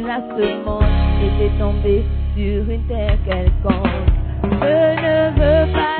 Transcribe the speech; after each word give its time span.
menacement 0.00 0.80
était 1.22 1.56
tombé 1.58 2.04
sur 2.34 2.68
une 2.68 2.86
terre 2.88 3.16
quelconque. 3.24 3.86
Je 4.42 4.48
ne 4.48 5.30
veux 5.38 5.72
pas. 5.72 5.93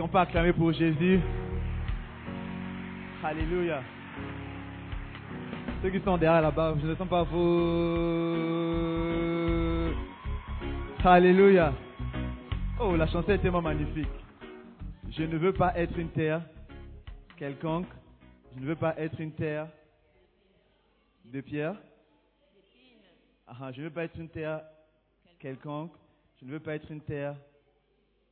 Qu'on 0.00 0.08
peut 0.08 0.18
acclamer 0.18 0.52
pour 0.54 0.72
Jésus 0.72 1.20
Alléluia. 3.22 3.82
Ceux 5.82 5.90
qui 5.90 6.00
sont 6.00 6.16
derrière 6.16 6.40
là-bas, 6.40 6.74
je 6.80 6.86
ne 6.86 6.94
sens 6.94 7.06
pas 7.06 7.22
vous. 7.22 7.36
Alléluia. 11.04 11.74
Oh, 12.80 12.96
la 12.96 13.06
chanson 13.08 13.30
est 13.30 13.38
tellement 13.38 13.60
magnifique. 13.60 14.08
Je 15.10 15.24
ne 15.24 15.36
veux 15.36 15.52
pas 15.52 15.76
être 15.76 15.98
une 15.98 16.08
terre 16.08 16.40
quelconque. 17.36 17.88
Je 18.56 18.62
ne 18.62 18.66
veux 18.68 18.76
pas 18.76 18.94
être 18.96 19.20
une 19.20 19.32
terre 19.32 19.68
de 21.26 21.42
pierre. 21.42 21.74
Ah, 23.46 23.70
je 23.70 23.80
ne 23.80 23.88
veux 23.88 23.92
pas 23.92 24.04
être 24.04 24.18
une 24.18 24.30
terre 24.30 24.62
quelconque. 25.38 25.92
Je 26.40 26.46
ne 26.46 26.52
veux 26.52 26.60
pas 26.60 26.74
être 26.74 26.90
une 26.90 27.02
terre 27.02 27.36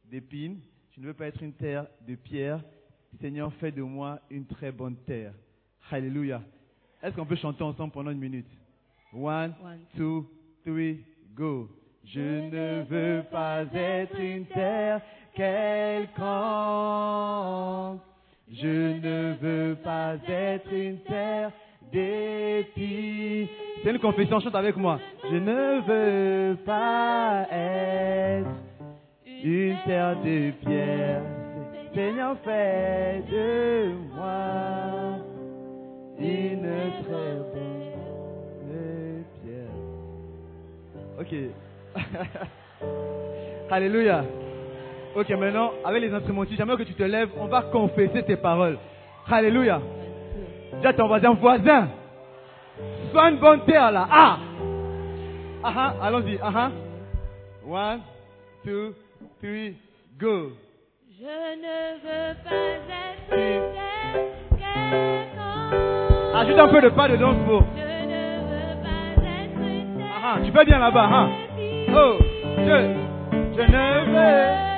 d'épines. 0.07 0.61
Je 0.99 1.03
ne 1.05 1.07
veux 1.07 1.15
pas 1.15 1.27
être 1.27 1.41
une 1.45 1.53
terre 1.53 1.87
de 2.09 2.17
pierre. 2.17 2.61
Seigneur, 3.21 3.53
fais 3.61 3.71
de 3.71 3.83
moi 3.83 4.19
une 4.31 4.45
très 4.47 4.73
bonne 4.73 4.97
terre. 5.07 5.33
Alléluia. 5.93 6.43
Est-ce 7.01 7.15
qu'on 7.15 7.25
peut 7.25 7.37
chanter 7.37 7.63
ensemble 7.63 7.93
pendant 7.93 8.11
une 8.11 8.19
minute? 8.19 8.49
One, 9.15 9.55
One. 9.63 9.79
two, 9.97 10.27
three, 10.65 11.05
go. 11.37 11.69
Je 12.05 12.19
ne 12.21 12.83
veux 12.83 13.23
pas 13.31 13.63
être 13.73 14.19
une 14.19 14.47
terre 14.47 15.01
quelconque. 15.35 16.17
Je 18.51 18.99
ne 18.99 19.35
veux 19.41 19.77
pas 19.77 20.17
être 20.27 20.73
une 20.73 20.99
terre 21.05 21.53
d'épines. 21.93 23.47
C'est 23.85 23.91
une 23.91 24.01
confession, 24.01 24.41
chante 24.41 24.57
avec 24.57 24.77
moi. 24.77 24.99
Je 25.31 25.37
ne 25.37 25.81
veux 25.87 26.57
pas 26.65 27.47
être 27.53 28.68
une 29.43 29.77
terre 29.87 30.17
de 30.17 30.51
pierre. 30.65 31.23
Seigneur, 31.95 32.37
fais 32.45 33.23
de 33.31 33.93
moi 34.15 35.19
une 36.19 36.93
très 37.03 37.35
bonne 37.53 39.25
pierre. 39.43 39.75
Ok. 41.21 41.35
Alléluia. 43.71 44.25
Ok, 45.15 45.31
maintenant, 45.31 45.73
avec 45.85 46.03
les 46.03 46.13
instruments, 46.13 46.45
j'aimerais 46.51 46.77
que 46.77 46.83
tu 46.83 46.95
te 46.95 47.03
lèves, 47.03 47.31
on 47.39 47.47
va 47.47 47.63
confesser 47.63 48.23
tes 48.23 48.37
paroles. 48.37 48.79
Alléluia. 49.31 49.81
Dis 50.81 50.87
à 50.87 50.93
ton 50.93 51.09
voisin, 51.09 51.33
voisin, 51.35 51.89
sois 53.11 53.31
une 53.31 53.39
bonne 53.39 53.65
terre 53.65 53.91
là. 53.91 54.07
Ah! 54.11 54.39
Ah 55.63 55.73
ah, 55.77 55.95
allons-y. 56.07 56.39
Ah 56.41 56.53
ah. 56.55 56.71
One, 57.67 58.01
two, 58.65 58.95
three, 59.41 59.77
go. 60.19 60.53
Je 61.19 61.25
ne 61.25 61.95
veux 62.03 62.35
pas 62.45 62.55
être 62.55 63.29
terre 63.29 64.15
quelconque. 64.51 66.37
Ajoute 66.37 66.59
un 66.59 66.69
peu 66.69 66.81
de 66.81 66.89
pas 66.91 67.09
de 67.09 67.17
danse 67.17 67.37
pour. 67.47 67.65
Je 67.77 67.81
ne 67.81 68.19
veux 68.49 68.83
pas 68.83 69.43
être 69.45 69.61
une 69.61 69.97
terre 69.97 70.13
Ah 70.23 70.35
ah, 70.37 70.39
tu 70.45 70.53
peux 70.53 70.65
bien 70.65 70.79
là-bas, 70.79 71.09
hein? 71.13 71.31
Oh, 71.91 72.19
je, 72.59 72.95
je 73.57 73.63
ne 73.63 74.05
veux. 74.13 74.69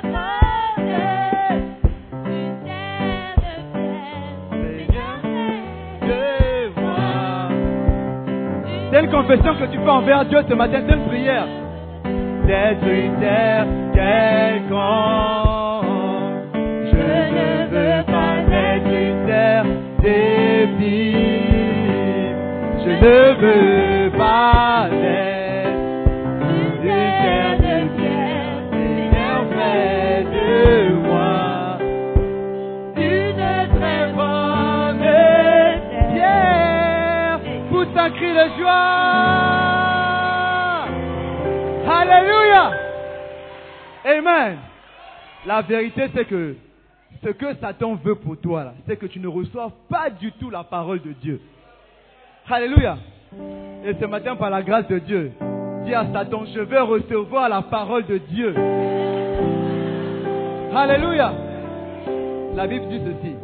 une 9.02 9.10
confession 9.10 9.54
que 9.54 9.64
tu 9.66 9.78
fais 9.78 9.88
envers 9.88 10.24
Dieu 10.26 10.38
ce 10.48 10.54
matin, 10.54 10.80
une 10.86 11.06
prière. 11.06 11.46
D'être 12.46 12.86
une 12.86 13.18
terre 13.20 13.66
Je 16.90 16.96
ne 16.96 17.66
veux 17.70 18.02
pas 18.06 18.36
être 18.50 18.88
une 18.88 19.26
terre 19.26 19.66
d'épines. 20.00 21.20
Je 22.82 22.90
ne 22.90 23.20
veux 23.40 24.10
pas 24.16 24.88
être 24.90 25.78
une 26.42 26.82
terre 26.82 27.58
de 27.58 27.76
pierre. 27.96 28.30
La 45.46 45.62
vérité, 45.62 46.08
c'est 46.14 46.24
que 46.26 46.56
ce 47.22 47.30
que 47.30 47.54
Satan 47.56 47.94
veut 47.96 48.14
pour 48.14 48.36
toi, 48.38 48.72
c'est 48.86 48.96
que 48.96 49.06
tu 49.06 49.20
ne 49.20 49.28
reçoives 49.28 49.72
pas 49.88 50.10
du 50.10 50.32
tout 50.32 50.50
la 50.50 50.64
parole 50.64 51.00
de 51.02 51.12
Dieu. 51.12 51.40
Alléluia. 52.48 52.98
Et 53.84 53.94
ce 53.94 54.04
matin, 54.06 54.36
par 54.36 54.50
la 54.50 54.62
grâce 54.62 54.86
de 54.88 54.98
Dieu, 54.98 55.32
dis 55.84 55.94
à 55.94 56.06
Satan, 56.12 56.44
je 56.46 56.60
veux 56.60 56.82
recevoir 56.82 57.48
la 57.48 57.62
parole 57.62 58.06
de 58.06 58.18
Dieu. 58.18 58.54
Alléluia. 60.74 61.32
La 62.54 62.66
Bible 62.66 62.88
dit 62.88 63.00
ceci. 63.04 63.34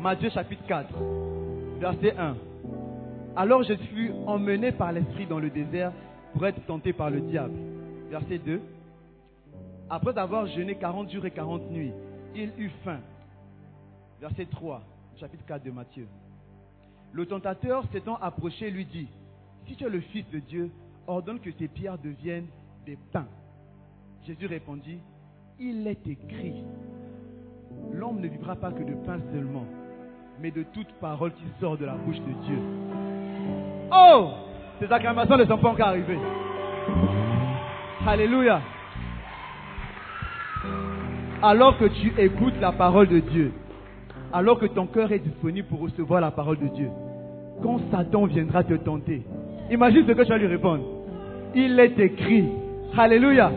Matthieu 0.00 0.30
chapitre 0.30 0.62
4, 0.68 0.88
verset 1.80 2.14
1. 2.18 2.34
Alors 3.36 3.62
je 3.64 3.74
fus 3.74 4.12
emmené 4.26 4.72
par 4.72 4.92
l'Esprit 4.92 5.26
dans 5.26 5.38
le 5.38 5.50
désert 5.50 5.92
pour 6.32 6.46
être 6.46 6.64
tenté 6.66 6.92
par 6.92 7.10
le 7.10 7.20
diable. 7.20 7.54
Verset 8.10 8.38
2. 8.38 8.60
Après 9.88 10.18
avoir 10.18 10.46
jeûné 10.48 10.74
40 10.74 11.10
jours 11.10 11.26
et 11.26 11.30
40 11.30 11.70
nuits, 11.70 11.92
il 12.34 12.50
eut 12.58 12.72
faim. 12.84 12.98
Verset 14.20 14.46
3, 14.46 14.82
chapitre 15.20 15.44
4 15.46 15.64
de 15.64 15.70
Matthieu. 15.70 16.08
Le 17.12 17.24
tentateur 17.26 17.84
s'étant 17.92 18.16
approché 18.16 18.70
lui 18.70 18.84
dit, 18.84 19.08
si 19.66 19.76
tu 19.76 19.84
es 19.84 19.88
le 19.88 20.00
Fils 20.00 20.28
de 20.30 20.40
Dieu, 20.40 20.70
ordonne 21.06 21.38
que 21.38 21.50
ces 21.58 21.68
pierres 21.68 21.98
deviennent 21.98 22.48
des 22.84 22.98
pains. 23.12 23.28
Jésus 24.26 24.46
répondit, 24.46 24.98
il 25.60 25.86
est 25.86 26.06
écrit, 26.06 26.64
l'homme 27.92 28.20
ne 28.20 28.28
vivra 28.28 28.56
pas 28.56 28.72
que 28.72 28.82
de 28.82 28.94
pain 29.06 29.20
seulement, 29.32 29.66
mais 30.40 30.50
de 30.50 30.64
toute 30.74 30.92
parole 30.94 31.32
qui 31.32 31.44
sort 31.60 31.78
de 31.78 31.84
la 31.84 31.94
bouche 31.94 32.18
de 32.18 32.32
Dieu. 32.44 32.58
Oh 33.92 34.30
Ces 34.80 34.92
acclamations 34.92 35.36
ne 35.36 35.44
sont 35.44 35.58
pas 35.58 35.68
encore 35.68 35.88
arrivées. 35.88 36.18
Alléluia. 38.04 38.60
Alors 41.42 41.78
que 41.78 41.84
tu 41.84 42.12
écoutes 42.18 42.54
la 42.60 42.72
parole 42.72 43.08
de 43.08 43.20
Dieu, 43.20 43.52
alors 44.32 44.58
que 44.58 44.66
ton 44.66 44.86
cœur 44.86 45.12
est 45.12 45.18
disponible 45.18 45.68
pour 45.68 45.80
recevoir 45.80 46.20
la 46.20 46.30
parole 46.30 46.58
de 46.58 46.68
Dieu, 46.68 46.88
quand 47.62 47.78
Satan 47.90 48.26
viendra 48.26 48.62
te 48.64 48.74
tenter, 48.74 49.22
imagine 49.70 50.04
ce 50.06 50.12
que 50.12 50.22
tu 50.22 50.28
vas 50.28 50.38
lui 50.38 50.46
répondre. 50.46 50.82
Il 51.54 51.78
est 51.78 51.98
écrit. 51.98 52.44
Alléluia. 52.96 53.50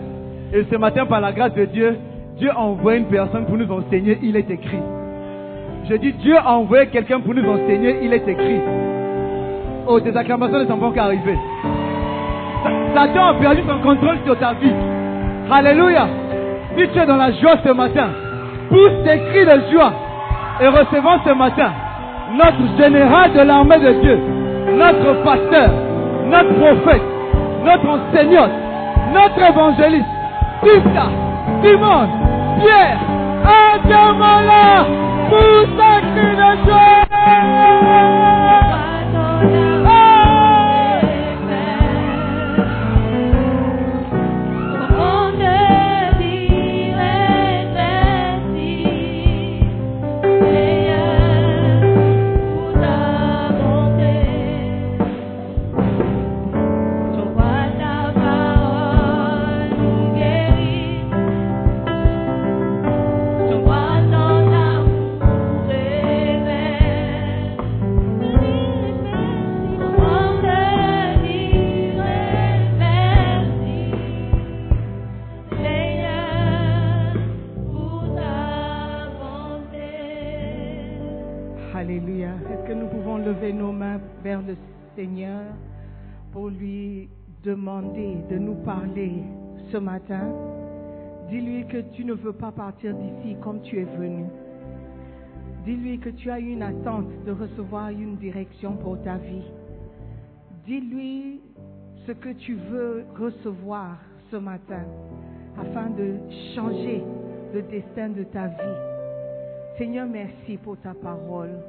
Et 0.54 0.66
ce 0.70 0.76
matin, 0.76 1.06
par 1.06 1.22
la 1.22 1.32
grâce 1.32 1.54
de 1.54 1.66
Dieu, 1.66 1.96
Dieu 2.38 2.50
a 2.50 2.60
envoyé 2.60 3.00
une 3.00 3.08
personne 3.08 3.46
pour 3.46 3.58
nous 3.58 3.72
enseigner, 3.72 4.18
il 4.22 4.36
est 4.36 4.50
écrit. 4.50 4.80
Je 5.90 5.96
dis, 5.96 6.14
Dieu 6.14 6.38
a 6.38 6.58
envoyé 6.58 6.88
quelqu'un 6.88 7.20
pour 7.20 7.34
nous 7.34 7.48
enseigner, 7.50 8.00
il 8.04 8.14
est 8.14 8.28
écrit. 8.28 8.60
Oh, 9.88 10.00
tes 10.00 10.16
acclamations 10.16 10.60
ne 10.60 10.66
sont 10.66 10.78
pas 10.78 10.86
encore 10.86 11.04
arrivées. 11.04 11.38
Satan 12.94 13.28
a 13.28 13.34
perdu 13.36 13.62
son 13.68 13.80
contrôle 13.82 14.18
sur 14.26 14.38
ta 14.38 14.54
vie. 14.54 14.74
Alléluia. 15.52 16.08
Si 16.78 16.88
tu 16.90 17.00
es 17.00 17.06
dans 17.06 17.18
la 17.18 17.32
joie 17.32 17.58
ce 17.66 17.72
matin, 17.74 18.10
pousse 18.70 18.92
tes 19.04 19.20
cris 19.32 19.46
de 19.46 19.72
joie 19.72 19.92
et 20.62 20.68
recevons 20.68 21.20
ce 21.26 21.32
matin 21.34 21.72
notre 22.34 22.78
général 22.78 23.34
de 23.34 23.42
l'armée 23.42 23.80
de 23.80 23.92
Dieu, 24.02 24.20
notre 24.78 25.24
pasteur, 25.24 25.70
notre 26.26 26.54
prophète, 26.60 27.02
notre 27.64 27.90
enseignante, 27.90 28.52
notre 29.14 29.42
évangéliste, 29.50 30.06
Tita, 30.64 31.08
Simone, 31.64 32.10
Pierre, 32.60 33.00
Adamala, 33.74 34.86
pousse 35.30 35.80
un 35.80 36.02
cri 36.02 36.36
de 36.36 36.66
joie. 36.66 37.00
Le 84.42 84.56
Seigneur 84.96 85.44
pour 86.32 86.50
lui 86.50 87.10
demander 87.44 88.18
de 88.30 88.38
nous 88.38 88.56
parler 88.56 89.24
ce 89.72 89.78
matin 89.78 90.32
Dis-lui 91.30 91.64
que 91.68 91.78
tu 91.94 92.06
ne 92.06 92.14
veux 92.14 92.34
pas 92.34 92.52
partir 92.52 92.96
d'ici 92.96 93.36
comme 93.40 93.62
tu 93.62 93.80
es 93.80 93.84
venu. 93.84 94.26
Dis-lui 95.64 96.00
que 96.00 96.10
tu 96.10 96.32
as 96.32 96.40
une 96.40 96.64
attente 96.64 97.06
de 97.24 97.32
recevoir 97.32 97.90
une 97.90 98.16
direction 98.16 98.74
pour 98.78 99.00
ta 99.04 99.18
vie. 99.18 99.44
Dis-lui 100.66 101.40
ce 102.08 102.14
que 102.14 102.30
tu 102.30 102.56
veux 102.56 103.06
recevoir 103.16 103.98
ce 104.32 104.38
matin 104.38 104.84
afin 105.56 105.92
de 105.92 106.16
changer 106.56 107.04
le 107.54 107.62
destin 107.62 108.10
de 108.10 108.24
ta 108.24 108.48
vie. 108.48 108.78
Seigneur, 109.78 110.08
merci 110.08 110.58
pour 110.58 110.78
ta 110.78 110.96
parole. 110.96 111.60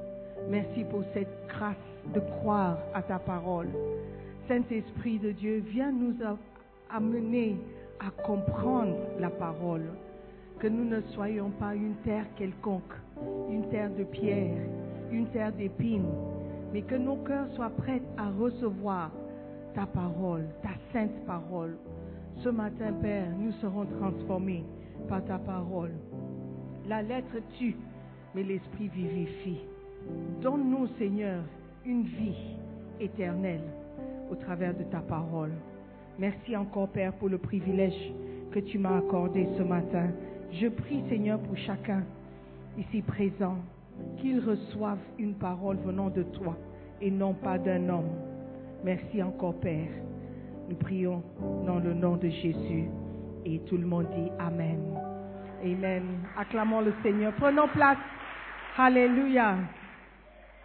Merci 0.49 0.85
pour 0.85 1.03
cette 1.13 1.29
grâce 1.49 1.77
de 2.13 2.21
croire 2.21 2.79
à 2.95 3.03
ta 3.03 3.19
parole. 3.19 3.69
Saint-Esprit 4.49 5.19
de 5.19 5.31
Dieu, 5.31 5.63
viens 5.67 5.93
nous 5.93 6.15
amener 6.91 7.57
à 8.01 8.11
comprendre 8.23 8.97
la 9.19 9.31
parole. 9.31 9.87
Que 10.59 10.67
nous 10.67 10.85
ne 10.85 11.01
soyons 11.15 11.51
pas 11.51 11.75
une 11.75 11.95
terre 12.05 12.27
quelconque, 12.37 12.95
une 13.49 13.69
terre 13.71 13.91
de 13.95 14.05
pierre, 14.05 14.59
une 15.11 15.27
terre 15.29 15.53
d'épines, 15.53 16.11
mais 16.73 16.83
que 16.83 16.97
nos 16.97 17.17
cœurs 17.17 17.49
soient 17.55 17.71
prêts 17.71 18.03
à 18.17 18.31
recevoir 18.31 19.11
ta 19.75 19.87
parole, 19.87 20.47
ta 20.63 20.71
sainte 20.93 21.25
parole. 21.27 21.77
Ce 22.43 22.49
matin, 22.49 22.93
Père, 23.01 23.29
nous 23.39 23.53
serons 23.53 23.87
transformés 23.99 24.65
par 25.09 25.25
ta 25.25 25.39
parole. 25.39 25.93
La 26.89 27.03
lettre 27.03 27.37
tue, 27.59 27.77
mais 28.35 28.43
l'esprit 28.43 28.89
vivifie. 28.89 29.61
Donne-nous, 30.43 30.89
Seigneur, 30.99 31.43
une 31.85 32.03
vie 32.03 32.57
éternelle 33.01 33.63
au 34.31 34.35
travers 34.35 34.75
de 34.75 34.85
ta 34.85 35.01
parole. 35.01 35.53
Merci 36.19 36.57
encore, 36.57 36.89
Père, 36.89 37.13
pour 37.15 37.29
le 37.29 37.39
privilège 37.39 38.13
que 38.53 38.61
tu 38.61 38.79
m'as 38.79 38.99
accordé 38.99 39.49
ce 39.57 39.63
matin. 39.63 40.09
Je 40.53 40.69
prie, 40.69 41.03
Seigneur, 41.09 41.39
pour 41.41 41.57
chacun 41.57 42.03
ici 42.79 43.03
présent, 43.03 43.57
qu'il 44.19 44.41
reçoive 44.41 44.99
une 45.19 45.35
parole 45.35 45.77
venant 45.85 46.11
de 46.11 46.23
toi 46.23 46.57
et 47.01 47.11
non 47.11 47.35
pas 47.35 47.59
d'un 47.59 47.89
homme. 47.89 48.11
Merci 48.85 49.23
encore, 49.23 49.55
Père. 49.55 49.89
Nous 50.69 50.77
prions 50.77 51.23
dans 51.67 51.79
le 51.79 51.95
nom 51.95 52.17
de 52.17 52.29
Jésus. 52.29 52.89
Et 53.45 53.59
tout 53.61 53.77
le 53.77 53.87
monde 53.87 54.07
dit 54.15 54.31
Amen. 54.39 54.79
Amen. 55.65 56.03
Acclamons 56.39 56.81
le 56.81 56.93
Seigneur. 57.03 57.33
Prenons 57.39 57.69
place. 57.69 57.99
Alléluia. 58.77 59.57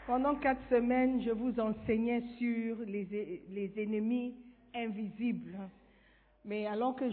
Pendant 0.07 0.35
quatre 0.35 0.61
semaines, 0.69 1.19
je 1.23 1.31
vous 1.31 1.59
enseignais 1.59 2.21
sur 2.37 2.77
les, 2.85 3.71
ennemis 3.75 4.35
invisibles. 4.75 5.57
Mais 6.43 6.67
alors 6.67 6.95
que 6.95 7.09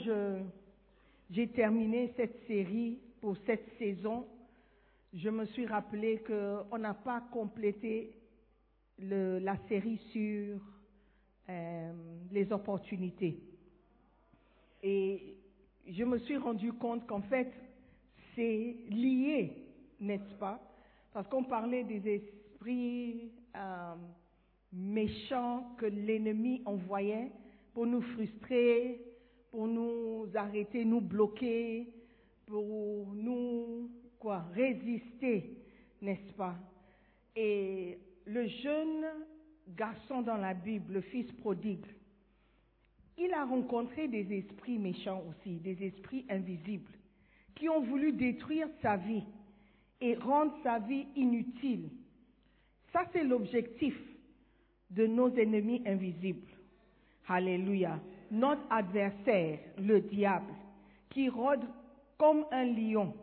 j'ai 1.30 1.48
terminé 1.48 2.12
cette 2.18 2.46
série 2.46 2.98
pour 3.22 3.34
cette 3.46 3.66
saison, 3.78 4.26
je 5.14 5.30
me 5.30 5.46
suis 5.46 5.64
rappelé 5.64 6.22
qu'on 6.26 6.76
n'a 6.76 6.92
pas 6.92 7.22
complété 7.32 8.14
la 8.98 9.56
série 9.68 9.98
sur 10.12 10.60
euh, 11.48 11.92
les 12.30 12.52
opportunités. 12.52 13.38
Et 14.82 15.38
je 15.88 16.04
me 16.04 16.18
suis 16.18 16.36
rendu 16.36 16.74
compte 16.74 17.06
qu'en 17.06 17.22
fait, 17.22 17.50
c'est 18.34 18.76
lié, 18.90 19.50
n'est-ce 19.98 20.34
pas? 20.34 20.60
Parce 21.14 21.26
qu'on 21.28 21.44
parlait 21.44 21.84
des 21.84 22.06
esprits 22.62 23.32
euh, 23.56 23.94
méchants 24.72 25.74
que 25.78 25.86
l'ennemi 25.86 26.62
envoyait 26.64 27.30
pour 27.74 27.86
nous 27.86 28.02
frustrer, 28.02 29.00
pour 29.50 29.66
nous 29.66 30.26
arrêter, 30.34 30.84
nous 30.84 31.00
bloquer, 31.00 31.88
pour 32.46 33.12
nous 33.14 33.90
quoi 34.18 34.44
résister, 34.54 35.56
n'est-ce 36.00 36.32
pas? 36.34 36.56
Et 37.34 37.98
le 38.26 38.46
jeune 38.46 39.04
garçon 39.68 40.22
dans 40.22 40.36
la 40.36 40.54
Bible, 40.54 40.94
le 40.94 41.00
fils 41.00 41.30
prodigue, 41.32 41.86
il 43.18 43.32
a 43.32 43.44
rencontré 43.44 44.08
des 44.08 44.32
esprits 44.32 44.78
méchants 44.78 45.22
aussi, 45.28 45.56
des 45.56 45.82
esprits 45.84 46.24
invisibles, 46.28 46.92
qui 47.54 47.68
ont 47.68 47.82
voulu 47.82 48.12
détruire 48.12 48.68
sa 48.80 48.96
vie 48.96 49.24
et 50.00 50.14
rendre 50.14 50.54
sa 50.62 50.78
vie 50.78 51.06
inutile. 51.14 51.90
Ça, 52.92 53.04
c'est 53.12 53.24
l'objectif 53.24 53.98
de 54.90 55.06
nos 55.06 55.30
ennemis 55.34 55.82
invisibles. 55.86 56.48
Alléluia. 57.28 57.98
Notre 58.30 58.62
adversaire, 58.70 59.58
le 59.78 60.00
diable, 60.00 60.52
qui 61.10 61.28
rôde 61.28 61.64
comme 62.18 62.44
un 62.50 62.64
lion, 62.64 63.14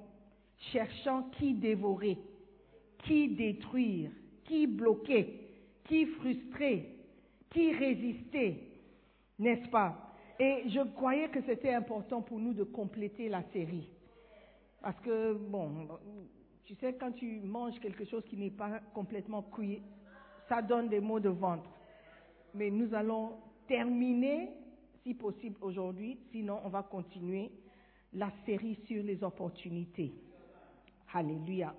cherchant 0.71 1.23
qui 1.37 1.53
dévorer, 1.53 2.17
qui 3.03 3.29
détruire, 3.29 4.11
qui 4.45 4.67
bloquer, 4.67 5.39
qui 5.85 6.05
frustrer, 6.05 6.95
qui 7.49 7.71
résister, 7.71 8.57
n'est-ce 9.37 9.67
pas? 9.69 10.15
Et 10.39 10.63
je 10.69 10.81
croyais 10.93 11.29
que 11.29 11.41
c'était 11.41 11.73
important 11.73 12.21
pour 12.21 12.39
nous 12.39 12.53
de 12.53 12.63
compléter 12.63 13.29
la 13.29 13.43
série. 13.51 13.89
Parce 14.81 14.99
que, 15.01 15.33
bon, 15.33 15.87
tu 16.69 16.75
sais, 16.75 16.93
quand 16.93 17.13
tu 17.13 17.39
manges 17.39 17.79
quelque 17.79 18.05
chose 18.05 18.23
qui 18.29 18.37
n'est 18.37 18.51
pas 18.51 18.79
complètement 18.93 19.41
cuit, 19.41 19.81
ça 20.47 20.61
donne 20.61 20.87
des 20.87 20.99
maux 20.99 21.19
de 21.19 21.29
ventre. 21.29 21.67
Mais 22.53 22.69
nous 22.69 22.93
allons 22.93 23.31
terminer, 23.67 24.51
si 25.01 25.15
possible, 25.15 25.55
aujourd'hui. 25.61 26.19
Sinon, 26.31 26.59
on 26.63 26.69
va 26.69 26.83
continuer 26.83 27.49
la 28.13 28.31
série 28.45 28.75
sur 28.85 29.01
les 29.01 29.23
opportunités. 29.23 30.13
Alléluia. 31.11 31.73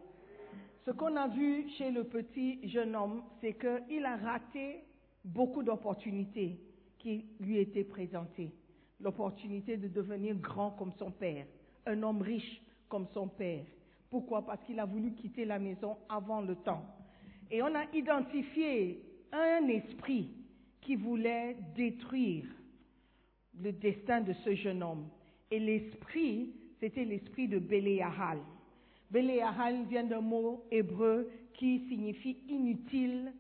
Ce 0.85 0.91
qu'on 0.91 1.15
a 1.15 1.29
vu 1.29 1.69
chez 1.79 1.93
le 1.93 2.03
petit 2.03 2.59
jeune 2.69 2.97
homme, 2.97 3.23
c'est 3.41 3.55
qu'il 3.55 4.05
a 4.05 4.17
raté 4.17 4.83
beaucoup 5.25 5.63
d'opportunités 5.63 6.59
qui 6.99 7.27
lui 7.39 7.59
étaient 7.59 7.85
présentées. 7.85 8.51
L'opportunité 8.99 9.77
de 9.77 9.87
devenir 9.87 10.35
grand 10.35 10.73
comme 10.73 10.93
son 10.99 11.13
père, 11.13 11.47
un 11.87 12.03
homme 12.03 12.23
riche 12.23 12.61
comme 12.89 13.07
son 13.15 13.29
père. 13.29 13.65
Pourquoi? 14.11 14.45
Parce 14.45 14.63
qu'il 14.65 14.81
a 14.81 14.85
voulu 14.85 15.13
quitter 15.13 15.45
la 15.45 15.59
maison 15.59 15.97
avant 16.09 16.41
le 16.41 16.57
temps. 16.57 16.85
Et 17.51 17.63
on 17.63 17.75
a 17.75 17.85
identifié 17.95 19.03
un 19.33 19.69
esprit 19.69 20.31
qui 20.81 20.97
voulait 20.97 21.57
détruire 21.75 22.45
le 23.61 23.73
destin 23.73 24.21
de 24.21 24.33
ce 24.45 24.55
jeune 24.55 24.83
homme. 24.83 25.09
Et 25.51 25.59
l'esprit, 25.59 26.55
c'était 26.81 27.05
l'esprit 27.05 27.49
de 27.49 27.59
Béléahal. 27.59 28.39
Béléahal 29.11 29.85
vient 29.89 30.05
d'un 30.05 30.21
mot 30.21 30.65
hébreu 30.71 31.29
qui 31.55 31.87
signifie 31.89 32.39
inutile, 32.49 33.33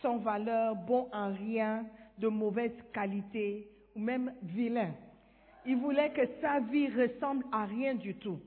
sans 0.00 0.18
valeur, 0.18 0.76
bon 0.76 1.08
en 1.12 1.32
rien, 1.34 1.86
de 2.18 2.28
mauvaise 2.28 2.72
qualité 2.92 3.68
ou 3.94 4.00
même 4.00 4.32
vilain. 4.42 4.92
Il 5.66 5.76
voulait 5.76 6.12
que 6.12 6.22
sa 6.40 6.60
vie 6.60 6.88
ressemble 6.88 7.44
à 7.50 7.64
rien 7.64 7.94
du 7.94 8.14
tout. 8.14 8.40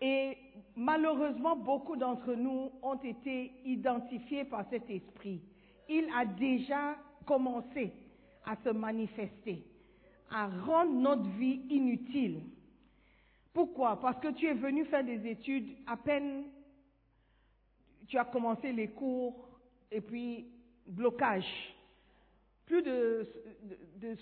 Et 0.00 0.36
malheureusement, 0.76 1.56
beaucoup 1.56 1.96
d'entre 1.96 2.34
nous 2.34 2.70
ont 2.82 2.96
été 2.96 3.52
identifiés 3.64 4.44
par 4.44 4.68
cet 4.70 4.88
esprit. 4.90 5.40
Il 5.88 6.06
a 6.16 6.24
déjà 6.24 6.96
commencé 7.26 7.92
à 8.44 8.56
se 8.64 8.70
manifester, 8.70 9.64
à 10.30 10.46
rendre 10.46 10.92
notre 10.92 11.28
vie 11.38 11.60
inutile. 11.68 12.40
Pourquoi? 13.52 14.00
Parce 14.00 14.20
que 14.20 14.28
tu 14.28 14.46
es 14.46 14.54
venu 14.54 14.84
faire 14.84 15.04
des 15.04 15.26
études, 15.28 15.68
à 15.86 15.96
peine 15.96 16.44
tu 18.10 18.18
as 18.18 18.24
commencé 18.24 18.72
les 18.72 18.88
cours, 18.88 19.48
et 19.90 20.00
puis 20.00 20.46
blocage, 20.86 21.46
plus 22.66 22.82
de, 22.82 23.26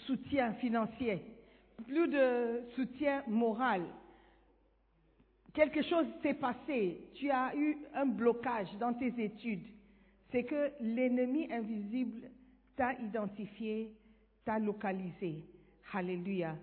soutien 0.06 0.52
financier, 0.54 1.22
plus 1.86 2.08
de 2.08 2.62
soutien 2.76 3.22
moral. 3.26 3.82
Quelque 5.58 5.82
chose 5.82 6.06
s'est 6.22 6.34
passé, 6.34 7.00
tu 7.14 7.28
as 7.32 7.52
eu 7.56 7.78
un 7.92 8.06
blocage 8.06 8.68
dans 8.78 8.94
tes 8.94 9.12
études. 9.18 9.66
C'est 10.30 10.44
que 10.44 10.70
l'ennemi 10.78 11.52
invisible 11.52 12.30
t'a 12.76 12.92
identifié, 12.92 13.92
t'a 14.44 14.60
localisé. 14.60 15.42
Alléluia. 15.92 16.54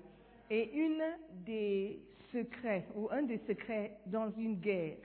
Et 0.49 0.73
une 0.73 1.03
des 1.45 1.99
secrets, 2.31 2.87
ou 2.95 3.09
un 3.11 3.23
des 3.23 3.39
secrets 3.39 3.97
dans 4.05 4.31
une 4.37 4.61
guerre, 4.61 4.95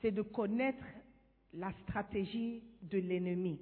c'est 0.00 0.12
de 0.12 0.22
connaître 0.22 0.84
la 1.52 1.72
stratégie 1.82 2.62
de 2.80 2.98
l'ennemi. 2.98 3.58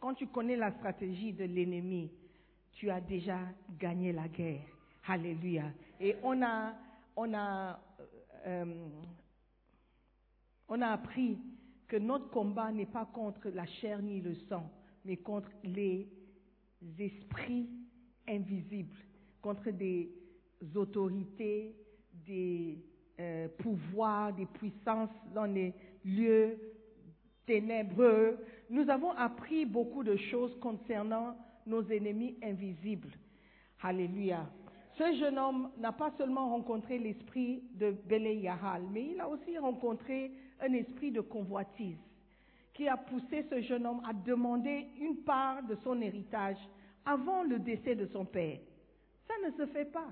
Quand 0.00 0.14
tu 0.14 0.26
connais 0.28 0.56
la 0.56 0.72
stratégie 0.72 1.34
de 1.34 1.44
l'ennemi, 1.44 2.10
tu 2.72 2.88
as 2.88 3.02
déjà 3.02 3.40
gagné 3.78 4.10
la 4.10 4.28
guerre. 4.28 4.64
Alléluia. 5.06 5.64
Et 6.00 6.16
on 6.22 6.40
a, 6.42 6.72
on 7.14 7.34
a, 7.34 7.78
euh, 8.46 8.88
on 10.68 10.80
a 10.80 10.88
appris 10.88 11.38
que 11.88 11.96
notre 11.96 12.30
combat 12.30 12.72
n'est 12.72 12.86
pas 12.86 13.06
contre 13.06 13.48
la 13.50 13.66
chair 13.66 14.00
ni 14.00 14.20
le 14.20 14.34
sang, 14.48 14.70
mais 15.04 15.16
contre 15.16 15.50
les 15.64 16.08
esprits 16.98 17.68
invisibles, 18.28 18.96
contre 19.40 19.70
des 19.70 20.10
autorités, 20.74 21.74
des 22.26 22.78
euh, 23.20 23.48
pouvoirs, 23.58 24.32
des 24.32 24.46
puissances 24.46 25.10
dans 25.34 25.44
les 25.44 25.74
lieux 26.04 26.58
ténébreux. 27.46 28.38
Nous 28.70 28.88
avons 28.88 29.10
appris 29.12 29.66
beaucoup 29.66 30.02
de 30.02 30.16
choses 30.16 30.58
concernant 30.60 31.36
nos 31.66 31.82
ennemis 31.88 32.36
invisibles. 32.42 33.10
Alléluia. 33.82 34.48
Ce 34.98 35.12
jeune 35.14 35.38
homme 35.38 35.70
n'a 35.78 35.92
pas 35.92 36.10
seulement 36.18 36.50
rencontré 36.50 36.98
l'esprit 36.98 37.62
de 37.74 37.92
Béléyahal, 38.06 38.82
mais 38.92 39.12
il 39.12 39.20
a 39.20 39.28
aussi 39.28 39.56
rencontré 39.56 40.30
un 40.60 40.72
esprit 40.74 41.10
de 41.10 41.20
convoitise 41.20 41.98
qui 42.74 42.88
a 42.88 42.96
poussé 42.96 43.46
ce 43.50 43.60
jeune 43.62 43.86
homme 43.86 44.02
à 44.08 44.12
demander 44.12 44.88
une 45.00 45.16
part 45.18 45.62
de 45.62 45.76
son 45.82 46.00
héritage 46.00 46.56
avant 47.04 47.42
le 47.42 47.58
décès 47.58 47.94
de 47.94 48.06
son 48.06 48.24
père. 48.24 48.58
Ça 49.26 49.34
ne 49.46 49.52
se 49.56 49.66
fait 49.72 49.86
pas. 49.86 50.08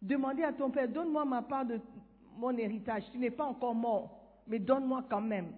Demander 0.00 0.42
à 0.42 0.52
ton 0.52 0.70
père, 0.70 0.88
donne-moi 0.88 1.24
ma 1.24 1.42
part 1.42 1.64
de 1.64 1.80
mon 2.36 2.56
héritage. 2.56 3.04
Tu 3.12 3.18
n'es 3.18 3.30
pas 3.30 3.44
encore 3.44 3.74
mort, 3.74 4.18
mais 4.46 4.58
donne-moi 4.58 5.04
quand 5.08 5.20
même. 5.20 5.52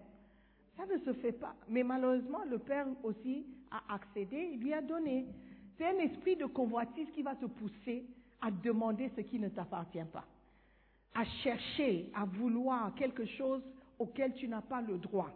Ça 0.76 0.84
ne 0.86 0.98
se 0.98 1.12
fait 1.14 1.32
pas. 1.32 1.54
Mais 1.68 1.82
malheureusement, 1.82 2.44
le 2.48 2.58
père 2.58 2.86
aussi 3.02 3.46
a 3.70 3.94
accédé, 3.94 4.50
il 4.52 4.60
lui 4.60 4.72
a 4.72 4.82
donné. 4.82 5.26
C'est 5.76 5.86
un 5.86 5.98
esprit 5.98 6.36
de 6.36 6.46
convoitise 6.46 7.10
qui 7.12 7.22
va 7.22 7.34
te 7.34 7.46
pousser 7.46 8.04
à 8.40 8.50
demander 8.50 9.10
ce 9.16 9.22
qui 9.22 9.38
ne 9.38 9.48
t'appartient 9.48 10.04
pas, 10.12 10.24
à 11.14 11.24
chercher, 11.42 12.10
à 12.14 12.24
vouloir 12.24 12.94
quelque 12.94 13.24
chose 13.24 13.62
auquel 13.98 14.34
tu 14.34 14.46
n'as 14.46 14.60
pas 14.60 14.82
le 14.82 14.98
droit. 14.98 15.30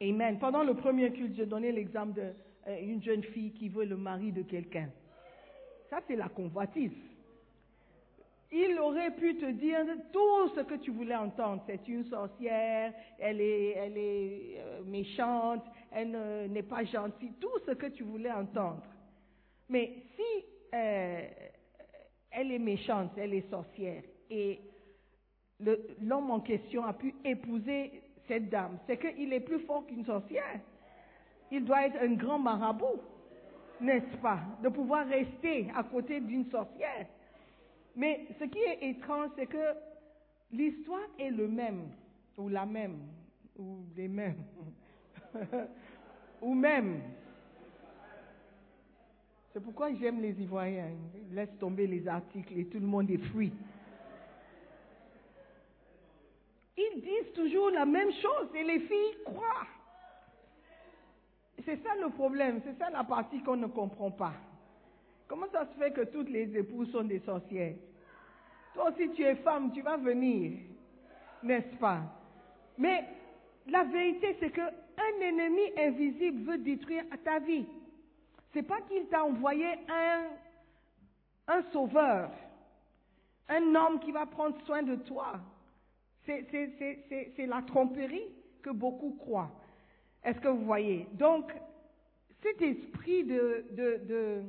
Amen. 0.00 0.38
Pendant 0.38 0.64
le 0.64 0.74
premier 0.74 1.12
culte, 1.12 1.34
j'ai 1.36 1.46
donné 1.46 1.70
l'exemple 1.70 2.14
d'une 2.66 2.98
euh, 2.98 3.02
jeune 3.02 3.22
fille 3.22 3.52
qui 3.52 3.68
veut 3.68 3.84
le 3.84 3.96
mari 3.96 4.32
de 4.32 4.42
quelqu'un. 4.42 4.88
Ça, 5.88 6.00
c'est 6.06 6.16
la 6.16 6.28
convoitise. 6.28 6.92
Il 8.50 8.78
aurait 8.80 9.12
pu 9.12 9.36
te 9.36 9.50
dire 9.50 9.86
tout 10.12 10.48
ce 10.54 10.60
que 10.60 10.74
tu 10.74 10.90
voulais 10.90 11.14
entendre. 11.14 11.62
C'est 11.66 11.86
une 11.88 12.04
sorcière, 12.04 12.92
elle 13.18 13.40
est, 13.40 13.70
elle 13.70 13.96
est 13.96 14.56
euh, 14.58 14.82
méchante, 14.84 15.64
elle 15.90 16.50
n'est 16.50 16.62
pas 16.62 16.84
gentille, 16.84 17.32
tout 17.40 17.58
ce 17.64 17.72
que 17.72 17.86
tu 17.86 18.02
voulais 18.02 18.32
entendre. 18.32 18.82
Mais 19.72 19.90
si 20.14 20.44
euh, 20.74 21.26
elle 22.30 22.52
est 22.52 22.58
méchante, 22.58 23.12
elle 23.16 23.32
est 23.32 23.48
sorcière, 23.48 24.02
et 24.28 24.60
l'homme 25.58 26.30
en 26.30 26.40
question 26.40 26.84
a 26.84 26.92
pu 26.92 27.14
épouser 27.24 28.02
cette 28.28 28.50
dame, 28.50 28.78
c'est 28.86 28.98
qu'il 28.98 29.32
est 29.32 29.40
plus 29.40 29.60
fort 29.60 29.86
qu'une 29.86 30.04
sorcière. 30.04 30.60
Il 31.50 31.64
doit 31.64 31.86
être 31.86 31.96
un 32.02 32.12
grand 32.12 32.38
marabout, 32.38 33.00
n'est-ce 33.80 34.14
pas, 34.18 34.40
de 34.62 34.68
pouvoir 34.68 35.06
rester 35.06 35.68
à 35.74 35.82
côté 35.84 36.20
d'une 36.20 36.50
sorcière. 36.50 37.06
Mais 37.96 38.26
ce 38.38 38.44
qui 38.44 38.58
est 38.58 38.90
étrange, 38.90 39.30
c'est 39.36 39.46
que 39.46 39.74
l'histoire 40.52 41.08
est 41.18 41.30
le 41.30 41.48
même, 41.48 41.88
ou 42.36 42.50
la 42.50 42.66
même, 42.66 43.08
ou 43.58 43.86
les 43.96 44.08
mêmes, 44.08 44.44
ou 46.42 46.52
même. 46.52 47.00
C'est 49.52 49.62
pourquoi 49.62 49.92
j'aime 49.94 50.20
les 50.20 50.40
Ivoiriens. 50.40 50.92
Ils 51.14 51.34
laissent 51.34 51.58
tomber 51.58 51.86
les 51.86 52.08
articles 52.08 52.58
et 52.58 52.66
tout 52.66 52.80
le 52.80 52.86
monde 52.86 53.10
est 53.10 53.18
fruit. 53.18 53.52
Ils 56.76 57.02
disent 57.02 57.32
toujours 57.34 57.70
la 57.70 57.84
même 57.84 58.10
chose 58.12 58.48
et 58.54 58.64
les 58.64 58.80
filles 58.80 59.16
croient. 59.24 59.66
C'est 61.64 61.82
ça 61.82 61.90
le 62.00 62.08
problème, 62.08 62.60
c'est 62.64 62.76
ça 62.78 62.88
la 62.90 63.04
partie 63.04 63.42
qu'on 63.42 63.56
ne 63.56 63.66
comprend 63.66 64.10
pas. 64.10 64.32
Comment 65.28 65.46
ça 65.52 65.66
se 65.66 65.78
fait 65.78 65.92
que 65.92 66.02
toutes 66.06 66.30
les 66.30 66.56
épouses 66.56 66.90
sont 66.90 67.04
des 67.04 67.20
sorcières? 67.20 67.74
Toi 68.74 68.90
aussi 68.90 69.10
tu 69.10 69.22
es 69.22 69.36
femme, 69.36 69.70
tu 69.72 69.82
vas 69.82 69.98
venir, 69.98 70.58
n'est-ce 71.42 71.76
pas? 71.76 72.00
Mais 72.78 73.04
la 73.68 73.84
vérité 73.84 74.34
c'est 74.40 74.50
que 74.50 74.62
un 74.62 75.20
ennemi 75.20 75.72
invisible 75.78 76.50
veut 76.50 76.58
détruire 76.58 77.04
ta 77.22 77.38
vie. 77.38 77.66
C'est 78.52 78.62
pas 78.62 78.80
qu'il 78.82 79.06
t'a 79.06 79.24
envoyé 79.24 79.66
un, 79.88 80.26
un 81.48 81.62
sauveur, 81.72 82.30
un 83.48 83.74
homme 83.74 84.00
qui 84.00 84.12
va 84.12 84.26
prendre 84.26 84.60
soin 84.64 84.82
de 84.82 84.96
toi. 84.96 85.40
C'est 86.24 87.46
la 87.46 87.62
tromperie 87.62 88.28
que 88.62 88.70
beaucoup 88.70 89.16
croient. 89.18 89.50
Est-ce 90.22 90.38
que 90.40 90.48
vous 90.48 90.64
voyez? 90.64 91.08
Donc, 91.14 91.52
cet 92.42 92.60
esprit 92.62 93.24
de, 93.24 93.64
de, 93.72 94.00
de 94.06 94.42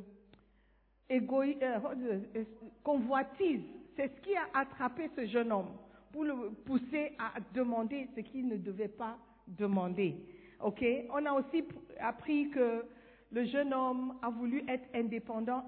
euh, 1.12 2.44
convoitise, 2.84 3.62
c'est 3.96 4.08
ce 4.16 4.22
qui 4.22 4.36
a 4.36 4.48
attrapé 4.54 5.10
ce 5.16 5.26
jeune 5.26 5.52
homme 5.52 5.72
pour 6.12 6.24
le 6.24 6.52
pousser 6.66 7.14
à 7.18 7.40
demander 7.54 8.08
ce 8.16 8.22
qu'il 8.22 8.48
ne 8.48 8.58
devait 8.58 8.88
pas 8.88 9.18
demander. 9.48 10.16
Ok? 10.60 10.84
On 11.12 11.26
a 11.26 11.34
aussi 11.34 11.64
appris 12.00 12.50
que 12.50 12.86
le 13.34 13.46
jeune 13.46 13.74
homme 13.74 14.14
a 14.22 14.30
voulu 14.30 14.64
être 14.68 14.88
indépendant 14.94 15.66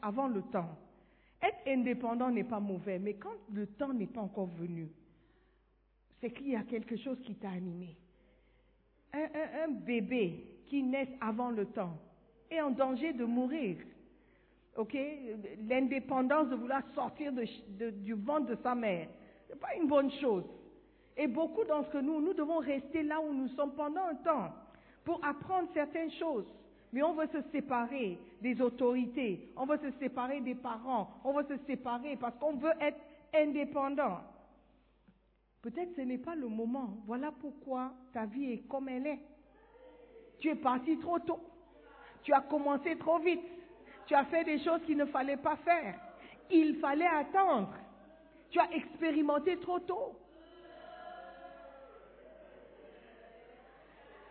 avant, 0.00 0.28
le 0.28 0.40
temps. 0.42 0.78
Être 1.42 1.58
indépendant 1.66 2.30
n'est 2.30 2.44
pas 2.44 2.60
mauvais, 2.60 3.00
mais 3.00 3.14
quand 3.14 3.34
le 3.52 3.66
temps 3.66 3.92
n'est 3.92 4.06
pas 4.06 4.20
encore 4.20 4.46
venu, 4.46 4.88
c'est 6.20 6.30
qu'il 6.30 6.50
y 6.50 6.56
a 6.56 6.62
quelque 6.62 6.96
chose 6.96 7.18
qui 7.24 7.34
t'a 7.34 7.50
animé. 7.50 7.96
Un, 9.12 9.68
bébé 9.68 10.44
qui 10.66 10.84
naît 10.84 11.18
avant 11.20 11.50
le 11.50 11.66
temps 11.66 11.98
est 12.48 12.60
en 12.60 12.70
danger 12.70 13.12
de 13.12 13.24
mourir. 13.24 13.78
Ok? 14.76 14.96
L'indépendance 15.68 16.48
de 16.50 16.54
vouloir 16.54 16.82
sortir 16.94 17.32
du 17.32 18.14
ventre 18.14 18.46
de 18.46 18.56
sa 18.62 18.76
mère, 18.76 19.08
n'est 19.50 19.56
pas 19.56 19.74
une 19.74 19.88
bonne 19.88 20.10
chose. 20.12 20.44
Et 21.16 21.26
beaucoup 21.26 21.64
d'entre 21.64 22.00
nous, 22.00 22.20
nous 22.20 22.32
devons 22.32 22.58
rester 22.58 23.02
là 23.02 23.20
où 23.20 23.34
nous 23.34 23.48
sommes 23.48 23.74
pendant 23.74 24.04
un 24.04 24.14
temps 24.14 24.52
pour 25.04 25.22
apprendre 25.24 25.68
certaines 25.74 26.12
choses 26.12 26.46
Mais 26.92 27.02
on 27.02 27.14
veut 27.14 27.28
se 27.28 27.40
séparer 27.50 28.18
des 28.42 28.60
autorités, 28.60 29.50
on 29.56 29.64
veut 29.64 29.78
se 29.78 29.90
séparer 29.98 30.40
des 30.40 30.54
parents, 30.54 31.08
on 31.24 31.32
veut 31.32 31.46
se 31.48 31.56
séparer 31.66 32.16
parce 32.16 32.36
qu'on 32.38 32.56
veut 32.56 32.74
être 32.80 33.00
indépendant. 33.34 34.20
Peut-être 35.62 35.94
ce 35.96 36.02
n'est 36.02 36.18
pas 36.18 36.34
le 36.34 36.48
moment. 36.48 36.98
Voilà 37.06 37.32
pourquoi 37.40 37.92
ta 38.12 38.26
vie 38.26 38.52
est 38.52 38.68
comme 38.68 38.88
elle 38.88 39.06
est. 39.06 39.20
Tu 40.40 40.50
es 40.50 40.56
parti 40.56 40.98
trop 40.98 41.20
tôt. 41.20 41.40
Tu 42.24 42.32
as 42.32 42.40
commencé 42.40 42.96
trop 42.98 43.20
vite. 43.20 43.40
Tu 44.06 44.14
as 44.14 44.24
fait 44.24 44.44
des 44.44 44.58
choses 44.62 44.82
qu'il 44.84 44.96
ne 44.96 45.06
fallait 45.06 45.36
pas 45.36 45.56
faire. 45.56 45.94
Il 46.50 46.76
fallait 46.76 47.06
attendre. 47.06 47.72
Tu 48.50 48.58
as 48.58 48.70
expérimenté 48.72 49.56
trop 49.60 49.78
tôt. 49.78 50.18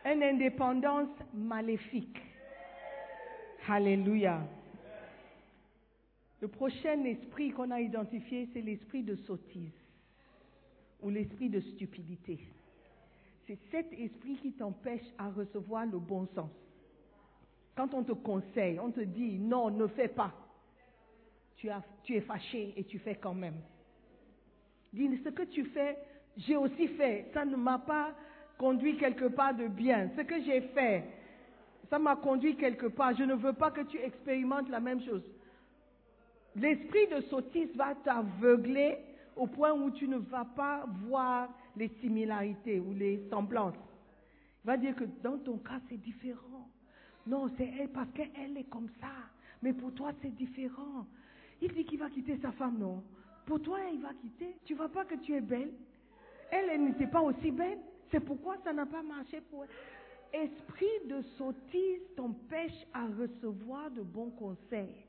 Une 0.06 0.22
indépendance 0.22 1.10
maléfique. 1.34 2.31
Alléluia. 3.68 4.42
Le 6.42 6.48
prochain 6.48 7.04
esprit 7.06 7.52
qu'on 7.52 7.70
a 7.70 7.80
identifié, 7.80 8.50
c'est 8.54 8.62
l'esprit 8.62 9.04
de 9.04 9.16
sottise 9.16 9.72
ou 11.02 11.10
l'esprit 11.10 11.50
de 11.50 11.60
stupidité. 11.60 12.40
C'est 13.46 13.58
cet 13.70 13.94
esprit 13.94 14.38
qui 14.42 14.52
t'empêche 14.54 15.06
à 15.18 15.30
recevoir 15.30 15.86
le 15.86 16.00
bon 16.00 16.28
sens. 16.34 16.50
Quand 17.76 17.94
on 17.94 18.04
te 18.04 18.12
conseille, 18.14 18.80
on 18.80 18.92
te 18.92 19.02
dit 19.02 19.38
non, 19.38 19.70
ne 19.70 19.88
fais 19.88 20.08
pas. 20.08 20.34
Tu, 21.58 21.70
tu 22.04 22.16
es 22.16 22.22
fâché 22.22 22.74
et 22.76 22.84
tu 22.84 22.98
fais 23.00 23.16
quand 23.16 23.36
même. 23.36 23.62
Dis 24.92 25.10
ce 25.24 25.30
que 25.30 25.44
tu 25.44 25.66
fais, 25.66 25.98
j'ai 26.38 26.58
aussi 26.58 26.88
fait. 26.90 27.28
Ça 27.34 27.46
ne 27.46 27.56
m'a 27.56 27.80
pas 27.80 28.14
conduit 28.58 28.98
quelque 28.98 29.26
part 29.26 29.54
de 29.54 29.68
bien. 29.68 30.10
Ce 30.18 30.22
que 30.22 30.42
j'ai 30.44 30.62
fait, 30.62 31.04
ça 31.92 32.00
m'a 32.00 32.16
conduit 32.16 32.56
quelque 32.56 32.88
part. 32.88 33.14
Je 33.16 33.24
ne 33.24 33.36
veux 33.36 33.54
pas 33.54 33.70
que 33.70 33.82
tu 33.82 34.00
expérimentes 34.00 34.70
la 34.70 34.80
même 34.80 35.04
chose. 35.04 35.24
L'esprit 36.56 37.06
de 37.08 37.20
sottise 37.30 37.76
va 37.76 37.94
t'aveugler 37.96 38.98
au 39.36 39.46
point 39.46 39.74
où 39.74 39.92
tu 39.92 40.08
ne 40.08 40.18
vas 40.18 40.46
pas 40.46 40.86
voir 41.06 41.50
les 41.76 41.90
similarités 42.00 42.80
ou 42.80 42.94
les 42.94 43.22
semblances. 43.30 43.76
Il 44.64 44.68
va 44.68 44.78
dire 44.78 44.96
que 44.96 45.04
dans 45.22 45.38
ton 45.38 45.58
cas, 45.58 45.82
c'est 45.90 45.98
différent. 45.98 46.70
Non, 47.28 47.50
c'est 47.58 47.70
elle 47.78 47.90
parce 47.90 48.10
qu'elle 48.12 48.58
est 48.58 48.70
comme 48.70 48.90
ça. 49.02 49.12
Mais 49.62 49.74
pour 49.74 49.94
toi, 49.94 50.12
c'est 50.22 50.34
différent. 50.34 51.06
Il 51.62 51.74
dit 51.74 51.84
qu'il 51.84 52.00
va 52.00 52.10
quitter 52.10 52.38
sa 52.42 52.54
femme, 52.54 52.78
non. 52.80 53.04
Pour 53.46 53.62
toi, 53.62 53.80
il 53.94 54.02
va 54.02 54.14
quitter. 54.14 54.56
Tu 54.64 54.74
ne 54.74 54.78
vois 54.78 54.90
pas 54.90 55.04
que 55.04 55.16
tu 55.16 55.36
es 55.36 55.42
belle. 55.42 55.74
Elle, 56.52 56.70
elle 56.70 56.86
n'était 56.86 57.08
pas 57.08 57.22
aussi 57.22 57.52
belle. 57.52 57.80
C'est 58.12 58.22
pourquoi 58.22 58.58
ça 58.64 58.72
n'a 58.72 58.86
pas 58.86 59.04
marché 59.04 59.42
pour 59.42 59.66
elle. 59.66 59.70
Esprit 60.34 61.08
de 61.08 61.22
sottise 61.38 62.02
t'empêche 62.16 62.88
à 62.94 63.06
recevoir 63.06 63.92
de 63.92 64.02
bons 64.02 64.32
conseils. 64.32 65.06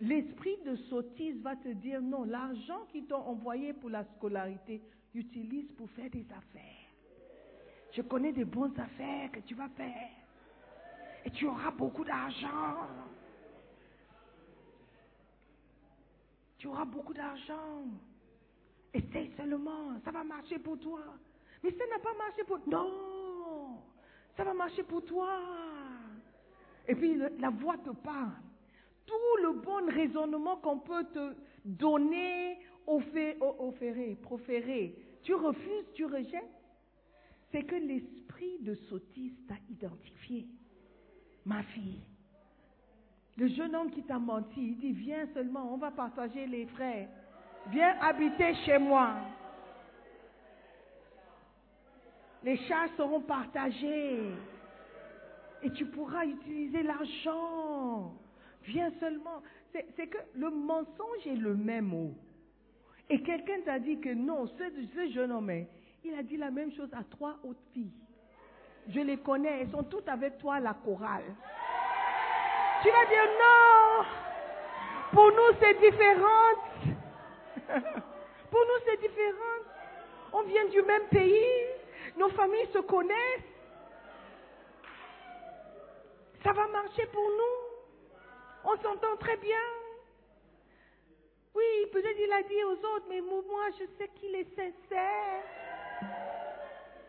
L'esprit 0.00 0.56
de 0.66 0.76
sottise 0.76 1.40
va 1.40 1.56
te 1.56 1.68
dire 1.68 2.02
non, 2.02 2.24
l'argent 2.24 2.84
qu'ils 2.90 3.06
t'ont 3.06 3.22
envoyé 3.22 3.72
pour 3.72 3.90
la 3.90 4.04
scolarité, 4.16 4.82
utilise 5.14 5.70
pour 5.72 5.88
faire 5.90 6.10
des 6.10 6.26
affaires. 6.30 6.84
Je 7.92 8.02
connais 8.02 8.32
des 8.32 8.44
bonnes 8.44 8.78
affaires 8.78 9.30
que 9.30 9.40
tu 9.40 9.54
vas 9.54 9.68
faire. 9.70 10.10
Et 11.24 11.30
tu 11.30 11.46
auras 11.46 11.70
beaucoup 11.70 12.04
d'argent. 12.04 12.88
Tu 16.58 16.66
auras 16.66 16.84
beaucoup 16.84 17.14
d'argent. 17.14 17.84
Essaye 18.92 19.30
seulement, 19.36 19.98
ça 20.04 20.10
va 20.10 20.24
marcher 20.24 20.58
pour 20.58 20.78
toi. 20.78 21.00
Mais 21.62 21.70
ça 21.70 21.86
n'a 21.86 21.98
pas 21.98 22.14
marché 22.14 22.44
pour... 22.44 22.58
Non, 22.68 22.90
ça 24.36 24.44
va 24.44 24.54
marcher 24.54 24.82
pour 24.82 25.04
toi. 25.04 25.38
Et 26.86 26.94
puis 26.94 27.16
la 27.38 27.50
voix 27.50 27.76
te 27.78 27.90
parle 27.90 28.32
tout 29.06 29.42
le 29.42 29.52
bon 29.52 29.86
raisonnement 29.88 30.56
qu'on 30.56 30.78
peut 30.78 31.04
te 31.12 31.34
donner, 31.64 32.58
offrir, 32.86 33.36
proférer, 34.22 34.94
tu 35.22 35.34
refuses, 35.34 35.86
tu 35.94 36.04
rejettes, 36.04 36.44
c'est 37.50 37.62
que 37.62 37.74
l'esprit 37.74 38.58
de 38.60 38.74
sottise 38.74 39.34
t'a 39.46 39.54
identifié. 39.70 40.46
Ma 41.46 41.62
fille, 41.62 42.00
le 43.36 43.48
jeune 43.48 43.74
homme 43.74 43.90
qui 43.90 44.02
t'a 44.02 44.18
menti, 44.18 44.60
il 44.60 44.76
dit, 44.78 44.92
viens 44.92 45.26
seulement, 45.34 45.72
on 45.72 45.76
va 45.76 45.90
partager 45.90 46.46
les 46.46 46.66
frais. 46.66 47.08
Viens 47.70 47.96
habiter 48.00 48.54
chez 48.66 48.78
moi. 48.78 49.16
Les 52.44 52.58
charges 52.68 52.90
seront 52.98 53.22
partagées. 53.22 54.20
Et 55.62 55.70
tu 55.70 55.86
pourras 55.86 56.26
utiliser 56.26 56.82
l'argent. 56.82 58.14
Viens 58.64 58.92
seulement. 59.00 59.42
C'est 59.72 60.06
que 60.06 60.18
le 60.34 60.50
mensonge 60.50 61.26
est 61.26 61.36
le 61.36 61.54
même 61.54 61.86
mot. 61.86 62.12
Et 63.08 63.22
quelqu'un 63.22 63.60
t'a 63.64 63.78
dit 63.78 63.98
que 63.98 64.10
non, 64.10 64.46
ce, 64.46 65.10
jeune 65.12 65.32
homme, 65.32 65.66
il 66.04 66.14
a 66.14 66.22
dit 66.22 66.36
la 66.36 66.50
même 66.50 66.72
chose 66.72 66.88
à 66.92 67.02
trois 67.04 67.36
autres 67.42 67.62
filles. 67.72 67.92
Je 68.88 69.00
les 69.00 69.16
connais, 69.16 69.62
elles 69.62 69.70
sont 69.70 69.82
toutes 69.84 70.08
avec 70.08 70.38
toi 70.38 70.56
à 70.56 70.60
la 70.60 70.74
chorale. 70.74 71.24
Tu 72.82 72.88
vas 72.88 73.06
dire 73.06 73.24
non. 73.40 74.04
Pour 75.12 75.30
nous, 75.30 75.58
c'est 75.60 75.80
différent. 75.80 76.52
Pour 78.50 78.60
nous, 78.60 78.84
c'est 78.86 79.00
différent. 79.00 79.60
On 80.34 80.42
vient 80.42 80.66
du 80.68 80.82
même 80.82 81.08
pays. 81.10 81.73
Nos 82.16 82.28
familles 82.30 82.68
se 82.72 82.78
connaissent. 82.78 83.54
Ça 86.42 86.52
va 86.52 86.68
marcher 86.68 87.06
pour 87.06 87.28
nous. 87.28 88.70
On 88.70 88.76
s'entend 88.82 89.16
très 89.18 89.36
bien. 89.38 89.64
Oui, 91.54 91.86
peut-être 91.92 92.18
il 92.18 92.32
a 92.32 92.42
dit 92.42 92.64
aux 92.64 92.86
autres, 92.94 93.06
mais 93.08 93.20
moi, 93.20 93.70
je 93.78 93.84
sais 93.96 94.08
qu'il 94.16 94.34
est 94.34 94.54
sincère. 94.54 95.42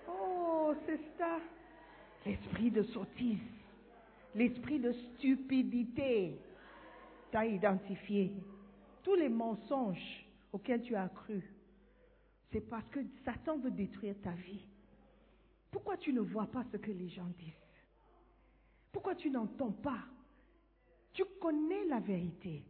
Oh, 0.07 0.73
c'est 0.85 0.99
ça. 1.17 1.39
L'esprit 2.25 2.71
de 2.71 2.83
sottise, 2.83 3.39
l'esprit 4.33 4.79
de 4.79 4.91
stupidité 4.91 6.35
t'a 7.31 7.45
identifié. 7.45 8.31
Tous 9.03 9.15
les 9.15 9.29
mensonges 9.29 10.25
auxquels 10.51 10.81
tu 10.81 10.95
as 10.95 11.09
cru, 11.09 11.43
c'est 12.51 12.67
parce 12.69 12.87
que 12.89 12.99
Satan 13.23 13.57
veut 13.57 13.71
détruire 13.71 14.15
ta 14.23 14.31
vie. 14.31 14.65
Pourquoi 15.75 15.97
tu 15.97 16.13
ne 16.13 16.21
vois 16.21 16.45
pas 16.45 16.63
ce 16.71 16.77
que 16.77 16.89
les 16.89 17.09
gens 17.09 17.27
disent? 17.37 17.53
Pourquoi 18.93 19.13
tu 19.13 19.29
n'entends 19.29 19.73
pas? 19.73 20.05
Tu 21.11 21.25
connais 21.41 21.83
la 21.83 21.99
vérité. 21.99 22.63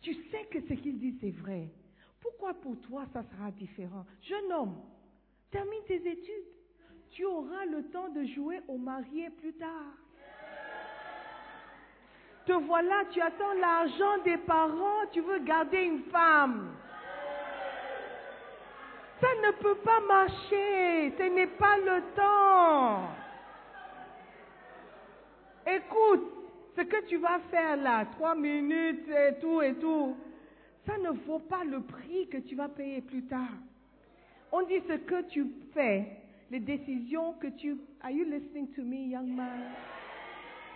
Tu 0.00 0.12
sais 0.28 0.44
que 0.50 0.60
ce 0.62 0.74
qu'il 0.74 0.98
dit, 0.98 1.16
c'est 1.20 1.30
vrai. 1.30 1.70
Pourquoi 2.20 2.52
pour 2.52 2.80
toi, 2.80 3.06
ça 3.12 3.22
sera 3.22 3.52
différent? 3.52 4.04
Jeune 4.22 4.52
homme, 4.52 4.74
termine 5.52 5.84
tes 5.86 6.04
études. 6.04 6.48
Tu 7.10 7.24
auras 7.24 7.64
le 7.66 7.84
temps 7.90 8.08
de 8.08 8.24
jouer 8.24 8.60
au 8.66 8.76
marié 8.76 9.30
plus 9.30 9.52
tard. 9.52 9.94
Te 12.44 12.54
voilà, 12.54 13.04
tu 13.12 13.20
attends 13.20 13.54
l'argent 13.54 14.20
des 14.24 14.38
parents, 14.38 15.06
tu 15.12 15.20
veux 15.20 15.38
garder 15.44 15.82
une 15.82 16.02
femme. 16.10 16.74
Ça 19.20 19.28
ne 19.46 19.52
peut 19.52 19.76
pas 19.76 20.00
marcher, 20.00 21.12
ce 21.16 21.22
n'est 21.34 21.46
pas 21.46 21.76
le 21.78 22.02
temps. 22.16 23.08
Écoute, 25.66 26.30
ce 26.76 26.82
que 26.82 27.06
tu 27.06 27.16
vas 27.18 27.38
faire 27.50 27.76
là, 27.76 28.04
trois 28.06 28.34
minutes 28.34 29.08
et 29.08 29.38
tout 29.40 29.62
et 29.62 29.74
tout, 29.74 30.16
ça 30.86 30.98
ne 30.98 31.10
vaut 31.10 31.38
pas 31.38 31.64
le 31.64 31.80
prix 31.80 32.28
que 32.28 32.38
tu 32.38 32.54
vas 32.54 32.68
payer 32.68 33.00
plus 33.00 33.24
tard. 33.24 33.54
On 34.52 34.62
dit 34.62 34.80
ce 34.88 34.94
que 34.94 35.22
tu 35.22 35.46
fais, 35.72 36.06
les 36.50 36.60
décisions 36.60 37.34
que 37.34 37.46
tu... 37.48 37.76
Are 38.02 38.10
you 38.10 38.24
listening 38.24 38.68
to 38.74 38.82
me, 38.82 39.08
young 39.08 39.28
man? 39.28 39.72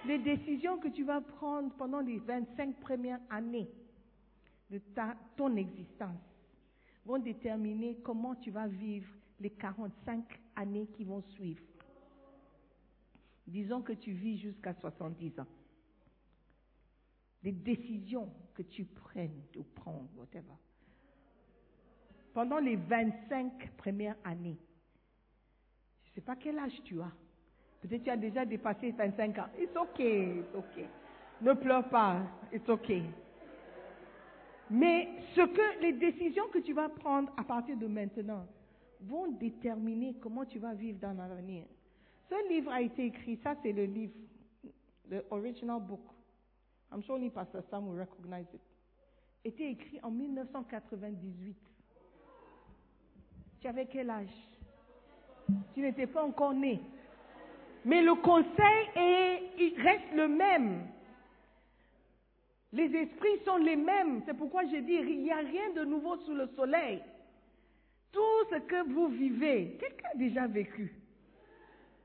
Les 0.06 0.18
décisions 0.18 0.78
que 0.78 0.88
tu 0.88 1.04
vas 1.04 1.20
prendre 1.20 1.70
pendant 1.76 2.00
les 2.00 2.18
25 2.18 2.76
premières 2.76 3.20
années 3.30 3.68
de 4.70 4.78
ta, 4.94 5.14
ton 5.36 5.54
existence 5.56 6.27
vont 7.08 7.18
déterminer 7.18 7.96
comment 8.04 8.34
tu 8.34 8.50
vas 8.50 8.66
vivre 8.66 9.08
les 9.40 9.48
45 9.48 10.24
années 10.56 10.86
qui 10.88 11.04
vont 11.04 11.22
suivre. 11.22 11.62
Disons 13.46 13.80
que 13.80 13.94
tu 13.94 14.12
vis 14.12 14.38
jusqu'à 14.38 14.74
70 14.74 15.40
ans 15.40 15.46
les 17.42 17.52
décisions 17.52 18.30
que 18.52 18.62
tu 18.62 18.84
prennes 18.84 19.40
ou 19.56 19.62
prends, 19.76 20.06
whatever. 20.16 20.52
Pendant 22.34 22.58
les 22.58 22.76
25 22.76 23.72
premières 23.76 24.16
années, 24.24 24.58
je 26.04 26.10
ne 26.10 26.14
sais 26.16 26.20
pas 26.20 26.36
quel 26.36 26.58
âge 26.58 26.78
tu 26.84 27.00
as. 27.00 27.12
Peut-être 27.80 28.02
tu 28.02 28.10
as 28.10 28.16
déjà 28.18 28.44
dépassé 28.44 28.90
25 28.90 29.38
ans. 29.38 29.48
It's 29.58 29.74
okay, 29.74 30.40
it's 30.40 30.54
okay. 30.54 30.88
Ne 31.40 31.54
pleure 31.54 31.88
pas, 31.88 32.22
it's 32.52 32.68
okay. 32.68 33.04
Mais 34.70 35.08
ce 35.34 35.40
que 35.40 35.80
les 35.80 35.92
décisions 35.92 36.48
que 36.52 36.58
tu 36.58 36.72
vas 36.72 36.88
prendre 36.88 37.32
à 37.36 37.44
partir 37.44 37.76
de 37.76 37.86
maintenant 37.86 38.46
vont 39.00 39.28
déterminer 39.32 40.14
comment 40.20 40.44
tu 40.44 40.58
vas 40.58 40.74
vivre 40.74 40.98
dans 40.98 41.12
l'avenir. 41.12 41.64
Ce 42.28 42.48
livre 42.48 42.70
a 42.70 42.82
été 42.82 43.06
écrit, 43.06 43.38
ça 43.42 43.54
c'est 43.62 43.72
le 43.72 43.84
livre, 43.84 44.14
the 45.10 45.24
original 45.30 45.80
book. 45.80 46.00
I'm 46.92 47.02
sure 47.02 47.16
only 47.16 47.30
Pastor 47.30 47.62
Sam 47.70 47.88
will 47.88 47.98
recognize 47.98 48.46
it. 48.52 48.60
Était 49.44 49.70
écrit 49.70 50.00
en 50.02 50.10
1998. 50.10 51.56
Tu 53.60 53.66
avais 53.66 53.86
quel 53.86 54.10
âge? 54.10 54.28
Tu 55.74 55.80
n'étais 55.80 56.06
pas 56.06 56.24
encore 56.24 56.54
né. 56.54 56.80
Mais 57.84 58.02
le 58.02 58.14
conseil 58.16 58.88
est, 58.96 59.42
il 59.58 59.80
reste 59.80 60.12
le 60.14 60.28
même. 60.28 60.86
Les 62.72 62.94
esprits 62.94 63.38
sont 63.44 63.56
les 63.56 63.76
mêmes. 63.76 64.22
C'est 64.26 64.34
pourquoi 64.36 64.64
je 64.64 64.76
dis, 64.76 64.94
il 64.94 65.22
n'y 65.22 65.32
a 65.32 65.38
rien 65.38 65.70
de 65.70 65.84
nouveau 65.84 66.16
sous 66.18 66.34
le 66.34 66.46
soleil. 66.48 67.02
Tout 68.12 68.44
ce 68.50 68.56
que 68.56 68.88
vous 68.92 69.08
vivez, 69.08 69.76
quelqu'un 69.80 70.08
a 70.12 70.16
déjà 70.16 70.46
vécu. 70.46 70.92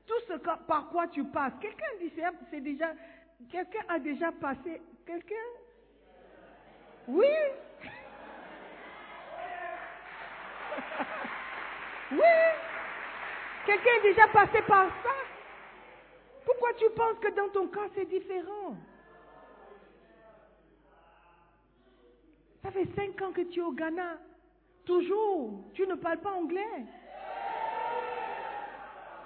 Tout 0.06 0.20
ce 0.28 0.34
que- 0.34 0.64
par 0.66 0.88
quoi 0.90 1.06
tu 1.08 1.24
passes, 1.24 1.52
quelqu'un 1.60 1.86
dit, 2.00 2.12
c'est 2.50 2.60
déjà, 2.60 2.92
quelqu'un 3.50 3.80
a 3.88 3.98
déjà 3.98 4.32
passé, 4.32 4.80
quelqu'un? 5.06 5.34
Oui 7.08 7.26
Oui 12.12 12.18
Quelqu'un 13.66 13.90
est 13.98 14.02
déjà 14.02 14.28
passé 14.28 14.60
par 14.66 14.86
ça 15.02 15.10
Pourquoi 16.44 16.72
tu 16.74 16.84
penses 16.96 17.18
que 17.20 17.28
dans 17.34 17.48
ton 17.50 17.68
cas 17.68 17.88
c'est 17.94 18.08
différent? 18.08 18.76
Ça 22.64 22.70
fait 22.70 22.88
cinq 22.96 23.20
ans 23.20 23.30
que 23.30 23.42
tu 23.42 23.60
es 23.60 23.62
au 23.62 23.72
Ghana. 23.72 24.16
Toujours. 24.86 25.64
Tu 25.74 25.86
ne 25.86 25.94
parles 25.96 26.18
pas 26.18 26.32
anglais. 26.32 26.86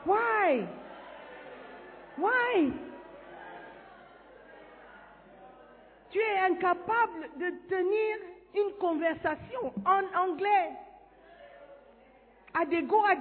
Why? 0.04 0.66
Why? 2.18 2.72
Tu 6.10 6.18
es 6.18 6.38
incapable 6.50 7.30
de 7.36 7.50
tenir 7.68 8.16
une 8.56 8.72
conversation 8.80 9.72
en 9.86 10.02
anglais. 10.18 10.72
À 12.60 12.64
des 12.66 12.82
go 12.82 13.04
à. 13.04 13.14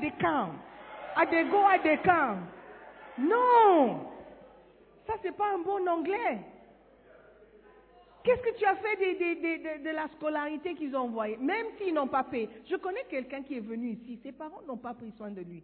Non! 3.19 4.11
Ça, 5.05 5.13
c'est 5.21 5.35
pas 5.35 5.53
un 5.53 5.59
bon 5.59 5.87
anglais. 5.87 6.39
Qu'est-ce 8.27 8.41
que 8.41 8.57
tu 8.57 8.65
as 8.65 8.75
fait 8.75 8.97
de, 8.97 9.89
la 9.89 10.09
scolarité 10.09 10.73
qu'ils 10.75 10.93
ont 10.97 11.03
envoyée? 11.03 11.37
Même 11.37 11.67
s'ils 11.77 11.93
n'ont 11.93 12.09
pas 12.09 12.25
payé. 12.25 12.49
Je 12.69 12.75
connais 12.75 13.05
quelqu'un 13.09 13.41
qui 13.41 13.53
est 13.55 13.61
venu 13.61 13.91
ici, 13.91 14.19
ses 14.21 14.33
parents 14.33 14.61
n'ont 14.67 14.75
pas 14.75 14.93
pris 14.93 15.13
soin 15.13 15.31
de 15.31 15.39
lui. 15.39 15.63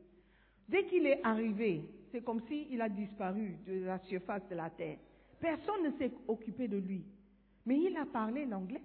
Dès 0.69 0.86
qu'il 0.86 1.06
est 1.06 1.19
arrivé, 1.26 1.84
c'est 2.10 2.23
comme 2.23 2.39
s'il 2.47 2.82
a 2.82 2.88
disparu 2.88 3.58
de 3.67 3.84
la 3.84 3.99
surface 3.99 4.47
de 4.49 4.56
la 4.56 4.69
terre. 4.69 4.97
Personne 5.41 5.84
ne 5.84 5.91
s'est 5.97 6.13
occupé 6.26 6.69
de 6.69 6.78
lui. 6.78 7.04
Mais 7.65 7.78
il 7.80 7.97
a 7.97 8.06
parlé 8.06 8.45
l'anglais. 8.45 8.82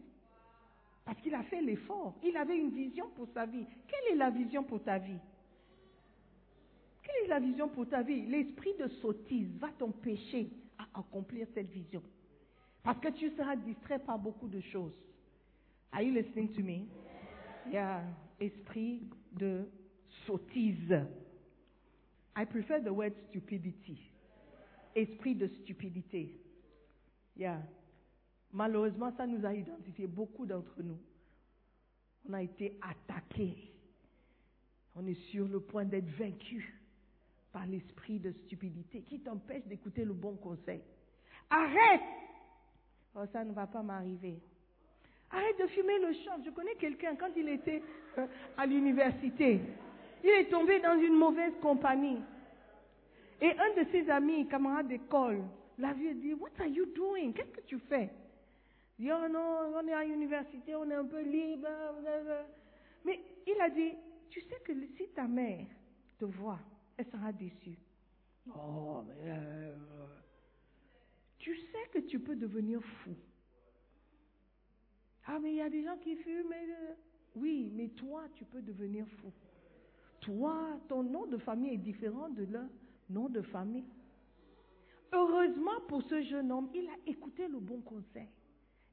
Parce 1.05 1.21
qu'il 1.21 1.37
a 1.37 1.45
fait 1.45 1.63
l'effort. 1.63 2.17
Il 2.25 2.37
avait 2.37 2.59
une 2.59 2.71
vision 2.71 3.09
pour 3.15 3.29
sa 3.33 3.47
vie. 3.47 3.65
Quelle 3.87 4.15
est 4.15 4.17
la 4.17 4.31
vision 4.31 4.65
pour 4.65 4.83
ta 4.83 4.99
vie? 4.99 5.21
Quelle 7.05 7.27
est 7.27 7.29
la 7.29 7.39
vision 7.39 7.69
pour 7.69 7.89
ta 7.89 8.03
vie? 8.03 8.27
L'esprit 8.27 8.75
de 8.81 8.89
sottise 8.89 9.57
va 9.61 9.69
t'empêcher 9.79 10.51
à 10.79 10.99
accomplir 10.99 11.47
cette 11.55 11.71
vision. 11.71 12.03
Parce 12.89 13.01
que 13.01 13.09
tu 13.09 13.29
seras 13.37 13.55
distrait 13.55 13.99
par 13.99 14.19
beaucoup 14.19 14.49
de 14.49 14.63
choses. 14.63 14.95
Are 15.93 16.01
you 16.01 16.11
listening 16.11 16.49
to 16.55 16.63
me? 16.63 16.87
Yeah. 17.71 18.03
Esprit 18.41 19.03
de 19.31 19.69
sottise. 20.25 20.95
I 22.35 22.47
prefer 22.47 22.81
the 22.81 22.91
word 22.91 23.13
stupidity. 23.29 23.99
Esprit 24.97 25.35
de 25.35 25.49
stupidité. 25.61 26.41
Yeah. 27.37 27.61
Malheureusement, 28.55 29.13
ça 29.19 29.27
nous 29.27 29.45
a 29.45 29.53
identifié 29.53 30.07
beaucoup 30.07 30.47
d'entre 30.47 30.83
nous. 30.83 30.99
On 32.27 32.33
a 32.33 32.43
été 32.43 32.79
attaqués. 32.81 33.71
On 34.97 35.07
est 35.07 35.21
sur 35.31 35.47
le 35.47 35.61
point 35.61 35.85
d'être 35.85 36.09
vaincu 36.19 36.81
par 37.53 37.67
l'esprit 37.67 38.19
de 38.19 38.33
stupidité 38.47 39.03
qui 39.03 39.21
t'empêche 39.21 39.67
d'écouter 39.67 40.07
le 40.07 40.15
bon 40.15 40.37
conseil. 40.37 40.81
Arrête 41.51 42.28
Oh, 43.21 43.25
ça 43.33 43.45
ne 43.45 43.53
va 43.53 43.67
pas 43.67 43.83
m'arriver. 43.83 44.39
Arrête 45.31 45.59
de 45.59 45.67
fumer 45.67 45.99
le 45.99 46.13
chanvre. 46.25 46.45
Je 46.45 46.51
connais 46.51 46.75
quelqu'un, 46.77 47.17
quand 47.17 47.31
il 47.37 47.49
était 47.49 47.83
euh, 48.17 48.27
à 48.57 48.65
l'université, 48.65 49.61
il 50.23 50.31
est 50.31 50.49
tombé 50.51 50.79
dans 50.81 50.99
une 51.01 51.15
mauvaise 51.15 51.53
compagnie. 51.61 52.21
Et 53.41 53.51
un 53.51 53.83
de 53.83 53.91
ses 53.91 54.09
amis, 54.09 54.47
camarades 54.47 54.89
d'école, 54.89 55.43
l'a 55.79 55.93
vu 55.93 56.09
et 56.09 56.15
dit, 56.15 56.35
What 56.35 56.51
are 56.61 56.67
you 56.67 56.87
doing? 56.87 57.33
Qu'est-ce 57.33 57.51
que 57.51 57.67
tu 57.67 57.79
fais? 57.81 58.11
Il 58.99 59.05
dit, 59.07 59.13
oh 59.13 59.29
non, 59.29 59.73
on 59.77 59.87
est 59.87 59.93
à 59.93 60.05
l'université, 60.05 60.75
on 60.75 60.91
est 60.91 60.95
un 60.95 61.05
peu 61.05 61.23
libre. 61.23 61.69
blablabla. 62.01 62.47
Mais 63.05 63.21
il 63.47 63.61
a 63.61 63.71
dit, 63.71 63.93
tu 64.29 64.41
sais 64.41 64.61
que 64.65 64.73
si 64.97 65.09
ta 65.15 65.29
mère 65.29 65.67
te 66.19 66.25
voit, 66.25 66.59
elle 66.97 67.07
sera 67.07 67.33
déçue. 67.33 67.79
Oh, 68.49 69.03
mais... 69.07 69.31
euh, 69.31 69.77
tu 71.39 71.57
sais 71.57 71.89
que 71.93 71.99
tu 72.01 72.19
peux 72.19 72.37
devenir 72.37 72.83
fou. 72.83 73.15
Ah, 75.27 75.39
mais 75.41 75.51
il 75.53 75.57
y 75.57 75.61
a 75.63 75.71
des 75.71 75.83
gens 75.83 75.97
qui 75.99 76.17
fument. 76.17 76.49
mais, 76.49 76.67
euh, 76.71 76.95
Oui, 77.37 77.71
mais 77.75 77.89
toi, 77.91 78.25
tu 78.35 78.45
peux 78.45 78.63
devenir 78.63 79.07
fou. 79.21 79.33
Toi, 80.21 80.81
ton 80.89 81.03
nom 81.03 81.27
de 81.27 81.37
famille 81.39 81.75
est 81.75 81.79
différent 81.79 82.29
de 82.31 82.45
leur 82.45 82.67
nom 83.11 83.29
de 83.29 83.43
famille. 83.43 83.85
Heureusement 85.13 85.81
pour 85.87 86.03
ce 86.03 86.23
jeune 86.23 86.51
homme, 86.53 86.71
il 86.75 86.87
a 86.89 86.97
écouté 87.11 87.47
le 87.49 87.59
bon 87.59 87.81
conseil. 87.81 88.29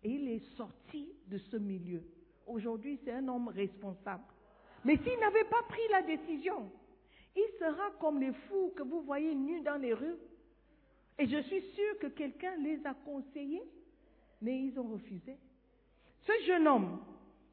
Et 0.04 0.12
il 0.12 0.28
est 0.30 0.56
sorti 0.56 1.10
de 1.28 1.38
ce 1.38 1.58
milieu. 1.58 2.04
Aujourd'hui, 2.46 3.00
c'est 3.04 3.12
un 3.12 3.28
homme 3.28 3.48
responsable. 3.48 4.24
Mais 4.84 4.98
s'il 4.98 5.20
n'avait 5.20 5.46
pas 5.46 5.64
pris 5.68 5.82
la 5.90 6.04
décision, 6.04 6.72
il 7.36 7.48
sera 7.60 7.92
comme 8.00 8.20
les 8.20 8.32
fous 8.34 8.72
que 8.76 8.84
vous 8.84 9.02
voyez 9.02 9.34
nus 9.34 9.62
dans 9.62 9.82
les 9.82 9.94
rues. 9.94 10.18
Et 11.18 11.28
je 11.28 11.42
suis 11.44 11.62
sûre 11.62 12.00
que 12.02 12.08
quelqu'un 12.08 12.56
les 12.58 12.86
a 12.86 12.94
conseillés, 12.94 13.64
mais 14.42 14.66
ils 14.66 14.78
ont 14.80 14.92
refusé. 14.94 15.38
Ce 16.22 16.32
jeune 16.46 16.68
homme, 16.68 17.00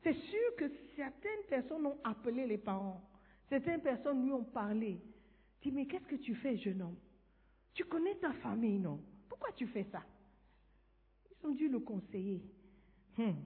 c'est 0.02 0.14
sûr 0.14 0.56
que 0.58 0.64
certaines 0.96 1.44
personnes 1.48 1.86
ont 1.86 1.98
appelé 2.02 2.46
les 2.46 2.58
parents. 2.58 3.00
Certaines 3.48 3.82
personnes 3.82 4.24
lui 4.24 4.32
ont 4.32 4.44
parlé. 4.44 4.98
Dit, 5.62 5.70
mais 5.70 5.86
qu'est-ce 5.86 6.06
que 6.06 6.16
tu 6.16 6.34
fais, 6.34 6.56
jeune 6.56 6.82
homme? 6.82 6.96
Tu 7.74 7.84
connais 7.84 8.16
ta 8.16 8.32
famille, 8.34 8.78
non? 8.78 9.00
Pourquoi 9.28 9.52
tu 9.52 9.66
fais 9.68 9.86
ça? 9.92 10.02
Ils 11.30 11.46
ont 11.46 11.54
dû 11.54 11.68
le 11.68 11.78
conseiller. 11.78 12.42
Hum, 13.18 13.36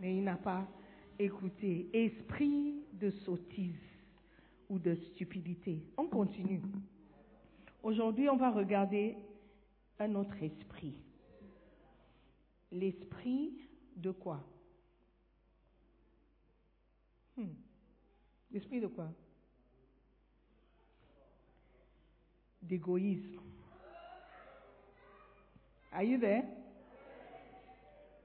Mais 0.00 0.16
il 0.16 0.24
n'a 0.24 0.36
pas 0.36 0.66
écouté. 1.18 1.88
Esprit 1.92 2.84
de 2.92 3.10
sottise 3.10 3.80
ou 4.68 4.78
de 4.78 4.94
stupidité. 4.94 5.82
On 5.96 6.06
continue. 6.06 6.60
Aujourd'hui, 7.82 8.28
on 8.28 8.36
va 8.36 8.50
regarder 8.50 9.16
un 9.98 10.14
autre 10.14 10.42
esprit. 10.42 10.94
L'esprit 12.70 13.68
de 13.96 14.10
quoi? 14.10 14.44
Hmm. 17.36 17.54
L'esprit 18.50 18.80
de 18.80 18.86
quoi? 18.86 19.08
D'égoïsme. 22.62 23.40
Are 25.92 26.02
you 26.02 26.18
there? 26.18 26.44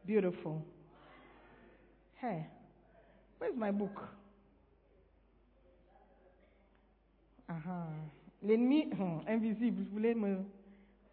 Beautiful. 0.05 0.65
Hey, 2.21 2.45
where's 3.39 3.55
my 3.55 3.71
book? 3.71 4.01
Ah, 7.49 7.87
L'ennemi 8.41 8.89
invisible, 9.27 9.83
je 9.83 9.89
voulais 9.89 10.13
me 10.13 10.43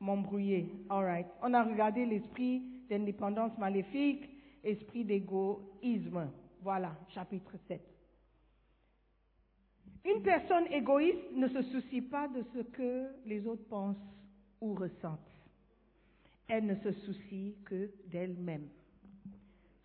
m'embrouiller. 0.00 0.72
On 0.88 1.54
a 1.54 1.62
regardé 1.62 2.06
l'esprit 2.06 2.62
d'indépendance 2.88 3.56
maléfique, 3.58 4.28
esprit 4.64 5.04
d'égoïsme. 5.04 6.30
Voilà, 6.62 6.96
chapitre 7.08 7.52
7. 7.68 7.80
Une 10.04 10.22
personne 10.22 10.66
égoïste 10.72 11.32
ne 11.34 11.48
se 11.48 11.62
soucie 11.62 12.00
pas 12.00 12.26
de 12.28 12.42
ce 12.54 12.60
que 12.60 13.08
les 13.26 13.46
autres 13.46 13.66
pensent 13.68 13.96
ou 14.60 14.74
ressentent. 14.74 15.20
Elle 16.48 16.66
ne 16.66 16.74
se 16.76 16.92
soucie 16.92 17.54
que 17.64 17.90
d'elle-même. 18.06 18.68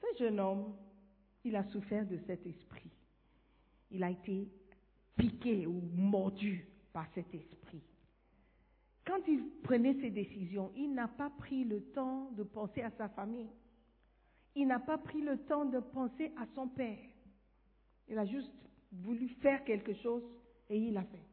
Ce 0.02 0.24
jeune 0.24 0.40
homme, 0.40 0.74
il 1.44 1.56
a 1.56 1.64
souffert 1.66 2.06
de 2.08 2.18
cet 2.26 2.46
esprit. 2.48 2.90
Il 3.92 4.04
a 4.04 4.10
été 4.10 4.48
piqué 5.16 5.68
ou 5.68 5.82
mordu 5.94 6.66
par 6.92 7.08
cet 7.14 7.34
esprit. 7.34 7.84
Quand 9.06 9.20
il 9.28 9.44
prenait 9.64 9.94
ses 10.02 10.10
décisions, 10.10 10.72
il 10.76 10.94
n'a 10.94 11.08
pas 11.08 11.30
pris 11.30 11.64
le 11.64 11.82
temps 11.92 12.32
de 12.32 12.44
penser 12.44 12.82
à 12.82 12.92
sa 12.98 13.08
famille. 13.10 13.50
Il 14.56 14.68
n'a 14.68 14.80
pas 14.80 14.98
pris 14.98 15.22
le 15.22 15.38
temps 15.46 15.66
de 15.66 15.80
penser 15.80 16.32
à 16.38 16.46
son 16.56 16.68
père. 16.68 16.98
Il 18.08 18.18
a 18.18 18.26
juste 18.26 18.52
voulu 18.92 19.30
faire 19.42 19.64
quelque 19.64 19.94
chose 19.96 20.24
et 20.70 20.78
il 20.78 20.94
l'a 20.94 21.04
fait. 21.04 21.28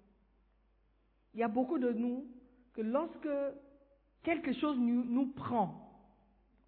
il 1.33 1.41
y 1.41 1.43
a 1.43 1.49
beaucoup 1.49 1.79
de 1.79 1.93
nous 1.93 2.27
que 2.75 2.83
lorsque 2.83 3.29
quelque 4.23 4.53
chose 4.55 4.79
nous, 4.79 5.05
nous 5.05 5.33
prend, 5.33 5.93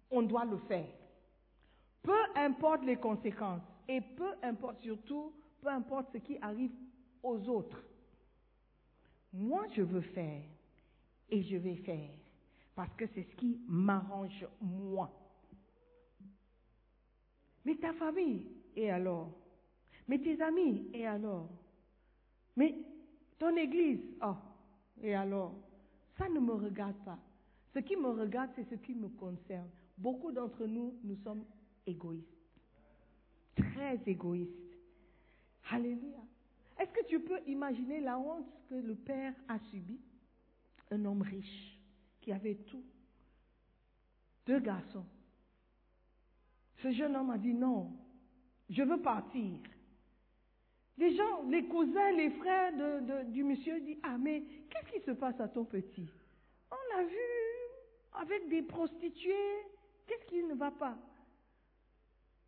on 0.09 0.23
doit 0.23 0.45
le 0.45 0.57
faire. 0.59 0.87
Peu 2.01 2.17
importe 2.35 2.83
les 2.83 2.97
conséquences 2.97 3.63
et 3.87 4.01
peu 4.01 4.31
importe 4.41 4.81
surtout, 4.81 5.33
peu 5.61 5.67
importe 5.67 6.07
ce 6.13 6.17
qui 6.19 6.37
arrive 6.39 6.71
aux 7.21 7.47
autres. 7.49 7.83
Moi, 9.33 9.65
je 9.75 9.81
veux 9.81 10.01
faire 10.01 10.41
et 11.29 11.43
je 11.43 11.57
vais 11.57 11.75
faire 11.77 12.09
parce 12.75 12.93
que 12.95 13.05
c'est 13.13 13.23
ce 13.23 13.35
qui 13.35 13.59
m'arrange 13.67 14.45
moi. 14.61 15.09
Mais 17.63 17.75
ta 17.75 17.93
famille, 17.93 18.47
et 18.75 18.91
alors 18.91 19.31
Mais 20.07 20.19
tes 20.19 20.39
amis, 20.41 20.87
et 20.93 21.07
alors 21.07 21.49
Mais 22.55 22.75
ton 23.39 23.55
église, 23.55 24.01
oh, 24.21 24.35
et 25.01 25.15
alors 25.15 25.55
Ça 26.17 26.29
ne 26.29 26.39
me 26.39 26.53
regarde 26.53 26.97
pas. 27.03 27.19
Ce 27.73 27.79
qui 27.79 27.95
me 27.95 28.09
regarde, 28.09 28.51
c'est 28.55 28.69
ce 28.69 28.75
qui 28.75 28.93
me 28.93 29.09
concerne. 29.09 29.69
Beaucoup 29.97 30.31
d'entre 30.31 30.65
nous, 30.65 30.93
nous 31.03 31.17
sommes 31.23 31.43
égoïstes. 31.85 32.25
Très 33.55 33.99
égoïstes. 34.05 34.51
Alléluia. 35.71 36.19
Est-ce 36.79 36.91
que 36.91 37.05
tu 37.07 37.19
peux 37.19 37.39
imaginer 37.47 37.99
la 38.01 38.17
honte 38.17 38.47
que 38.69 38.75
le 38.75 38.95
père 38.95 39.33
a 39.47 39.59
subie? 39.71 39.99
Un 40.91 41.05
homme 41.05 41.21
riche 41.21 41.79
qui 42.21 42.31
avait 42.31 42.55
tout. 42.55 42.83
Deux 44.45 44.59
garçons. 44.59 45.05
Ce 46.81 46.91
jeune 46.91 47.15
homme 47.15 47.31
a 47.31 47.37
dit 47.37 47.53
non, 47.53 47.91
je 48.69 48.83
veux 48.83 49.01
partir. 49.01 49.59
Les 50.97 51.15
gens, 51.15 51.43
les 51.49 51.65
cousins, 51.65 52.11
les 52.11 52.29
frères 52.31 52.71
de, 52.73 53.23
du 53.31 53.43
monsieur 53.43 53.79
disent, 53.81 53.99
ah 54.03 54.17
mais 54.17 54.43
qu'est-ce 54.69 54.97
qui 54.97 55.05
se 55.05 55.11
passe 55.11 55.39
à 55.39 55.47
ton 55.47 55.65
petit? 55.65 56.07
On 56.71 56.95
l'a 56.95 57.03
vu 57.03 57.17
avec 58.13 58.47
des 58.49 58.61
prostituées, 58.61 59.57
qu'est-ce 60.07 60.25
qui 60.27 60.43
ne 60.43 60.53
va 60.53 60.71
pas? 60.71 60.97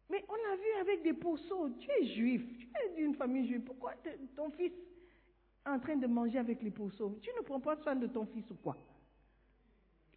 Mais 0.10 0.24
on 0.30 0.36
l'a 0.36 0.56
vu 0.56 0.72
avec 0.80 1.04
des 1.04 1.14
pourceaux, 1.14 1.70
tu 1.72 1.90
es 1.92 2.06
juif, 2.16 2.42
tu 2.58 2.68
es 2.84 2.96
d'une 2.96 3.16
famille 3.16 3.48
juive, 3.48 3.62
pourquoi 3.62 3.94
ton 4.36 4.50
fils 4.52 4.72
en 5.68 5.80
train 5.80 5.98
de 5.98 6.08
manger 6.08 6.40
avec 6.40 6.62
les 6.62 6.72
pourceaux 6.72 7.18
Tu 7.22 7.30
ne 7.38 7.44
prends 7.44 7.60
pas 7.60 7.76
soin 7.78 7.96
de 7.96 8.08
ton 8.08 8.26
fils 8.26 8.50
ou 8.52 8.56
quoi? 8.56 8.78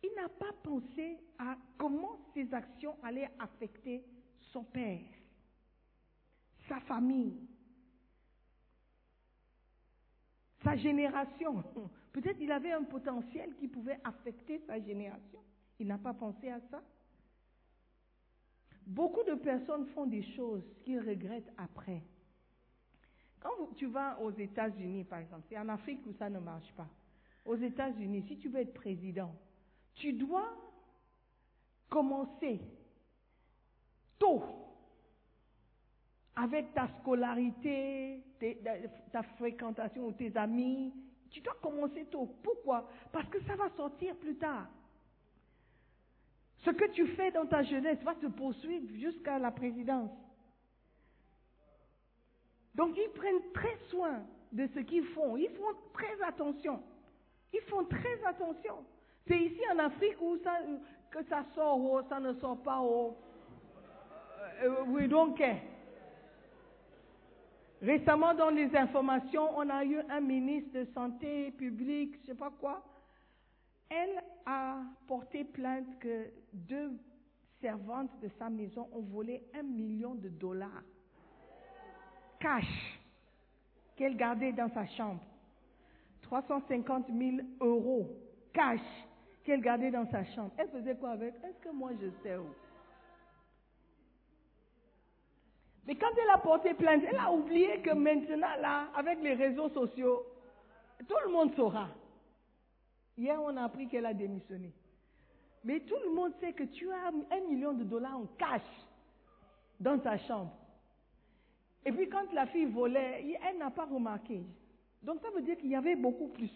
Il 0.03 0.11
n'a 0.17 0.29
pas 0.29 0.53
pensé 0.63 1.19
à 1.39 1.57
comment 1.77 2.19
ses 2.35 2.53
actions 2.55 2.97
allaient 3.03 3.31
affecter 3.39 4.03
son 4.53 4.65
père, 4.65 5.01
sa 6.69 6.81
famille, 6.81 7.37
sa 10.63 10.77
génération. 10.77 11.63
Peut-être 12.13 12.41
il 12.41 12.51
avait 12.51 12.73
un 12.73 12.85
potentiel 12.85 13.55
qui 13.57 13.69
pouvait 13.69 14.01
affecter 14.05 14.61
sa 14.67 14.81
génération. 14.81 15.41
Il 15.79 15.87
n'a 15.87 15.99
pas 15.99 16.15
pensé 16.15 16.51
à 16.51 16.61
ça. 16.71 16.83
Beaucoup 18.87 19.23
de 19.23 19.35
personnes 19.35 19.87
font 19.89 20.07
des 20.07 20.23
choses 20.35 20.65
qu'ils 20.83 21.01
regrettent 21.01 21.53
après. 21.57 22.03
Quand 23.41 23.75
tu 23.77 23.87
vas 23.87 24.19
aux 24.21 24.31
États-Unis, 24.31 25.05
par 25.05 25.21
exemple, 25.21 25.47
c'est 25.49 25.59
en 25.59 25.69
Afrique 25.69 26.01
où 26.07 26.13
ça 26.13 26.29
ne 26.29 26.39
marche 26.39 26.71
pas. 26.77 26.89
Aux 27.47 27.57
États-Unis, 27.57 28.25
si 28.29 28.37
tu 28.37 28.49
veux 28.49 28.61
être 28.61 28.75
président, 28.75 29.35
tu 29.95 30.13
dois 30.13 30.49
commencer 31.89 32.61
tôt 34.19 34.43
avec 36.37 36.73
ta 36.75 36.89
scolarité, 37.01 38.23
ta 39.13 39.23
fréquentation 39.23 40.07
ou 40.07 40.13
tes 40.13 40.35
amis. 40.37 40.93
Tu 41.31 41.41
dois 41.41 41.57
commencer 41.63 42.07
tôt. 42.07 42.29
Pourquoi? 42.43 42.89
Parce 43.13 43.29
que 43.29 43.41
ça 43.45 43.57
va 43.57 43.69
sortir 43.71 44.17
plus 44.17 44.37
tard. 44.37 44.69
Ce 46.65 46.71
que 46.71 46.91
tu 46.93 47.07
fais 47.09 47.31
dans 47.31 47.47
ta 47.47 47.63
jeunesse 47.63 48.03
va 48.03 48.15
te 48.15 48.27
poursuivre 48.27 48.87
jusqu'à 48.99 49.39
la 49.39 49.51
présidence. 49.51 50.11
Donc 52.75 52.97
ils 52.97 53.11
prennent 53.11 53.53
très 53.53 53.77
soin 53.89 54.23
de 54.53 54.67
ce 54.75 54.81
qu'ils 54.81 55.07
font. 55.07 55.37
Ils 55.37 55.51
font 55.51 55.75
très 55.93 56.21
attention. 56.23 56.81
Ils 57.53 57.63
font 57.63 57.85
très 57.85 58.25
attention. 58.25 58.85
C'est 59.27 59.39
ici 59.39 59.61
en 59.73 59.79
Afrique 59.79 60.21
où 60.21 60.37
ça, 60.43 60.59
que 61.11 61.23
ça 61.25 61.45
sort 61.55 61.81
ou 61.81 62.01
ça 62.09 62.21
ne 62.21 62.33
sort 62.35 62.59
pas 62.63 62.81
haut. 62.81 63.17
Euh, 64.63 64.85
we 64.89 65.09
don't 65.09 65.35
care. 65.35 65.61
Récemment, 67.83 68.35
dans 68.35 68.51
les 68.51 68.75
informations, 68.77 69.57
on 69.57 69.69
a 69.71 69.85
eu 69.85 70.01
un 70.11 70.21
ministre 70.21 70.73
de 70.73 70.85
santé 70.93 71.51
publique, 71.53 72.17
je 72.17 72.21
ne 72.21 72.27
sais 72.27 72.35
pas 72.35 72.51
quoi. 72.61 72.85
Elle 73.89 74.23
a 74.45 74.83
porté 75.09 75.45
plainte 75.45 75.99
que 75.99 76.27
deux 76.53 76.93
servantes 77.61 78.11
de 78.21 78.29
sa 78.39 78.51
maison 78.51 78.89
ont 78.93 79.01
volé 79.01 79.43
un 79.55 79.63
million 79.63 80.15
de 80.15 80.29
dollars 80.29 80.85
cash 82.41 83.01
qu'elle 83.97 84.17
gardait 84.17 84.53
dans 84.53 84.71
sa 84.71 84.87
chambre. 84.89 85.21
350 86.23 87.07
000 87.09 87.37
euros 87.61 88.09
cash 88.53 88.81
qu'elle 89.45 89.61
gardait 89.61 89.91
dans 89.91 90.11
sa 90.11 90.25
chambre. 90.25 90.51
Elle 90.57 90.69
faisait 90.71 90.97
quoi 90.97 91.11
avec? 91.11 91.35
Est-ce 91.45 91.59
que 91.69 91.75
moi 91.75 91.91
je 92.01 92.09
sais 92.23 92.37
où? 92.37 92.47
Mais 95.87 95.97
quand 95.97 96.11
elle 96.23 96.31
a 96.31 96.39
porté 96.39 96.75
plainte, 96.75 97.03
elle 97.11 97.19
a 97.19 97.33
oublié 97.33 97.81
que 97.81 97.91
maintenant, 97.91 98.55
là, 98.61 98.89
avec 98.95 99.21
les 99.23 99.35
réseaux 99.35 99.71
sociaux, 99.71 100.25
tout 101.09 101.17
le 101.27 101.33
monde 101.33 101.55
saura. 101.57 101.89
Hier, 103.17 103.41
on 103.43 103.57
a 103.57 103.65
appris 103.65 103.89
qu'elle 103.89 104.07
a 104.07 104.15
démissionné. 104.15 104.73
Mais 105.65 105.81
tout 105.81 105.97
le 106.05 106.15
monde 106.15 106.33
sait 106.41 106.53
que 106.53 106.63
tu 106.65 106.91
as 106.91 107.09
un 107.09 107.41
million 107.49 107.73
de 107.73 107.85
dollars 107.85 108.17
en 108.17 108.27
cash 108.39 108.63
dans 109.79 109.99
ta 109.99 110.17
chambre. 110.19 110.53
Et 111.85 111.93
puis 111.93 112.09
quand 112.09 112.33
la 112.33 112.47
fille 112.47 112.67
volait, 112.67 113.39
elle 113.49 113.59
n'a 113.59 113.71
pas 113.71 113.87
remarqué. 113.87 114.43
Donc 115.03 115.21
ça 115.23 115.31
veut 115.31 115.43
dire 115.43 115.57
qu'il 115.57 115.71
y 115.71 115.77
avait 115.77 115.97
beaucoup 115.97 116.29
plus. 116.29 116.51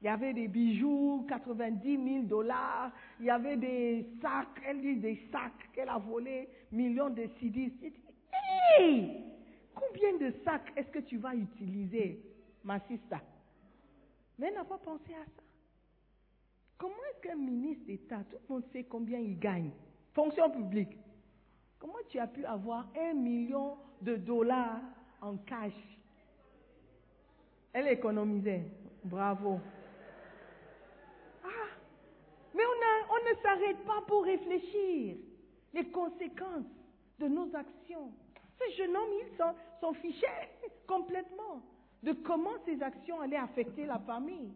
Il 0.00 0.06
y 0.06 0.08
avait 0.10 0.34
des 0.34 0.48
bijoux, 0.48 1.24
90 1.28 2.04
000 2.04 2.24
dollars. 2.24 2.92
Il 3.20 3.26
y 3.26 3.30
avait 3.30 3.56
des 3.56 4.06
sacs, 4.20 4.60
elle 4.66 4.80
dit 4.80 4.96
des 4.96 5.16
sacs 5.32 5.70
qu'elle 5.72 5.88
a 5.88 5.98
volés, 5.98 6.48
millions 6.72 7.10
de 7.10 7.26
CDs. 7.40 7.72
Hey! 8.78 9.24
Combien 9.74 10.18
de 10.18 10.34
sacs 10.44 10.72
est-ce 10.76 10.88
que 10.88 10.98
tu 10.98 11.16
vas 11.16 11.34
utiliser, 11.34 12.20
ma 12.62 12.80
sister? 12.80 13.16
Mais 14.38 14.48
elle 14.48 14.54
n'a 14.54 14.64
pas 14.64 14.78
pensé 14.78 15.14
à 15.14 15.24
ça. 15.24 15.42
Comment 16.76 16.94
est-ce 17.10 17.22
qu'un 17.22 17.36
ministre 17.36 17.86
d'État, 17.86 18.24
tout 18.28 18.36
le 18.48 18.54
monde 18.54 18.64
sait 18.72 18.84
combien 18.84 19.18
il 19.18 19.38
gagne? 19.38 19.70
Fonction 20.12 20.50
publique. 20.50 20.98
Comment 21.84 22.02
tu 22.08 22.18
as 22.18 22.26
pu 22.26 22.46
avoir 22.46 22.86
un 22.96 23.12
million 23.12 23.76
de 24.00 24.16
dollars 24.16 24.80
en 25.20 25.36
cash? 25.36 25.74
Elle 27.74 27.88
économisait. 27.88 28.64
Bravo. 29.04 29.60
Mais 32.54 32.62
on, 32.64 33.30
ne 33.30 33.42
s'arrête 33.42 33.84
pas 33.84 34.00
pour 34.06 34.24
réfléchir 34.24 35.16
les 35.74 35.84
conséquences 35.90 36.64
de 37.18 37.28
nos 37.28 37.54
actions. 37.54 38.12
Ce 38.58 38.76
jeune 38.78 38.96
homme, 38.96 39.10
il 39.20 39.36
s'en 39.36 39.92
fichait 39.92 40.48
complètement 40.86 41.60
de 42.02 42.12
comment 42.12 42.64
ces 42.64 42.82
actions 42.82 43.20
allaient 43.20 43.36
affecter 43.36 43.84
la 43.84 43.98
famille. 43.98 44.54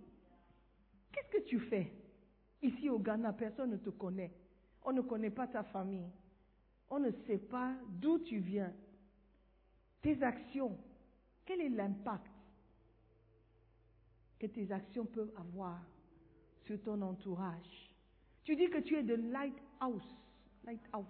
Qu'est-ce 1.12 1.36
que 1.36 1.44
tu 1.46 1.60
fais? 1.60 1.92
Ici 2.62 2.88
au 2.88 2.98
Ghana, 2.98 3.34
personne 3.34 3.72
ne 3.72 3.76
te 3.76 3.90
connaît. 3.90 4.32
On 4.82 4.92
ne 4.92 5.02
connaît 5.02 5.28
pas 5.28 5.46
ta 5.46 5.62
famille. 5.64 6.08
On 6.90 6.98
ne 6.98 7.10
sait 7.26 7.38
pas 7.38 7.74
d'où 7.88 8.18
tu 8.18 8.38
viens. 8.38 8.72
Tes 10.02 10.22
actions, 10.22 10.78
quel 11.44 11.60
est 11.60 11.68
l'impact 11.68 12.32
que 14.38 14.46
tes 14.46 14.70
actions 14.70 15.04
peuvent 15.04 15.32
avoir 15.36 15.80
sur 16.64 16.80
ton 16.82 17.00
entourage? 17.02 17.94
Tu 18.44 18.56
dis 18.56 18.70
que 18.70 18.78
tu 18.78 18.96
es 18.96 19.02
de 19.02 19.14
lighthouse. 19.14 20.16
Lighthouse. 20.64 21.06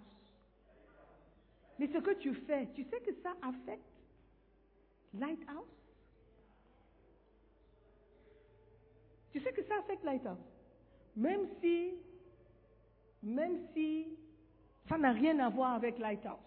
Mais 1.77 1.87
ce 1.87 1.97
que 1.99 2.13
tu 2.15 2.33
fais, 2.33 2.67
tu 2.73 2.83
sais 2.83 2.99
que 2.99 3.13
ça 3.23 3.33
affecte 3.41 3.83
Lighthouse? 5.13 5.65
Tu 9.31 9.39
sais 9.39 9.53
que 9.53 9.63
ça 9.63 9.77
affecte 9.79 10.03
Lighthouse? 10.03 10.37
Même 11.15 11.47
si, 11.61 11.93
même 13.23 13.67
si 13.73 14.07
ça 14.89 14.97
n'a 14.97 15.11
rien 15.11 15.37
à 15.39 15.49
voir 15.49 15.75
avec 15.75 15.99
Lighthouse. 15.99 16.39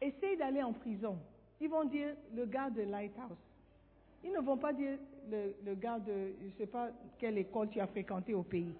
Essaye 0.00 0.36
d'aller 0.36 0.62
en 0.62 0.72
prison. 0.72 1.18
Ils 1.60 1.68
vont 1.68 1.84
dire 1.84 2.16
le 2.34 2.46
gars 2.46 2.70
de 2.70 2.82
Lighthouse. 2.82 3.38
Ils 4.22 4.32
ne 4.32 4.40
vont 4.40 4.56
pas 4.56 4.72
dire 4.72 4.98
le, 5.30 5.74
gars 5.74 5.98
de, 5.98 6.34
je 6.40 6.46
ne 6.46 6.50
sais 6.58 6.66
pas 6.66 6.88
quelle 7.18 7.38
école 7.38 7.70
tu 7.70 7.80
as 7.80 7.86
fréquenté 7.86 8.34
au 8.34 8.42
pays. 8.42 8.74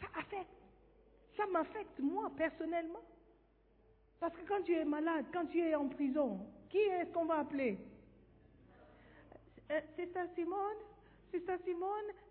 Ça 0.00 0.06
affecte. 0.18 0.50
Ça 1.36 1.46
m'affecte, 1.46 1.98
moi, 2.00 2.30
personnellement. 2.36 3.02
Parce 4.18 4.34
que 4.34 4.46
quand 4.46 4.62
tu 4.62 4.74
es 4.74 4.84
malade, 4.84 5.26
quand 5.32 5.46
tu 5.46 5.60
es 5.60 5.74
en 5.74 5.88
prison, 5.88 6.40
qui 6.70 6.78
est-ce 6.78 7.10
qu'on 7.12 7.26
va 7.26 7.40
appeler? 7.40 7.78
Euh, 9.70 9.80
C'est 9.96 10.12
ça 10.12 10.26
Simone? 10.34 10.91
C'est 11.32 11.44
ça 11.46 11.56
Simone 11.64 11.88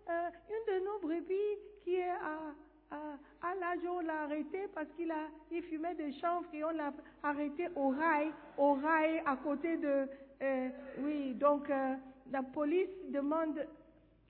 euh, 0.08 0.30
Une 0.48 0.74
de 0.74 0.84
nos 0.84 0.98
brebis 1.00 1.58
qui 1.82 1.96
est 1.96 2.08
à, 2.08 2.54
à, 2.92 3.54
l'âge 3.56 3.80
où 3.84 3.88
on 3.88 4.00
l'a 4.00 4.22
arrêté 4.22 4.68
parce 4.72 4.88
qu'il 4.92 5.10
a, 5.10 5.26
il 5.50 5.62
fumait 5.64 5.96
des 5.96 6.12
chanvres 6.12 6.46
et 6.52 6.62
on 6.62 6.70
l'a 6.70 6.92
arrêté 7.24 7.66
au 7.74 7.88
rail, 7.88 8.30
au 8.56 8.74
rail 8.74 9.20
à 9.26 9.36
côté 9.36 9.76
de... 9.76 10.08
euh, 10.42 10.68
oui, 10.98 11.34
donc 11.34 11.68
euh, 11.68 11.96
la 12.30 12.44
police 12.44 12.90
demande... 13.08 13.66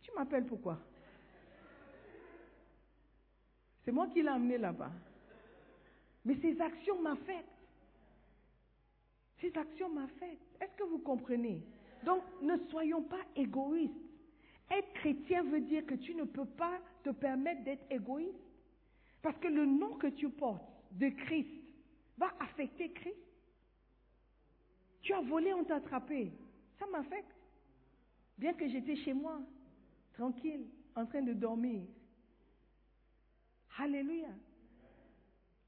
Tu 0.01 0.11
m'appelles 0.17 0.47
pourquoi? 0.47 0.79
C'est 3.85 3.93
moi 3.93 4.07
qui 4.07 4.23
l'ai 4.23 4.29
amené 4.29 4.57
là-bas. 4.57 4.91
Mais 6.25 6.37
ces 6.41 6.59
actions 6.61 6.99
m'affectent. 7.03 7.49
Ces 9.39 9.53
actions 9.55 9.91
m'affectent. 9.91 10.57
Est-ce 10.61 10.75
que 10.77 10.85
vous 10.85 11.01
comprenez? 11.01 11.63
Donc, 12.05 12.23
ne 12.41 12.57
soyons 12.71 13.03
pas 13.03 13.21
égoïstes. 13.37 14.12
Être 14.73 14.93
chrétien 14.95 15.43
veut 15.45 15.61
dire 15.61 15.85
que 15.87 15.95
tu 15.95 16.15
ne 16.15 16.25
peux 16.25 16.47
pas 16.47 16.79
te 17.05 17.11
permettre 17.11 17.63
d'être 17.65 17.85
égoïste. 17.91 18.39
Parce 19.21 19.37
que 19.39 19.49
le 19.49 19.67
nom 19.67 19.97
que 19.97 20.07
tu 20.09 20.29
portes 20.31 20.65
de 20.93 21.09
Christ 21.11 21.51
va 22.19 22.33
affecter 22.41 22.91
Christ. 22.93 23.17
Tu 25.03 25.13
as 25.13 25.21
volé, 25.21 25.53
on 25.53 25.65
t'a 25.65 25.77
attrapé. 25.77 26.33
Ça 26.79 26.87
m'affecte. 26.87 27.31
Bien 28.39 28.53
que 28.55 28.69
j'étais 28.69 28.97
chez 28.97 29.13
moi, 29.13 29.41
tranquille, 30.15 30.65
en 30.97 31.07
train 31.07 31.23
de 31.23 31.33
dormir. 31.35 31.83
Alléluia. 33.79 34.29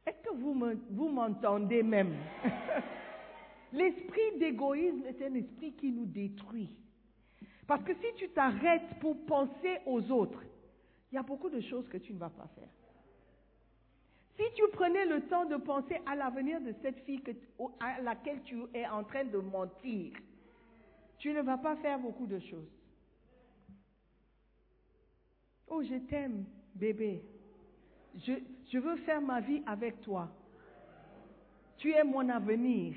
Est-ce 0.07 0.21
que 0.29 0.35
vous 0.35 0.55
me- 0.55 0.79
vous 0.91 1.09
m'entendez 1.09 1.83
même? 1.83 2.15
L'esprit 3.73 4.39
d'égoïsme 4.39 5.05
est 5.07 5.23
un 5.23 5.35
esprit 5.35 5.73
qui 5.75 5.91
nous 5.93 6.07
détruit. 6.07 6.77
Parce 7.67 7.83
que 7.85 7.95
si 7.95 8.15
tu 8.17 8.29
t'arrêtes 8.31 8.99
pour 9.01 9.17
penser 9.27 9.79
aux 9.87 10.11
autres, 10.11 10.43
il 11.11 11.15
y 11.15 11.19
a 11.19 11.23
beaucoup 11.23 11.49
de 11.49 11.61
choses 11.61 11.89
que 11.89 11.99
tu 11.99 12.13
ne 12.13 12.19
vas 12.19 12.31
pas 12.31 12.49
faire. 12.55 12.69
Si 14.37 14.43
tu 14.55 14.63
prenais 14.73 15.07
le 15.07 15.23
temps 15.29 15.45
de 15.45 15.57
penser 15.57 16.01
à 16.07 16.17
l'avenir 16.17 16.61
de 16.61 16.75
cette 16.83 16.99
fille 17.05 17.23
à 17.81 18.01
laquelle 18.01 18.43
tu 18.43 18.65
es 18.75 18.87
en 18.87 19.05
train 19.05 19.25
de 19.25 19.39
mentir, 19.39 20.13
tu 21.19 21.33
ne 21.33 21.41
vas 21.41 21.57
pas 21.57 21.77
faire 21.77 21.99
beaucoup 21.99 22.27
de 22.27 22.41
choses. 22.41 22.69
Oh, 25.69 25.83
je 25.83 25.95
t'aime, 26.09 26.45
bébé. 26.75 27.23
Je, 28.17 28.33
je 28.71 28.79
veux 28.79 28.97
faire 28.97 29.21
ma 29.21 29.41
vie 29.41 29.63
avec 29.67 30.01
toi. 30.03 30.29
Tu 31.79 31.93
es 31.93 32.05
mon 32.05 32.29
avenir. 32.29 32.95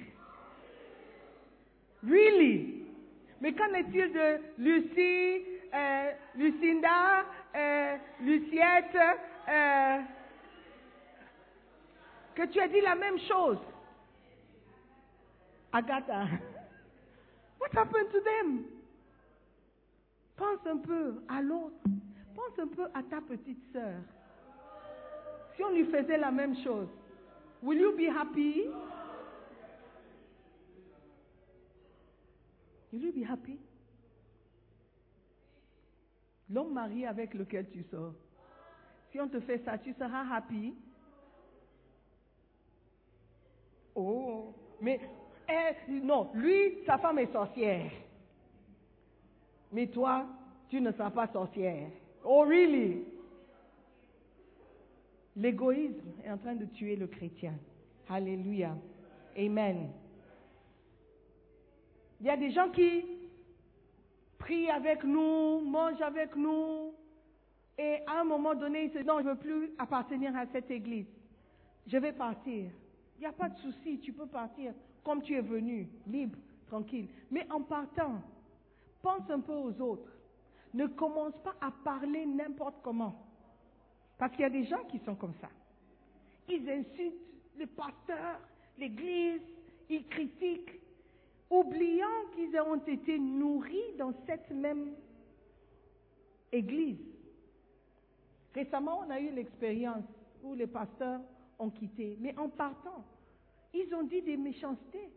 Really? 2.04 2.77
Mais 3.42 3.54
qu'en 3.54 3.74
est-il 3.74 4.12
de 4.12 4.40
Lucie, 4.58 5.46
euh, 5.74 6.12
Lucinda, 6.36 7.26
euh, 7.56 7.98
Luciette, 8.22 8.98
euh, 9.48 10.00
que 12.36 12.46
tu 12.48 12.60
as 12.60 12.68
dit 12.68 12.82
la 12.82 12.96
même 12.96 13.20
chose? 13.20 13.60
Agatha. 15.72 16.26
What 17.60 17.74
happened 17.74 18.10
to 18.12 18.20
them? 18.22 18.66
Pense 20.36 20.66
un 20.68 20.78
peu 20.78 21.22
à 21.28 21.42
l'autre. 21.42 21.76
Pense 22.36 22.60
un 22.60 22.68
peu 22.68 22.86
à 22.94 23.04
ta 23.04 23.22
petite 23.22 23.62
sœur. 23.74 24.00
Si 25.56 25.64
on 25.64 25.72
lui 25.72 25.86
faisait 25.86 26.18
la 26.18 26.32
même 26.32 26.56
chose, 26.64 26.88
will 27.64 27.80
you 27.80 27.92
be 27.94 28.08
happy? 28.08 28.66
Will 32.94 33.12
be 33.12 33.30
happy? 33.30 33.60
L'homme 36.50 36.74
marié 36.74 37.06
avec 37.06 37.34
lequel 37.34 37.70
tu 37.70 37.84
sors, 37.84 38.14
si 39.12 39.20
on 39.20 39.28
te 39.28 39.40
fait 39.42 39.64
ça, 39.66 39.78
tu 39.78 39.94
seras 39.94 40.26
happy? 40.34 40.74
Oh, 43.96 44.54
mais 44.80 45.00
eh, 45.50 45.92
non, 46.02 46.30
lui, 46.34 46.84
sa 46.86 46.98
femme 46.98 47.20
est 47.20 47.32
sorcière. 47.32 47.92
Mais 49.72 49.88
toi, 49.88 50.26
tu 50.70 50.80
ne 50.80 50.92
seras 50.92 51.10
pas 51.10 51.28
sorcière. 51.28 51.90
Oh, 52.24 52.46
really? 52.46 53.04
L'égoïsme 55.36 56.14
est 56.24 56.32
en 56.32 56.38
train 56.38 56.56
de 56.56 56.66
tuer 56.66 56.96
le 56.96 57.08
chrétien. 57.08 57.54
Alléluia. 58.10 58.76
Amen. 59.38 59.90
Il 62.20 62.26
y 62.26 62.30
a 62.30 62.38
des 62.38 62.52
gens 62.52 62.70
qui 62.70 63.06
prient 64.38 64.70
avec 64.70 65.04
nous, 65.04 65.62
mangent 65.62 66.02
avec 66.02 66.36
nous, 66.36 66.94
et 67.78 68.00
à 68.08 68.22
un 68.22 68.24
moment 68.24 68.56
donné, 68.56 68.86
ils 68.86 68.92
se 68.92 68.98
disent, 68.98 69.06
non, 69.06 69.20
je 69.20 69.26
ne 69.26 69.30
veux 69.30 69.38
plus 69.38 69.72
appartenir 69.78 70.36
à 70.36 70.46
cette 70.48 70.72
église. 70.72 71.06
Je 71.86 71.98
vais 71.98 72.14
partir. 72.14 72.72
Il 73.18 73.20
n'y 73.20 73.26
a 73.26 73.32
pas 73.32 73.50
de 73.50 73.58
souci, 73.60 74.00
tu 74.00 74.14
peux 74.14 74.28
partir 74.28 74.74
comme 75.04 75.22
tu 75.22 75.36
es 75.36 75.42
venu, 75.42 75.88
libre, 76.08 76.38
tranquille. 76.68 77.08
Mais 77.32 77.48
en 77.50 77.62
partant, 77.62 78.22
pense 79.02 79.30
un 79.30 79.40
peu 79.40 79.54
aux 79.54 79.82
autres. 79.82 80.12
Ne 80.74 80.88
commence 80.88 81.34
pas 81.44 81.56
à 81.62 81.72
parler 81.72 82.26
n'importe 82.26 82.76
comment. 82.84 83.16
Parce 84.18 84.34
qu'il 84.34 84.42
y 84.42 84.46
a 84.46 84.50
des 84.50 84.66
gens 84.66 84.84
qui 84.92 85.00
sont 85.00 85.16
comme 85.16 85.34
ça. 85.40 85.48
Ils 86.50 86.70
insultent 86.70 87.14
le 87.58 87.68
pasteur, 87.68 88.42
l'église, 88.78 89.42
ils 89.90 90.06
critiquent, 90.08 90.82
oubliant 91.50 92.06
qu'ils 92.36 92.60
ont 92.60 92.84
été 92.86 93.18
nourris 93.20 93.94
dans 93.98 94.14
cette 94.26 94.50
même 94.52 94.94
église. 96.52 97.00
Récemment, 98.54 99.02
on 99.06 99.10
a 99.10 99.20
eu 99.20 99.32
l'expérience 99.32 100.06
où 100.44 100.54
les 100.54 100.68
pasteurs 100.68 101.22
ont 101.60 101.70
quitté, 101.70 102.18
mais 102.20 102.38
en 102.38 102.50
partant, 102.50 103.06
ils 103.74 103.94
ont 103.94 104.04
dit 104.04 104.22
des 104.22 104.38
méchancetés 104.38 105.10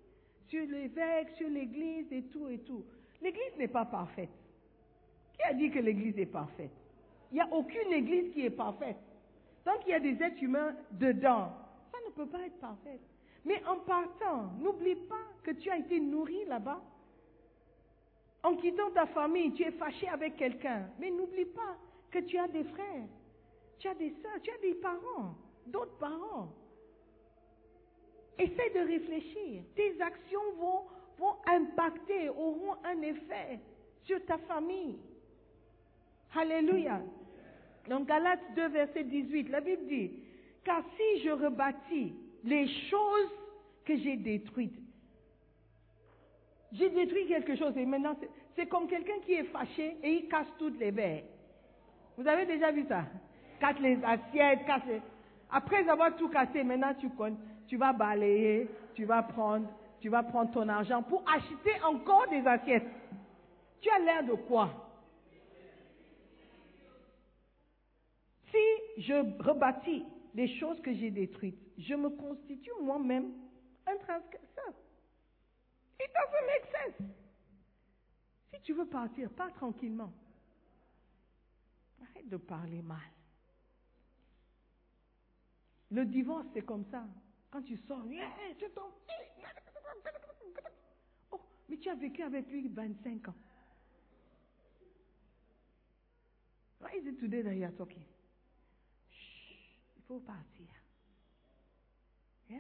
sur 0.48 0.66
l'évêque, 0.66 1.30
sur 1.36 1.48
l'église 1.48 2.12
et 2.12 2.22
tout 2.24 2.48
et 2.48 2.58
tout. 2.58 2.84
L'église 3.22 3.56
n'est 3.58 3.68
pas 3.68 3.84
parfaite. 3.84 4.30
Qui 5.34 5.42
a 5.42 5.54
dit 5.54 5.70
que 5.70 5.78
l'église 5.78 6.18
est 6.18 6.26
parfaite? 6.26 6.72
Il 7.30 7.34
n'y 7.36 7.40
a 7.40 7.48
aucune 7.52 7.92
église 7.92 8.32
qui 8.32 8.44
est 8.44 8.50
parfaite. 8.50 8.96
Tant 9.64 9.78
qu'il 9.78 9.90
y 9.90 9.94
a 9.94 10.00
des 10.00 10.20
êtres 10.22 10.42
humains 10.42 10.74
dedans, 10.92 11.52
ça 11.92 11.98
ne 12.06 12.12
peut 12.12 12.26
pas 12.26 12.44
être 12.44 12.58
parfait. 12.58 12.98
Mais 13.44 13.62
en 13.66 13.76
partant, 13.76 14.50
n'oublie 14.60 14.96
pas 14.96 15.24
que 15.42 15.52
tu 15.52 15.70
as 15.70 15.78
été 15.78 15.98
nourri 16.00 16.44
là-bas. 16.46 16.80
En 18.42 18.56
quittant 18.56 18.90
ta 18.90 19.06
famille, 19.06 19.52
tu 19.52 19.62
es 19.62 19.70
fâché 19.72 20.08
avec 20.08 20.36
quelqu'un. 20.36 20.88
Mais 20.98 21.10
n'oublie 21.10 21.46
pas 21.46 21.76
que 22.10 22.18
tu 22.20 22.38
as 22.38 22.48
des 22.48 22.64
frères, 22.64 23.06
tu 23.78 23.88
as 23.88 23.94
des 23.94 24.14
soeurs, 24.22 24.40
tu 24.42 24.50
as 24.50 24.58
des 24.58 24.74
parents, 24.74 25.34
d'autres 25.66 25.96
parents. 25.98 26.48
Essaie 28.38 28.70
de 28.70 28.80
réfléchir. 28.86 29.62
Tes 29.76 30.00
actions 30.00 30.52
vont, 30.58 30.82
vont 31.18 31.36
impacter, 31.46 32.30
auront 32.30 32.76
un 32.84 33.00
effet 33.02 33.60
sur 34.04 34.24
ta 34.24 34.38
famille. 34.38 34.98
Alléluia. 36.34 37.02
Dans 37.88 38.00
Galates 38.00 38.54
2, 38.54 38.68
verset 38.68 39.04
18, 39.04 39.48
la 39.48 39.60
Bible 39.60 39.86
dit, 39.86 40.10
car 40.64 40.82
si 40.96 41.22
je 41.22 41.30
rebâtis 41.30 42.14
les 42.44 42.66
choses 42.88 43.30
que 43.84 43.96
j'ai 43.96 44.16
détruites, 44.16 44.78
j'ai 46.72 46.90
détruit 46.90 47.26
quelque 47.26 47.56
chose 47.56 47.76
et 47.76 47.84
maintenant 47.84 48.16
c'est- 48.56 48.66
comme 48.66 48.86
quelqu'un 48.86 49.18
qui 49.24 49.32
est 49.32 49.44
fâché 49.44 49.96
et 50.02 50.12
il 50.12 50.28
casse 50.28 50.46
toutes 50.58 50.78
les 50.78 50.90
verres. 50.90 51.24
Vous 52.16 52.26
avez 52.26 52.44
déjà 52.46 52.70
vu 52.70 52.84
ça? 52.86 53.04
Casse 53.58 53.78
les 53.80 53.98
assiettes, 54.04 54.64
casse 54.66 54.84
les... 54.86 55.00
Après 55.50 55.88
avoir 55.88 56.14
tout 56.16 56.28
cassé, 56.28 56.62
maintenant 56.62 56.94
tu, 56.94 57.08
con- 57.10 57.36
tu 57.66 57.76
vas 57.76 57.92
balayer, 57.92 58.68
tu 58.94 59.04
vas 59.04 59.22
prendre, 59.22 59.66
tu 60.00 60.08
vas 60.08 60.22
prendre 60.22 60.50
ton 60.52 60.68
argent 60.68 61.02
pour 61.02 61.24
acheter 61.28 61.80
encore 61.82 62.28
des 62.28 62.46
assiettes. 62.46 62.86
Tu 63.80 63.88
as 63.88 63.98
l'air 63.98 64.24
de 64.24 64.34
quoi? 64.34 64.68
Si 68.50 69.02
je 69.02 69.14
rebâtis 69.42 70.04
les 70.34 70.48
choses 70.58 70.80
que 70.82 70.92
j'ai 70.92 71.10
détruites, 71.10 71.58
je 71.80 71.94
me 71.94 72.10
constitue 72.10 72.72
moi-même 72.82 73.32
un 73.86 73.96
transgresseur. 73.96 74.74
It 75.98 76.10
doesn't 76.14 76.46
make 76.46 76.66
sense. 76.72 77.08
Si 78.52 78.60
tu 78.62 78.72
veux 78.74 78.86
partir, 78.86 79.30
pars 79.30 79.52
tranquillement. 79.54 80.12
Arrête 82.02 82.28
de 82.28 82.36
parler 82.36 82.82
mal. 82.82 82.98
Le 85.90 86.04
divorce, 86.04 86.46
c'est 86.52 86.64
comme 86.64 86.84
ça. 86.90 87.04
Quand 87.50 87.62
tu 87.62 87.76
sors, 87.76 88.04
tu 88.58 88.70
tombes. 88.70 88.92
Oh, 91.32 91.40
mais 91.68 91.76
tu 91.78 91.88
as 91.88 91.94
vécu 91.94 92.22
avec 92.22 92.48
lui 92.48 92.68
25 92.68 93.28
ans. 93.28 93.34
Why 96.80 96.96
is 96.96 97.06
it 97.06 97.18
today 97.18 97.42
that 97.42 97.54
you 97.54 97.64
are 97.64 97.74
talking? 97.74 98.04
Chut, 99.10 99.58
il 99.96 100.02
faut 100.02 100.20
partir. 100.20 100.66
Yeah? 102.50 102.58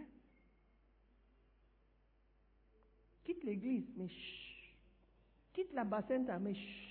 quitte 3.24 3.42
l'église, 3.44 3.84
mais 3.96 4.08
chut. 4.08 4.74
Quitte 5.52 5.72
la 5.72 5.84
bassine, 5.84 6.26
mais 6.40 6.54
chut. 6.54 6.86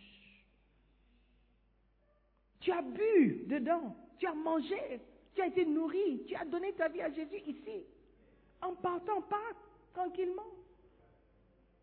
Tu 2.59 2.71
as 2.73 2.81
bu 2.81 3.45
dedans, 3.47 3.95
tu 4.17 4.27
as 4.27 4.33
mangé, 4.33 4.99
tu 5.33 5.41
as 5.41 5.47
été 5.47 5.65
nourri, 5.65 6.23
tu 6.27 6.35
as 6.35 6.43
donné 6.43 6.73
ta 6.73 6.89
vie 6.89 7.01
à 7.01 7.09
Jésus 7.09 7.39
ici. 7.47 7.85
En 8.61 8.75
partant, 8.75 9.21
pas 9.21 9.37
tranquillement. 9.93 10.45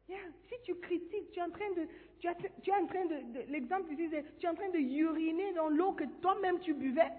Si 0.09 0.55
tu 0.65 0.75
critiques, 0.77 1.33
tu 1.33 1.39
es 1.41 1.43
en 1.43 1.51
train 1.51 1.71
de, 1.73 1.89
tu, 2.21 2.29
es 2.71 2.75
en 2.75 2.87
train 2.87 3.07
de, 3.07 3.33
de- 3.33 3.51
l'exemple 3.51 3.93
ici, 3.95 4.09
tu 4.39 4.47
es 4.47 4.49
en 4.49 4.55
train 4.55 4.69
de 4.69 4.79
uriner 4.79 5.53
dans 5.55 5.69
l'eau 5.69 5.93
que 5.93 6.05
toi-même 6.21 6.61
tu 6.61 6.75
buvais. 6.75 7.11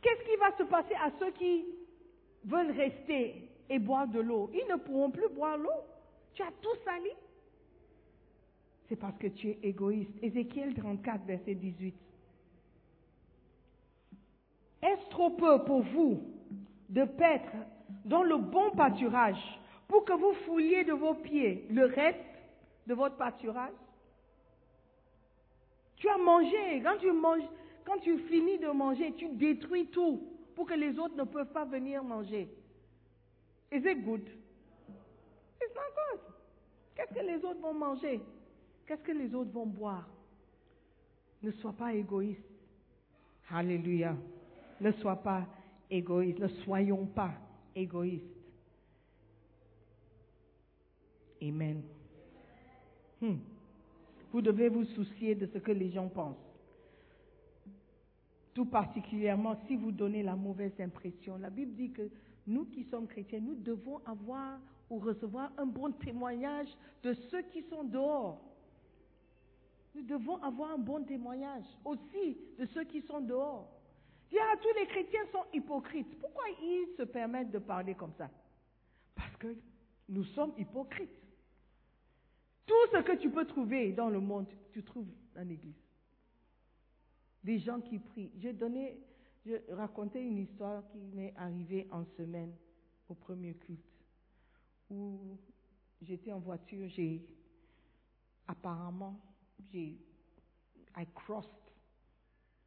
Qu'est-ce 0.00 0.24
qui 0.24 0.36
va 0.36 0.56
se 0.56 0.62
passer 0.64 0.94
à 0.94 1.10
ceux 1.18 1.30
qui 1.32 1.66
veulent 2.44 2.72
rester 2.72 3.48
et 3.68 3.78
boire 3.78 4.06
de 4.08 4.20
l'eau 4.20 4.50
Ils 4.52 4.66
ne 4.70 4.76
pourront 4.76 5.10
plus 5.10 5.28
boire 5.28 5.56
l'eau. 5.56 5.70
Tu 6.34 6.42
as 6.42 6.52
tout 6.60 6.76
sali. 6.84 7.10
C'est 8.88 8.96
parce 8.96 9.16
que 9.18 9.28
tu 9.28 9.50
es 9.50 9.58
égoïste. 9.62 10.12
Ézéchiel 10.22 10.74
34, 10.74 11.24
verset 11.24 11.54
18. 11.54 11.94
Est-ce 14.82 15.08
trop 15.10 15.30
peu 15.30 15.64
pour 15.64 15.80
vous 15.80 16.20
de 16.90 17.04
paître 17.04 17.52
dans 18.04 18.22
le 18.22 18.36
bon 18.36 18.70
pâturage 18.72 19.60
pour 19.88 20.04
que 20.04 20.12
vous 20.12 20.34
fouliez 20.44 20.84
de 20.84 20.92
vos 20.92 21.14
pieds 21.14 21.66
le 21.70 21.86
reste 21.86 22.18
de 22.86 22.94
votre 22.94 23.16
pâturage? 23.16 23.72
Tu 25.96 26.08
as 26.08 26.18
mangé. 26.18 26.82
Quand 26.82 26.98
tu 26.98 27.10
manges, 27.12 27.48
quand 27.86 27.98
tu 28.00 28.18
finis 28.18 28.58
de 28.58 28.68
manger, 28.68 29.14
tu 29.16 29.28
détruis 29.28 29.86
tout 29.86 30.20
pour 30.54 30.66
que 30.66 30.74
les 30.74 30.98
autres 30.98 31.16
ne 31.16 31.24
peuvent 31.24 31.52
pas 31.52 31.64
venir 31.64 32.02
manger. 32.02 32.48
Is 33.72 33.84
it 33.84 34.04
good? 34.04 34.22
It's 35.60 35.74
not 35.74 35.90
good. 35.94 36.20
Qu'est-ce 36.94 37.14
que 37.14 37.26
les 37.26 37.44
autres 37.44 37.60
vont 37.60 37.74
manger? 37.74 38.20
Qu'est-ce 38.86 39.02
que 39.02 39.12
les 39.12 39.34
autres 39.34 39.50
vont 39.50 39.66
boire? 39.66 40.08
Ne 41.42 41.50
sois 41.52 41.72
pas 41.72 41.92
égoïste. 41.92 42.40
Alléluia. 43.50 44.16
Ne 44.80 44.92
sois 44.92 45.16
pas 45.16 45.46
égoïste. 45.90 46.38
Ne 46.38 46.48
soyons 46.48 47.06
pas 47.06 47.32
égoïstes. 47.74 48.24
Amen. 51.42 51.82
Hmm. 53.20 53.36
Vous 54.32 54.40
devez 54.40 54.68
vous 54.68 54.84
soucier 54.84 55.34
de 55.34 55.46
ce 55.46 55.58
que 55.58 55.72
les 55.72 55.90
gens 55.90 56.08
pensent. 56.08 56.43
Tout 58.54 58.66
particulièrement 58.66 59.56
si 59.66 59.76
vous 59.76 59.90
donnez 59.90 60.22
la 60.22 60.36
mauvaise 60.36 60.80
impression. 60.80 61.36
La 61.36 61.50
Bible 61.50 61.74
dit 61.74 61.90
que 61.90 62.08
nous 62.46 62.66
qui 62.66 62.84
sommes 62.84 63.08
chrétiens, 63.08 63.40
nous 63.40 63.56
devons 63.56 63.98
avoir 64.06 64.60
ou 64.90 64.98
recevoir 64.98 65.52
un 65.58 65.66
bon 65.66 65.92
témoignage 65.92 66.68
de 67.02 67.14
ceux 67.30 67.42
qui 67.42 67.62
sont 67.64 67.84
dehors. 67.84 68.40
Nous 69.94 70.02
devons 70.02 70.42
avoir 70.42 70.72
un 70.72 70.78
bon 70.78 71.04
témoignage 71.04 71.64
aussi 71.84 72.38
de 72.58 72.66
ceux 72.66 72.84
qui 72.84 73.00
sont 73.02 73.20
dehors. 73.20 73.68
Dire 74.30 74.42
tous 74.60 74.78
les 74.78 74.86
chrétiens 74.86 75.24
sont 75.32 75.44
hypocrites. 75.52 76.18
Pourquoi 76.20 76.44
ils 76.62 76.94
se 76.96 77.02
permettent 77.02 77.50
de 77.50 77.58
parler 77.58 77.94
comme 77.94 78.12
ça? 78.18 78.30
Parce 79.14 79.36
que 79.36 79.56
nous 80.08 80.24
sommes 80.24 80.52
hypocrites. 80.58 81.10
Tout 82.66 82.86
ce 82.92 83.02
que 83.02 83.16
tu 83.16 83.30
peux 83.30 83.46
trouver 83.46 83.92
dans 83.92 84.08
le 84.08 84.20
monde, 84.20 84.46
tu 84.72 84.82
trouves 84.82 85.08
dans 85.34 85.46
l'église. 85.46 85.83
Des 87.44 87.58
gens 87.58 87.80
qui 87.80 87.98
prient. 87.98 88.32
Je 88.40 89.74
racontais 89.74 90.24
une 90.24 90.38
histoire 90.38 90.82
qui 90.88 90.98
m'est 91.14 91.34
arrivée 91.36 91.86
en 91.90 92.04
semaine 92.16 92.52
au 93.08 93.14
premier 93.14 93.54
culte, 93.54 93.84
où 94.90 95.36
j'étais 96.00 96.32
en 96.32 96.38
voiture, 96.38 96.88
j'ai 96.88 97.22
apparemment, 98.48 99.20
j'ai, 99.70 99.98
I 100.96 101.06
crossed 101.14 101.50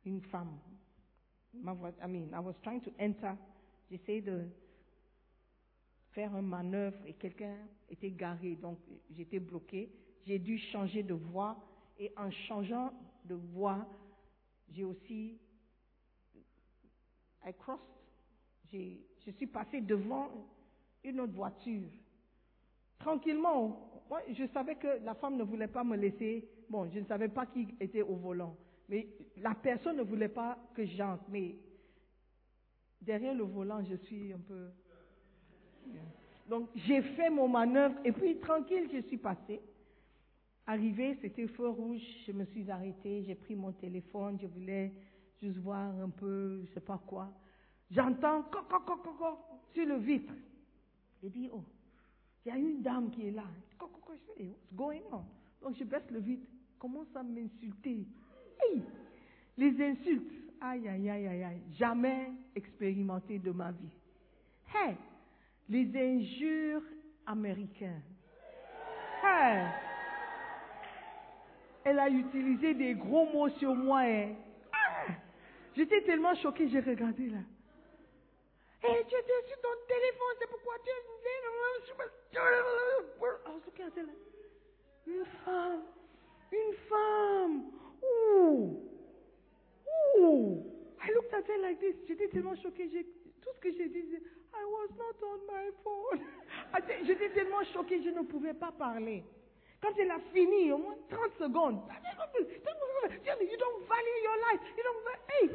une 0.06 0.22
femme. 0.22 0.60
Ma 1.54 1.74
I 2.04 2.08
mean, 2.08 2.30
I 2.34 2.40
was 2.40 2.54
trying 2.62 2.82
to 2.82 2.92
enter. 3.00 3.36
J'essayais 3.90 4.22
de 4.22 4.48
faire 6.12 6.36
une 6.36 6.48
manœuvre 6.48 6.98
et 7.06 7.14
quelqu'un 7.14 7.56
était 7.90 8.12
garé, 8.12 8.56
donc 8.56 8.78
j'étais 9.16 9.40
bloqué. 9.40 9.90
J'ai 10.26 10.40
dû 10.40 10.58
changer 10.58 11.04
de 11.04 11.14
voie 11.14 11.58
et 11.98 12.12
en 12.18 12.30
changeant 12.48 12.92
de 13.26 13.36
voie, 13.36 13.88
j'ai 14.70 14.84
aussi, 14.84 15.38
I 17.46 17.54
crossed, 17.54 17.82
je 18.72 19.32
suis 19.32 19.48
passé 19.48 19.82
devant 19.82 20.30
une 21.04 21.20
autre 21.22 21.34
voiture. 21.34 21.90
Tranquillement, 23.00 24.04
moi, 24.10 24.22
je 24.32 24.46
savais 24.48 24.76
que 24.76 25.04
la 25.04 25.14
femme 25.16 25.38
ne 25.38 25.44
voulait 25.44 25.68
pas 25.68 25.84
me 25.84 25.96
laisser, 25.96 26.48
bon, 26.70 26.90
je 26.90 27.00
ne 27.00 27.06
savais 27.06 27.30
pas 27.30 27.46
qui 27.46 27.68
était 27.80 28.02
au 28.02 28.16
volant, 28.16 28.56
mais 28.90 29.08
la 29.38 29.54
personne 29.56 29.98
ne 29.98 30.04
voulait 30.04 30.30
pas 30.30 30.58
que 30.74 30.86
j'entre, 30.86 31.24
mais 31.30 31.56
derrière 33.02 33.34
le 33.34 33.44
volant, 33.44 33.84
je 33.84 33.96
suis 33.96 34.34
un 34.34 34.40
peu... 34.40 34.70
Donc 36.48 36.70
j'ai 36.76 37.02
fait 37.02 37.30
mon 37.30 37.48
manœuvre 37.48 37.96
et 38.06 38.12
puis 38.12 38.38
tranquille, 38.40 38.90
je 38.92 39.02
suis 39.08 39.18
passé. 39.18 39.62
Arrivé, 40.70 41.18
c'était 41.22 41.48
feu 41.48 41.70
rouge, 41.70 42.02
je 42.26 42.34
me 42.34 42.44
suis 42.44 42.70
arrêtée, 42.70 43.24
j'ai 43.24 43.36
pris 43.36 43.56
mon 43.56 43.72
téléphone, 43.72 44.38
je 44.42 44.48
voulais 44.48 44.92
juste 45.42 45.60
voir 45.60 45.98
un 46.02 46.10
peu, 46.10 46.62
je 46.66 46.74
sais 46.74 46.82
pas 46.82 47.02
quoi. 47.08 47.32
J'entends 47.90 48.44
coc, 48.44 48.68
coc, 48.68 48.86
coc, 48.86 49.18
coc 49.18 49.40
sur 49.74 49.86
le 49.86 49.96
vitre. 49.96 50.34
J'ai 51.24 51.30
dit, 51.30 51.50
oh, 51.54 51.64
il 52.46 52.50
y 52.50 52.52
a 52.52 52.58
une 52.58 52.82
dame 52.82 53.10
qui 53.12 53.28
est 53.28 53.32
là. 53.32 53.46
Coc, 53.78 53.92
je 54.10 54.44
dis, 54.44 54.50
what's 54.50 54.74
going 54.74 55.02
on? 55.14 55.24
Donc 55.62 55.78
je 55.78 55.86
baisse 55.86 56.12
le 56.12 56.20
vitre, 56.20 56.46
commence 56.78 57.16
à 57.16 57.24
m'insulter. 57.24 58.06
Hey! 58.62 58.82
Les 59.56 59.82
insultes, 59.82 60.34
aïe, 60.60 60.86
aïe, 60.90 61.10
aïe, 61.10 61.28
aïe, 61.28 61.44
aïe, 61.44 61.62
jamais 61.78 62.34
expérimenté 62.54 63.40
de 63.40 63.52
ma 63.52 63.72
vie. 63.72 63.90
Hey! 64.76 64.98
Les 65.70 65.96
injures 65.96 66.84
américaines. 67.26 68.04
Hey! 69.24 69.68
Elle 71.88 72.00
a 72.00 72.10
utilisé 72.10 72.74
des 72.74 72.96
gros 72.96 73.26
mots 73.28 73.48
sur 73.60 73.74
moi. 73.74 74.02
hein. 74.02 74.36
Ah! 74.74 75.06
J'étais 75.74 76.02
tellement 76.02 76.36
choquée, 76.36 76.68
j'ai 76.68 76.82
regardé 76.82 77.30
là. 77.30 77.38
Hey, 78.84 79.06
tu 79.08 79.16
étais 79.16 79.48
sur 79.48 79.62
ton 79.62 79.70
téléphone, 79.88 80.36
c'est 80.40 80.50
pourquoi 80.50 80.74
tu 80.84 80.90
es... 80.90 80.94
Like, 84.04 84.18
Une 85.08 85.26
femme, 85.46 85.82
une 86.52 86.74
femme. 86.90 87.64
Ouh, 88.04 88.84
ouh. 90.20 90.64
I 91.02 91.14
looked 91.14 91.34
at 91.34 91.48
her 91.48 91.58
like 91.62 91.80
this. 91.80 91.96
J'étais 92.08 92.28
tellement 92.28 92.56
choquée. 92.58 92.90
Tout 93.42 93.50
ce 93.56 93.60
que 93.62 93.72
j'ai 93.72 93.88
dit, 93.88 94.04
I 94.54 94.64
was 94.66 94.90
not 94.98 95.26
on 95.26 95.40
my 95.48 95.72
phone. 95.84 96.20
Attends, 96.74 97.06
J'étais 97.06 97.30
tellement 97.30 97.64
choquée, 97.74 98.04
je 98.04 98.10
ne 98.10 98.24
pouvais 98.24 98.54
pas 98.54 98.72
parler. 98.74 99.24
Quand 99.82 99.94
elle 100.00 100.12
a 100.12 100.20
fini, 100.34 100.72
au 100.72 100.78
moins 100.80 100.96
30 101.10 101.34
secondes, 101.40 101.82
you 103.40 103.58
don't 103.58 103.88
value 103.88 104.20
your 104.24 104.38
life. 104.52 104.62
You 104.78 104.84
don't 104.84 105.04
va- 105.04 105.34
hey. 105.34 105.50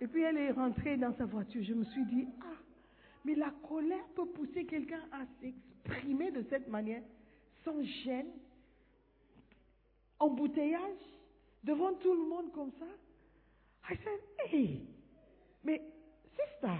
Et 0.00 0.06
puis 0.06 0.22
elle 0.22 0.36
est 0.38 0.50
rentrée 0.52 0.96
dans 0.96 1.14
sa 1.16 1.24
voiture. 1.24 1.62
Je 1.64 1.72
me 1.74 1.84
suis 1.84 2.04
dit, 2.06 2.28
ah, 2.42 2.56
mais 3.24 3.34
la 3.34 3.50
colère 3.68 4.04
peut 4.14 4.26
pousser 4.26 4.64
quelqu'un 4.66 5.02
à 5.12 5.24
s'exprimer 5.40 6.30
de 6.30 6.44
cette 6.48 6.68
manière, 6.68 7.02
sans 7.64 7.82
gêne, 8.04 8.30
embouteillage, 10.18 10.98
devant 11.64 11.94
tout 11.94 12.12
le 12.14 12.28
monde 12.28 12.52
comme 12.52 12.70
ça. 12.78 12.86
I 13.90 13.96
said, 13.96 14.20
hey, 14.52 14.86
mais 15.64 15.80
sister, 16.36 16.76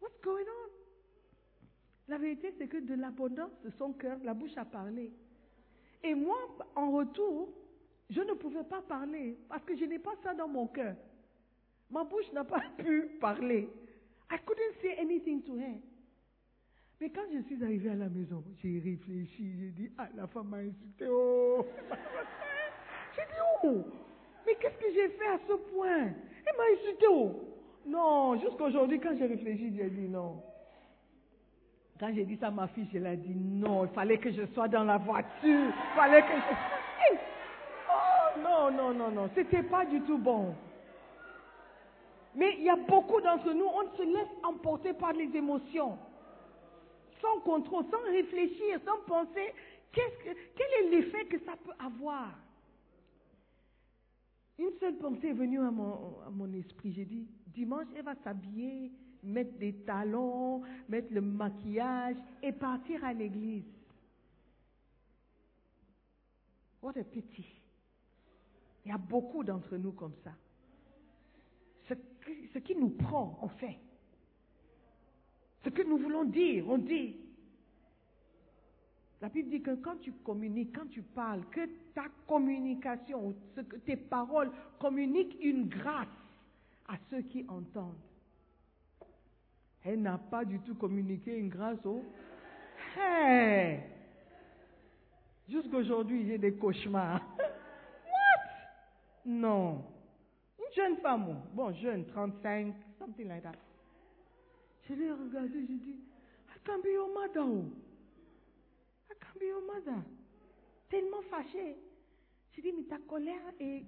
what's 0.00 0.20
going 0.22 0.44
on? 0.44 0.67
La 2.08 2.18
vérité, 2.18 2.54
c'est 2.58 2.68
que 2.68 2.78
de 2.78 2.94
l'abondance 2.94 3.52
de 3.62 3.70
son 3.70 3.92
cœur, 3.92 4.18
la 4.24 4.34
bouche 4.34 4.56
a 4.56 4.64
parlé. 4.64 5.12
Et 6.02 6.14
moi, 6.14 6.38
en 6.74 6.90
retour, 6.90 7.50
je 8.08 8.20
ne 8.22 8.32
pouvais 8.32 8.64
pas 8.64 8.80
parler 8.80 9.36
parce 9.48 9.62
que 9.64 9.76
je 9.76 9.84
n'ai 9.84 9.98
pas 9.98 10.14
ça 10.22 10.32
dans 10.32 10.48
mon 10.48 10.66
cœur. 10.66 10.96
Ma 11.90 12.04
bouche 12.04 12.32
n'a 12.32 12.44
pas 12.44 12.62
pu 12.78 13.10
parler. 13.20 13.68
I 14.30 14.36
couldn't 14.44 14.80
say 14.80 14.96
anything 14.98 15.42
to 15.42 15.56
her. 15.56 15.80
Mais 17.00 17.10
quand 17.10 17.22
je 17.32 17.40
suis 17.42 17.62
arrivée 17.62 17.90
à 17.90 17.94
la 17.94 18.08
maison, 18.08 18.42
j'ai 18.60 18.80
réfléchi, 18.80 19.52
j'ai 19.58 19.70
dit, 19.70 19.90
ah, 19.98 20.08
la 20.16 20.26
femme 20.26 20.48
m'a 20.48 20.56
insulté, 20.56 21.06
oh. 21.08 21.64
j'ai 23.14 23.22
dit, 23.22 23.40
oh, 23.62 23.84
mais 24.44 24.56
qu'est-ce 24.56 24.76
que 24.78 24.92
j'ai 24.92 25.08
fait 25.10 25.28
à 25.28 25.38
ce 25.46 25.52
point? 25.70 26.06
Elle 26.44 26.56
m'a 26.56 26.64
insulté, 26.74 27.06
oh. 27.08 27.48
Non, 27.86 28.38
jusqu'aujourd'hui, 28.40 28.98
quand 28.98 29.16
j'ai 29.16 29.26
réfléchi, 29.26 29.74
j'ai 29.76 29.88
dit 29.90 30.08
non. 30.08 30.42
Quand 31.98 32.12
j'ai 32.14 32.24
dit 32.24 32.36
ça 32.36 32.48
à 32.48 32.50
ma 32.50 32.68
fille, 32.68 32.88
je 32.92 32.98
l'ai 32.98 33.16
dit 33.16 33.34
non, 33.34 33.84
il 33.84 33.90
fallait 33.90 34.18
que 34.18 34.30
je 34.30 34.46
sois 34.54 34.68
dans 34.68 34.84
la 34.84 34.98
voiture, 34.98 35.28
il 35.42 35.96
fallait 35.96 36.22
que 36.22 36.28
je... 36.28 37.16
Oh 37.90 38.40
non, 38.40 38.70
non, 38.70 38.94
non, 38.94 39.10
non, 39.10 39.30
c'était 39.34 39.64
pas 39.64 39.84
du 39.84 40.00
tout 40.02 40.18
bon. 40.18 40.54
Mais 42.34 42.54
il 42.58 42.64
y 42.64 42.70
a 42.70 42.76
beaucoup 42.76 43.20
d'entre 43.20 43.52
nous, 43.52 43.64
on 43.66 43.96
se 43.96 44.02
laisse 44.02 44.28
emporter 44.44 44.92
par 44.92 45.12
les 45.12 45.34
émotions. 45.36 45.98
sans 47.20 47.40
contrôle, 47.40 47.84
sans 47.90 48.02
réfléchir, 48.10 48.80
sans 48.84 48.98
penser 49.06 49.52
qu'est-ce 49.92 50.18
que, 50.24 50.38
quel 50.56 50.66
est 50.86 50.90
l'effet 50.90 51.24
que 51.26 51.38
ça 51.40 51.52
peut 51.64 51.72
avoir? 51.78 52.30
Une 54.58 54.72
seule 54.80 54.96
pensée 54.96 55.28
est 55.28 55.32
venue 55.32 55.60
à 55.60 55.70
mon, 55.70 56.20
à 56.26 56.30
mon 56.30 56.52
esprit. 56.52 56.92
J'ai 56.92 57.04
dit, 57.04 57.28
dimanche, 57.46 57.86
elle 57.96 58.04
va 58.04 58.14
s'habiller, 58.24 58.90
mettre 59.22 59.56
des 59.58 59.72
talons, 59.72 60.62
mettre 60.88 61.12
le 61.12 61.20
maquillage 61.20 62.16
et 62.42 62.52
partir 62.52 63.04
à 63.04 63.12
l'église. 63.12 63.64
What 66.82 66.98
a 66.98 67.04
pity. 67.04 67.46
Il 68.84 68.90
y 68.90 68.94
a 68.94 68.98
beaucoup 68.98 69.44
d'entre 69.44 69.76
nous 69.76 69.92
comme 69.92 70.14
ça. 70.24 70.32
Ce 71.88 71.94
qui, 71.94 72.48
ce 72.52 72.58
qui 72.58 72.74
nous 72.76 72.90
prend, 72.90 73.38
on 73.42 73.48
fait. 73.48 73.78
Ce 75.64 75.70
que 75.70 75.82
nous 75.82 75.98
voulons 75.98 76.24
dire, 76.24 76.68
on 76.68 76.78
dit. 76.78 77.16
La 79.20 79.28
Bible 79.28 79.50
dit 79.50 79.60
que 79.60 79.74
quand 79.74 79.96
tu 80.00 80.12
communiques, 80.12 80.76
quand 80.76 80.88
tu 80.88 81.02
parles, 81.02 81.44
que 81.50 81.68
ta 81.92 82.04
communication, 82.26 83.34
que 83.56 83.76
tes 83.78 83.96
paroles 83.96 84.52
communiquent 84.78 85.36
une 85.42 85.68
grâce 85.68 86.06
à 86.86 86.94
ceux 87.10 87.22
qui 87.22 87.44
entendent. 87.48 88.07
Elle 89.88 90.02
n'a 90.02 90.18
pas 90.18 90.44
du 90.44 90.60
tout 90.60 90.74
communiqué 90.74 91.34
une 91.34 91.48
grâce 91.48 91.84
au. 91.86 92.04
Hey! 92.94 93.80
Jusqu'aujourd'hui, 95.48 96.26
j'ai 96.26 96.36
des 96.36 96.52
cauchemars. 96.52 97.22
What? 97.38 98.50
Non. 99.24 99.82
Une 100.58 100.74
jeune 100.76 100.96
femme, 100.98 101.40
bon, 101.54 101.72
jeune, 101.72 102.04
35, 102.04 102.74
something 102.98 103.28
like 103.28 103.42
that. 103.42 103.52
Je 104.86 104.92
l'ai 104.92 105.10
regardé, 105.10 105.66
j'ai 105.66 105.78
dit, 105.78 106.00
I 106.50 106.58
can 106.66 106.80
be 106.82 106.92
your 106.92 107.08
mother. 107.14 107.40
oh. 107.40 107.64
I 109.10 109.14
can 109.18 109.38
be 109.40 109.46
your 109.46 109.62
mother. 109.62 110.02
Tellement 110.90 111.22
fâchée. 111.30 111.78
J'ai 112.52 112.60
dit, 112.60 112.72
mais 112.76 112.82
ta 112.82 112.98
colère 112.98 113.40
est 113.58 113.86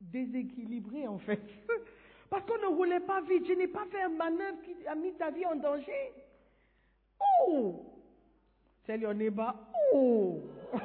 déséquilibrée 0.00 1.08
en 1.08 1.18
fait. 1.18 1.42
Parce 2.30 2.44
qu'on 2.44 2.58
ne 2.58 2.76
roulait 2.76 3.00
pas 3.00 3.20
vite. 3.22 3.46
Je 3.46 3.54
n'ai 3.54 3.68
pas 3.68 3.86
fait 3.86 4.02
un 4.02 4.10
manœuvre 4.10 4.58
qui 4.62 4.86
a 4.86 4.94
mis 4.94 5.12
ta 5.14 5.30
vie 5.30 5.46
en 5.46 5.56
danger. 5.56 6.12
Oh! 7.46 7.84
Your 8.96 9.12
neighbor, 9.12 9.54
oh! 9.92 10.40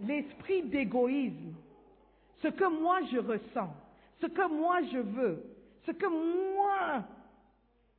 L'esprit 0.00 0.62
d'égoïsme, 0.64 1.54
ce 2.42 2.48
que 2.48 2.64
moi 2.64 3.00
je 3.12 3.18
ressens, 3.18 3.70
ce 4.20 4.26
que 4.26 4.48
moi 4.48 4.82
je 4.90 4.98
veux, 4.98 5.44
ce 5.86 5.92
que 5.92 6.06
moi 6.06 7.04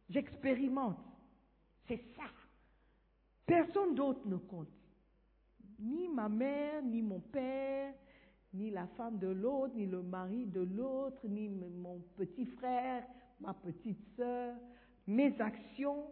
j'expérimente, 0.09 0.97
c'est 1.87 2.01
ça. 2.17 2.23
Personne 3.45 3.95
d'autre 3.95 4.21
ne 4.25 4.37
compte. 4.37 4.67
Ni 5.79 6.09
ma 6.09 6.27
mère, 6.27 6.81
ni 6.83 7.01
mon 7.01 7.19
père, 7.19 7.93
ni 8.53 8.69
la 8.69 8.87
femme 8.97 9.17
de 9.17 9.27
l'autre, 9.27 9.73
ni 9.75 9.85
le 9.85 10.01
mari 10.01 10.45
de 10.45 10.61
l'autre, 10.61 11.27
ni 11.27 11.47
mon 11.47 11.99
petit 12.17 12.45
frère, 12.45 13.05
ma 13.39 13.53
petite 13.53 13.99
sœur. 14.15 14.55
Mes 15.07 15.39
actions 15.39 16.07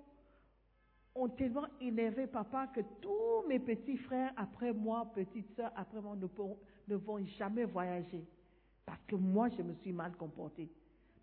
ont 1.16 1.30
tellement 1.30 1.68
énervé 1.82 2.28
papa 2.28 2.68
que 2.68 2.82
tous 3.02 3.48
mes 3.48 3.60
petits 3.60 3.98
frères 3.98 4.34
après 4.38 4.74
moi, 4.74 5.12
petites 5.14 5.54
sœurs 5.56 5.74
après 5.76 6.02
moi, 6.02 6.16
ne, 6.16 6.28
ne 6.88 6.96
vont 6.96 7.24
jamais 7.38 7.66
voyager. 7.66 8.26
Parce 8.86 9.04
que 9.06 9.16
moi, 9.16 9.50
je 9.50 9.62
me 9.62 9.74
suis 9.76 9.92
mal 9.92 10.16
comportée. 10.16 10.70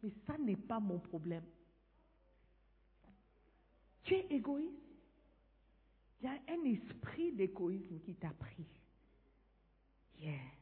Mais 0.02 0.10
ça 0.26 0.36
n'est 0.38 0.56
pas 0.56 0.78
mon 0.78 0.98
problème. 0.98 1.44
Tu 4.04 4.14
es 4.14 4.26
égoïste. 4.30 4.72
Il 6.20 6.26
y 6.26 6.28
a 6.28 6.54
un 6.54 6.64
esprit 6.64 7.32
d'égoïsme 7.32 7.98
qui 8.00 8.14
t'a 8.14 8.30
pris. 8.30 8.66
Yeah. 10.18 10.55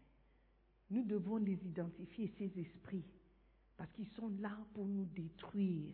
Nous 0.95 1.03
devons 1.03 1.39
les 1.39 1.59
identifier, 1.67 2.33
ces 2.39 2.53
esprits, 2.57 3.05
parce 3.77 3.91
qu'ils 3.95 4.09
sont 4.11 4.29
là 4.39 4.57
pour 4.75 4.87
nous 4.87 5.07
détruire, 5.07 5.93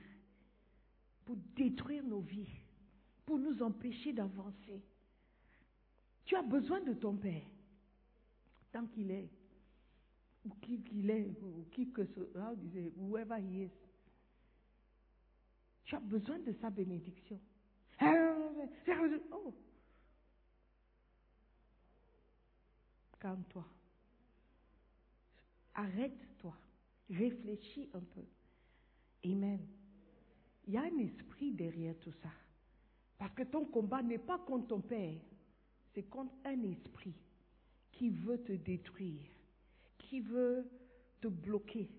pour 1.24 1.36
détruire 1.56 2.04
nos 2.04 2.20
vies, 2.20 2.60
pour 3.24 3.38
nous 3.38 3.62
empêcher 3.62 4.12
d'avancer. 4.12 4.82
Tu 6.26 6.36
as 6.36 6.42
besoin 6.42 6.82
de 6.82 6.92
ton 6.92 7.16
Père, 7.16 7.48
tant 8.72 8.86
qu'il 8.88 9.10
est, 9.10 9.30
ou 10.44 10.50
qui 10.60 10.82
qu'il 10.82 11.08
est, 11.08 11.34
ou 11.42 11.64
qui 11.72 11.90
que 11.90 12.04
ce, 12.04 12.20
say, 12.74 12.92
whoever 12.98 13.38
he 13.38 13.62
is. 13.62 13.70
Tu 15.84 15.94
as 15.94 16.00
besoin 16.00 16.40
de 16.40 16.52
sa 16.60 16.68
bénédiction. 16.68 17.40
Oh. 18.02 19.54
Calme-toi. 23.18 23.79
Arrête-toi. 25.74 26.56
Réfléchis 27.08 27.88
un 27.94 28.00
peu. 28.00 28.24
Amen. 29.24 29.60
Il 30.66 30.74
y 30.74 30.76
a 30.76 30.82
un 30.82 30.98
esprit 30.98 31.52
derrière 31.52 31.98
tout 31.98 32.12
ça. 32.22 32.30
Parce 33.18 33.34
que 33.34 33.42
ton 33.42 33.66
combat 33.66 34.02
n'est 34.02 34.18
pas 34.18 34.38
contre 34.38 34.68
ton 34.68 34.80
père, 34.80 35.20
c'est 35.92 36.04
contre 36.04 36.32
un 36.44 36.62
esprit 36.62 37.14
qui 37.92 38.08
veut 38.08 38.42
te 38.42 38.52
détruire, 38.52 39.26
qui 39.98 40.20
veut 40.20 40.66
te 41.20 41.28
bloquer, 41.28 41.90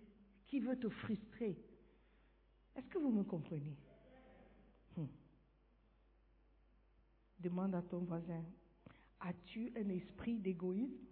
qui 0.48 0.60
veut 0.60 0.80
te 0.80 0.90
frustrer. 0.90 1.58
Est-ce 2.76 2.88
que 2.88 2.98
vous 2.98 3.12
me 3.12 3.24
comprenez? 3.24 3.78
Hmm. 4.98 5.06
Demande 7.40 7.76
à 7.76 7.82
ton 7.84 8.00
voisin, 8.00 8.44
as-tu 9.20 9.72
un 9.76 9.90
esprit 9.90 10.40
d'égoïsme? 10.40 11.11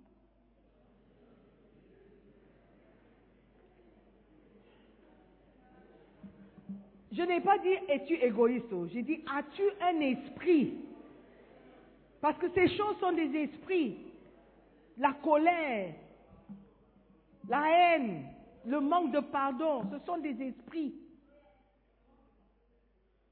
Je 7.12 7.24
n'ai 7.24 7.42
pas 7.42 7.58
dit 7.58 7.74
es-tu 7.88 8.14
égoïste, 8.16 8.72
oh. 8.72 8.88
j'ai 8.88 9.02
dit 9.02 9.22
as-tu 9.28 9.64
un 9.82 10.00
esprit? 10.02 10.74
Parce 12.22 12.38
que 12.38 12.50
ces 12.52 12.68
choses 12.76 12.98
sont 13.00 13.14
des 13.14 13.36
esprits. 13.36 13.98
La 14.98 15.14
colère, 15.14 15.96
la 17.48 17.64
haine, 17.70 18.26
le 18.66 18.80
manque 18.80 19.12
de 19.12 19.22
pardon, 19.22 19.84
ce 19.92 20.06
sont 20.06 20.18
des 20.18 20.40
esprits. 20.42 20.94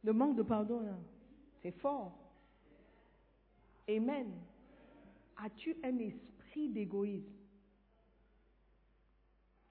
Le 0.03 0.13
manque 0.13 0.38
de 0.38 0.43
pardon, 0.43 0.80
là, 0.80 0.95
c'est 1.61 1.78
fort. 1.80 2.13
Amen. 3.89 4.32
As-tu 5.38 5.75
un 5.84 5.99
esprit 5.99 6.69
d'égoïsme 6.69 7.25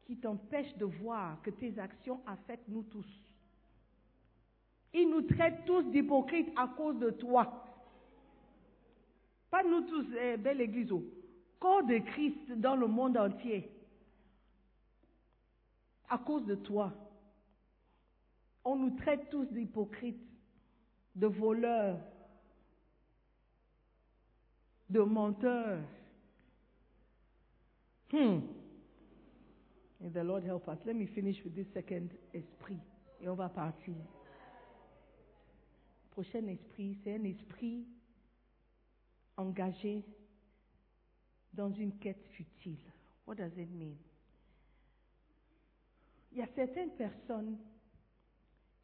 qui 0.04 0.16
t'empêche 0.18 0.76
de 0.76 0.84
voir 0.84 1.40
que 1.42 1.50
tes 1.50 1.78
actions 1.78 2.20
affectent 2.26 2.68
nous 2.68 2.84
tous? 2.84 3.25
Ils 4.98 5.10
nous 5.10 5.20
traitent 5.20 5.66
tous 5.66 5.82
d'hypocrites 5.82 6.50
à 6.56 6.68
cause 6.68 6.98
de 6.98 7.10
toi. 7.10 7.62
Pas 9.50 9.62
nous 9.62 9.82
tous, 9.82 10.06
eh, 10.18 10.38
belle 10.38 10.62
église, 10.62 10.90
oh. 10.90 11.04
corps 11.60 11.84
de 11.84 11.98
Christ 11.98 12.52
dans 12.52 12.76
le 12.76 12.86
monde 12.86 13.18
entier. 13.18 13.70
À 16.08 16.16
cause 16.16 16.46
de 16.46 16.54
toi. 16.54 16.94
On 18.64 18.76
nous 18.76 18.96
traite 18.96 19.28
tous 19.28 19.44
d'hypocrites, 19.52 20.16
de 21.14 21.26
voleurs, 21.26 22.00
de 24.88 25.00
menteurs. 25.00 25.80
Hmm. 28.12 28.40
May 30.00 30.10
the 30.10 30.24
Lord 30.24 30.42
help 30.42 30.66
us. 30.68 30.78
Let 30.86 30.94
me 30.94 31.06
finish 31.06 31.44
with 31.44 31.54
this 31.54 31.66
second 31.74 32.08
esprit. 32.32 32.78
Et 33.20 33.28
on 33.28 33.34
va 33.34 33.50
partir. 33.50 33.94
Prochain 36.16 36.46
esprit, 36.46 36.96
c'est 37.04 37.14
un 37.16 37.24
esprit 37.24 37.86
engagé 39.36 40.02
dans 41.52 41.70
une 41.70 41.98
quête 41.98 42.24
futile. 42.28 42.90
What 43.26 43.34
does 43.34 43.52
it 43.58 43.68
mean? 43.70 43.98
Il 46.32 46.38
y 46.38 46.42
a 46.42 46.46
certaines 46.54 46.92
personnes 46.92 47.58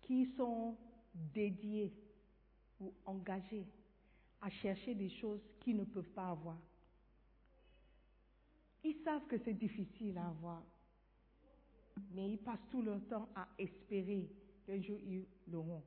qui 0.03 0.27
sont 0.37 0.77
dédiées 1.15 1.95
ou 2.79 2.93
engagées 3.07 3.65
à 4.43 4.51
chercher 4.51 4.95
des 4.95 5.09
choses 5.09 5.41
qu'ils 5.61 5.79
ne 5.79 5.85
peuvent 5.85 6.11
pas 6.11 6.29
avoir. 6.29 6.59
Ils 8.85 9.03
savent 9.03 9.27
que 9.27 9.39
c'est 9.39 9.55
difficile 9.55 10.19
à 10.19 10.27
avoir, 10.27 10.63
mais 12.11 12.33
ils 12.33 12.39
passent 12.39 12.69
tout 12.71 12.83
leur 12.83 13.01
temps 13.07 13.31
à 13.35 13.49
espérer 13.59 14.29
qu'un 14.67 14.83
jour 14.83 14.99
ils 15.07 15.25
l'auront. 15.51 15.83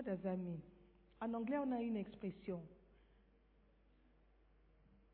What 0.00 0.06
does? 0.06 0.38
En 1.20 1.34
anglais, 1.34 1.58
on 1.58 1.72
a 1.72 1.82
une 1.82 1.98
expression. 1.98 2.58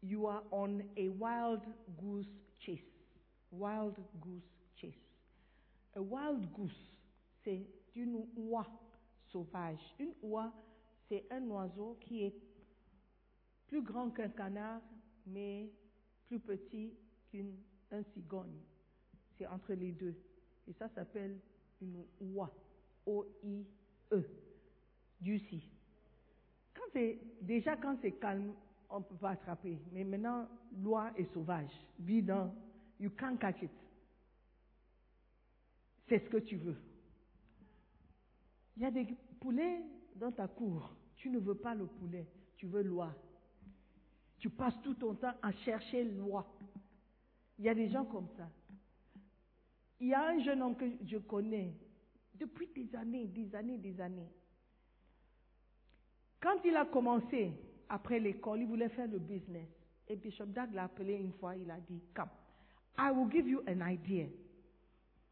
You 0.01 0.29
are 0.29 0.45
on 0.53 0.81
a 0.97 1.09
wild 1.09 1.63
goose 2.01 2.29
chase. 2.61 2.79
Wild 3.51 3.97
goose 4.21 4.45
chase. 4.77 4.95
A 5.97 6.01
wild 6.01 6.53
goose, 6.55 6.71
c'est 7.43 7.67
une 7.97 8.29
oie 8.37 8.67
sauvage. 9.33 9.81
Une 9.99 10.15
oie, 10.23 10.53
c'est 11.09 11.25
un 11.33 11.43
oiseau 11.51 11.99
qui 12.01 12.23
est 12.23 12.35
plus 13.67 13.83
grand 13.83 14.11
qu'un 14.11 14.29
canard, 14.29 14.83
mais 15.27 15.69
plus 16.29 16.39
petit 16.39 16.93
qu'un 17.33 18.05
cigogne. 18.15 18.61
C'est 19.37 19.49
entre 19.49 19.73
les 19.73 19.91
deux. 19.91 20.15
Et 20.69 20.73
ça 20.75 20.89
s'appelle 20.91 21.41
une 21.81 22.05
oie. 22.21 22.55
O-I-E. 23.05 24.46
Juicy. 25.23 25.63
Quand 26.75 26.85
c'est, 26.93 27.19
déjà 27.43 27.77
quand 27.77 27.97
c'est 28.03 28.13
calme, 28.13 28.53
on 28.91 29.01
ne 29.01 29.05
peut 29.05 29.17
pas 29.17 29.31
attraper. 29.31 29.79
Mais 29.93 30.05
maintenant, 30.05 30.49
l'oie 30.83 31.13
est 31.17 31.33
sauvage. 31.33 31.71
Dans, 31.99 32.55
you 33.01 33.11
can't 33.11 33.37
catch 33.39 33.63
it. 33.63 33.71
C'est 36.09 36.19
ce 36.21 36.29
que 36.29 36.37
tu 36.39 36.57
veux. 36.57 36.77
Il 38.77 38.83
y 38.83 38.87
a 38.87 38.91
des 38.91 39.07
poulets 39.41 39.83
dans 40.17 40.31
ta 40.31 40.47
cour. 40.47 40.95
Tu 41.17 41.31
ne 41.31 41.39
veux 41.39 41.55
pas 41.55 41.75
le 41.75 41.87
poulet, 41.87 42.27
tu 42.57 42.67
veux 42.67 42.83
l'oie. 42.83 43.15
Tu 44.39 44.51
passes 44.51 44.81
tout 44.83 44.95
ton 44.95 45.15
temps 45.15 45.35
à 45.43 45.51
chercher 45.53 46.05
l'oie. 46.05 46.47
Il 47.59 47.65
y 47.65 47.69
a 47.69 47.75
des 47.75 47.89
gens 47.89 48.05
comme 48.05 48.29
ça. 48.37 48.49
Il 49.99 50.09
y 50.09 50.15
a 50.15 50.29
un 50.29 50.39
jeune 50.41 50.63
homme 50.63 50.77
que 50.77 50.85
je 51.07 51.17
connais 51.17 51.75
depuis 52.35 52.69
des 52.69 52.95
années, 52.95 53.27
des 53.27 53.55
années, 53.55 53.79
des 53.79 53.99
années. 54.01 54.31
Quand 56.47 56.65
il 56.65 56.77
a 56.77 56.85
commencé, 56.85 57.51
après 57.89 58.21
l'école, 58.21 58.61
il 58.61 58.69
voulait 58.69 58.89
faire 58.91 59.09
le 59.09 59.19
business. 59.19 59.67
Et 60.07 60.15
Bishop 60.15 60.47
Dag 60.47 60.73
l'a 60.73 60.85
appelé 60.85 61.15
une 61.15 61.33
fois, 61.33 61.57
il 61.57 61.69
a 61.69 61.81
dit, 61.81 62.01
come, 62.15 62.29
I 62.97 63.11
will 63.11 63.29
give 63.29 63.49
you 63.49 63.63
an 63.67 63.85
idea. 63.85 64.29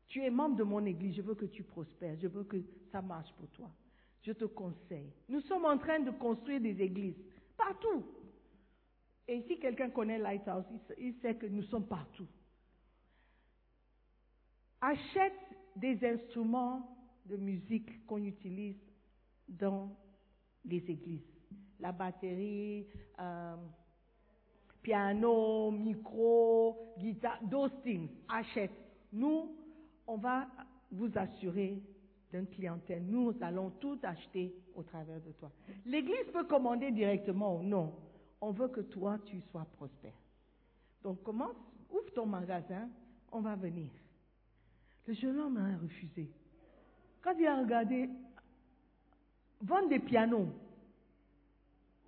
Tu 0.09 0.21
es 0.25 0.29
membre 0.29 0.57
de 0.57 0.65
mon 0.65 0.85
église, 0.85 1.15
je 1.15 1.23
veux 1.23 1.37
que 1.37 1.45
tu 1.45 1.63
prospères, 1.63 2.17
je 2.21 2.27
veux 2.27 2.43
que 2.43 2.57
ça 2.91 3.01
marche 3.01 3.33
pour 3.35 3.49
toi. 3.51 3.71
Je 4.23 4.33
te 4.33 4.45
conseille. 4.45 5.13
Nous 5.29 5.41
sommes 5.43 5.67
en 5.67 5.79
train 5.79 6.01
de 6.01 6.11
construire 6.11 6.61
des 6.61 6.83
églises 6.83 7.23
partout. 7.57 8.05
Et 9.29 9.43
si 9.43 9.61
quelqu'un 9.61 9.91
connaît 9.91 10.19
Lighthouse, 10.19 10.65
il 10.99 11.15
sait 11.23 11.37
que 11.37 11.47
nous 11.47 11.63
sommes 11.63 11.87
partout. 11.87 12.27
Achète 14.81 15.33
des 15.77 15.97
instruments 16.05 16.99
de 17.27 17.37
musique 17.37 18.05
qu'on 18.05 18.25
utilise 18.25 18.81
dans 19.47 19.97
les 20.65 20.91
églises. 20.91 21.27
La 21.81 21.93
batterie, 21.93 22.87
euh, 23.19 23.57
piano, 24.83 25.71
micro, 25.71 26.95
guitare, 26.99 27.41
those 27.51 27.73
things. 27.83 28.09
Achète. 28.29 28.73
Nous, 29.13 29.57
on 30.07 30.17
va 30.17 30.47
vous 30.91 31.11
assurer 31.17 31.83
d'une 32.31 32.47
clientèle. 32.47 33.05
Nous 33.05 33.35
allons 33.41 33.71
tout 33.81 33.99
acheter 34.03 34.55
au 34.75 34.83
travers 34.83 35.21
de 35.21 35.33
toi. 35.33 35.51
L'église 35.87 36.31
peut 36.33 36.45
commander 36.45 36.91
directement 36.91 37.57
ou 37.57 37.63
non. 37.63 37.95
On 38.41 38.51
veut 38.51 38.69
que 38.69 38.81
toi, 38.81 39.19
tu 39.25 39.41
sois 39.51 39.67
prospère. 39.77 40.13
Donc 41.03 41.23
commence, 41.23 41.57
ouvre 41.91 42.13
ton 42.13 42.27
magasin, 42.27 42.89
on 43.31 43.41
va 43.41 43.57
venir. 43.57 43.91
Le 45.07 45.15
jeune 45.15 45.39
homme 45.39 45.57
a 45.59 45.77
refusé. 45.79 46.31
Quand 47.23 47.35
il 47.39 47.47
a 47.47 47.61
regardé, 47.61 48.09
vendre 49.61 49.89
des 49.89 49.99
pianos, 49.99 50.49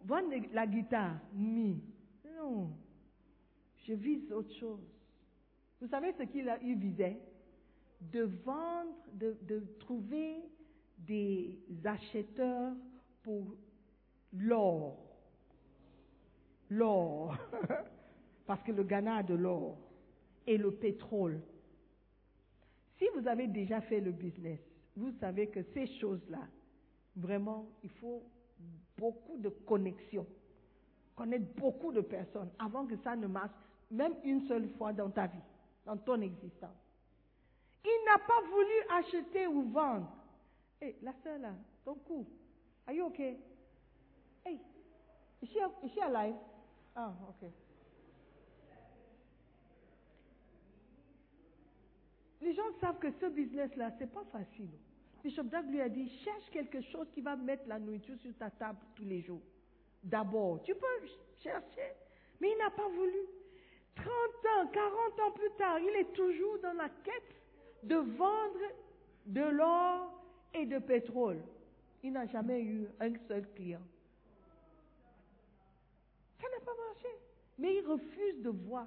vendre 0.05 0.35
la 0.53 0.67
guitare, 0.67 1.19
mi. 1.33 1.83
Non, 2.37 2.71
je 3.87 3.95
vise 3.95 4.31
autre 4.33 4.55
chose. 4.55 4.85
Vous 5.81 5.89
savez 5.89 6.13
ce 6.13 6.23
qu'il 6.25 6.79
visait? 6.79 7.19
De 8.01 8.23
vendre, 8.45 8.95
de, 9.15 9.37
de 9.43 9.65
trouver 9.81 10.43
des 10.99 11.59
acheteurs 11.85 12.75
pour 13.23 13.55
l'or. 14.33 14.99
L'or. 16.71 17.37
Parce 18.47 18.63
que 18.63 18.73
le 18.73 18.83
Ghana 18.85 19.17
a 19.17 19.23
de 19.23 19.35
l'or. 19.35 19.79
Et 20.47 20.57
le 20.57 20.71
pétrole. 20.73 21.41
Si 22.99 23.05
vous 23.15 23.27
avez 23.27 23.47
déjà 23.47 23.81
fait 23.83 24.01
le 24.01 24.13
business, 24.13 24.61
vous 24.97 25.13
savez 25.21 25.49
que 25.49 25.63
ces 25.75 25.87
choses-là, 25.99 26.47
vraiment, 27.17 27.67
il 27.83 27.91
faut 27.91 28.23
beaucoup 28.97 29.39
de 29.39 29.49
connexions, 29.49 30.27
connaître 31.15 31.47
beaucoup 31.57 31.93
de 31.93 32.01
personnes 32.01 32.51
avant 32.59 32.87
que 32.87 32.97
ça 32.99 33.17
ne 33.17 33.27
marche, 33.27 33.53
même 33.91 34.15
une 34.25 34.47
seule 34.47 34.69
fois 34.77 34.93
dans 34.93 35.11
ta 35.11 35.27
vie, 35.27 35.39
dans 35.85 35.97
ton 35.97 36.21
existence. 36.21 36.77
Il 37.85 38.05
n'a 38.07 38.19
pas 38.19 38.41
voulu 38.51 38.75
acheter 38.91 39.47
ou 39.47 39.63
vendre. 39.71 40.11
Hé, 40.81 40.97
la 41.03 41.13
sœur 41.23 41.39
là, 41.39 41.55
ton 41.85 41.95
cou, 41.95 42.27
are 42.87 42.95
you 42.95 43.07
okay? 43.07 43.39
Hey, 44.45 44.61
is 45.43 45.49
she, 45.49 45.57
is 45.85 45.91
she 45.95 45.99
alive? 46.03 46.35
Ah, 46.95 47.13
ok. 47.29 47.51
Les 52.43 52.55
gens 52.55 52.63
savent 52.81 52.99
que 52.99 53.11
ce 53.13 53.27
business-là, 53.27 53.93
c'est 53.99 54.13
pas 54.13 54.25
facile. 54.31 54.71
Bishop 55.23 55.45
Dag 55.45 55.69
lui 55.71 55.81
a 55.81 55.89
dit, 55.89 56.09
cherche 56.25 56.51
quelque 56.51 56.81
chose 56.83 57.07
qui 57.13 57.21
va 57.21 57.37
mettre 57.37 57.67
la 57.67 57.79
nourriture 57.79 58.17
sur 58.19 58.35
ta 58.37 58.51
table 58.51 58.79
tous 58.95 59.05
les 59.05 59.23
jours. 59.23 59.43
D'abord, 60.03 60.63
tu 60.63 60.75
peux 60.75 61.07
chercher, 61.43 61.93
mais 62.41 62.51
il 62.53 62.59
n'a 62.59 62.71
pas 62.71 62.89
voulu. 62.89 63.19
30 63.97 64.07
ans, 64.07 64.71
40 64.73 65.21
ans 65.21 65.33
plus 65.33 65.51
tard, 65.59 65.79
il 65.81 65.97
est 66.01 66.13
toujours 66.13 66.59
dans 66.61 66.75
la 66.75 66.89
quête 66.89 67.37
de 67.83 67.97
vendre 67.97 68.61
de 69.27 69.43
l'or 69.43 70.23
et 70.55 70.67
de 70.67 70.79
pétrole. 70.79 71.43
Il 72.03 72.13
n'a 72.13 72.27
jamais 72.27 72.63
eu 72.63 72.87
un 73.01 73.13
seul 73.27 73.49
client. 73.55 73.83
Ça 76.41 76.47
n'a 76.49 76.65
pas 76.65 76.73
marché. 76.89 77.09
Mais 77.59 77.77
il 77.77 77.87
refuse 77.87 78.43
de 78.43 78.51
voir. 78.51 78.87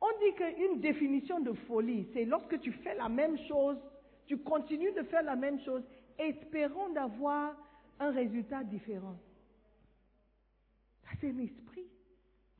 On 0.00 0.18
dit 0.18 0.34
qu'une 0.34 0.80
définition 0.80 1.40
de 1.40 1.52
folie, 1.52 2.08
c'est 2.12 2.24
lorsque 2.24 2.58
tu 2.60 2.72
fais 2.72 2.94
la 2.94 3.08
même 3.08 3.38
chose, 3.46 3.78
tu 4.26 4.38
continues 4.38 4.92
de 4.92 5.02
faire 5.02 5.22
la 5.22 5.36
même 5.36 5.60
chose, 5.60 5.82
espérant 6.18 6.88
d'avoir 6.90 7.54
un 7.98 8.10
résultat 8.10 8.64
différent. 8.64 9.16
Ça, 11.04 11.10
c'est 11.20 11.30
un 11.30 11.38
esprit. 11.38 11.86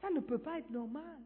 Ça 0.00 0.10
ne 0.10 0.20
peut 0.20 0.38
pas 0.38 0.58
être 0.58 0.70
normal. 0.70 1.18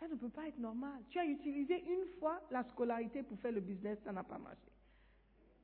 Ça 0.00 0.08
ne 0.08 0.14
peut 0.14 0.30
pas 0.30 0.48
être 0.48 0.58
normal. 0.58 0.98
Tu 1.10 1.18
as 1.18 1.26
utilisé 1.26 1.84
une 1.84 2.06
fois 2.18 2.40
la 2.50 2.64
scolarité 2.64 3.22
pour 3.22 3.38
faire 3.38 3.52
le 3.52 3.60
business, 3.60 3.98
ça 4.04 4.12
n'a 4.12 4.24
pas 4.24 4.38
marché. 4.38 4.72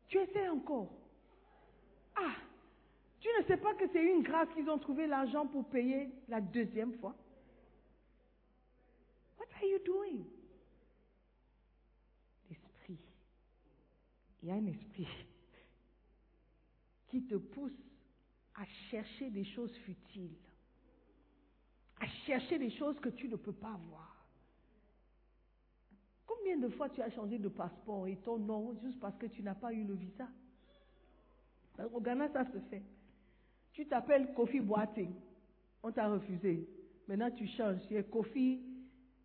Tu 0.09 0.19
essaies 0.19 0.49
encore. 0.49 0.93
Ah, 2.15 2.37
tu 3.21 3.29
ne 3.39 3.45
sais 3.47 3.57
pas 3.57 3.75
que 3.75 3.89
c'est 3.93 4.05
une 4.05 4.23
grâce 4.23 4.49
qu'ils 4.55 4.69
ont 4.71 4.79
trouvé 4.79 5.07
l'argent 5.07 5.47
pour 5.47 5.65
payer 5.69 6.11
la 6.29 6.41
deuxième 6.41 6.93
fois. 6.99 7.15
What 9.39 9.47
are 9.57 9.65
you 9.65 9.79
doing? 9.85 10.25
L'esprit. 12.51 12.99
Il 14.47 14.51
y 14.51 14.53
a 14.53 14.55
un 14.55 14.67
esprit 14.67 15.09
qui 17.09 17.27
te 17.27 17.35
pousse 17.35 17.83
à 18.55 18.65
chercher 18.93 19.29
des 19.29 19.43
choses 19.43 19.77
futiles, 19.79 20.37
à 21.99 22.07
chercher 22.25 22.57
des 22.57 22.71
choses 22.71 22.97
que 23.01 23.09
tu 23.09 23.29
ne 23.29 23.35
peux 23.35 23.53
pas 23.53 23.77
voir. 23.89 24.25
Combien 26.25 26.59
de 26.59 26.69
fois 26.69 26.89
tu 26.91 27.03
as 27.03 27.11
changé 27.11 27.41
de 27.41 27.49
passeport 27.49 28.07
et 28.07 28.19
ton 28.19 28.39
nom 28.39 28.79
juste 28.85 29.01
parce 29.01 29.17
que 29.17 29.27
tu 29.27 29.43
n'as 29.43 29.57
pas 29.57 29.73
eu 29.73 29.83
le 29.83 29.95
visa? 29.95 30.29
Au 31.93 32.01
Ghana, 32.01 32.29
ça 32.33 32.45
se 32.45 32.61
fait. 32.71 32.85
Tu 33.73 33.85
t'appelles 33.89 34.33
Kofi 34.33 34.61
Boating, 34.61 35.13
on 35.83 35.91
t'a 35.91 36.09
refusé. 36.09 36.69
Maintenant, 37.09 37.33
tu 37.33 37.49
changes, 37.49 37.85
tu 37.89 37.97
es 37.97 38.05
Kofi 38.05 38.63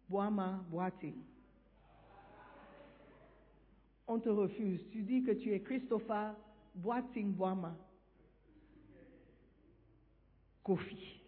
Boama 0.10 0.66
Boating. 0.72 1.31
On 4.12 4.20
te 4.20 4.28
refuse. 4.28 4.86
Tu 4.92 5.04
dis 5.04 5.24
que 5.24 5.32
tu 5.32 5.54
es 5.54 5.62
Christopher 5.62 6.36
Boating 6.76 7.34
Boama. 7.34 7.74
Kofi. 10.62 11.22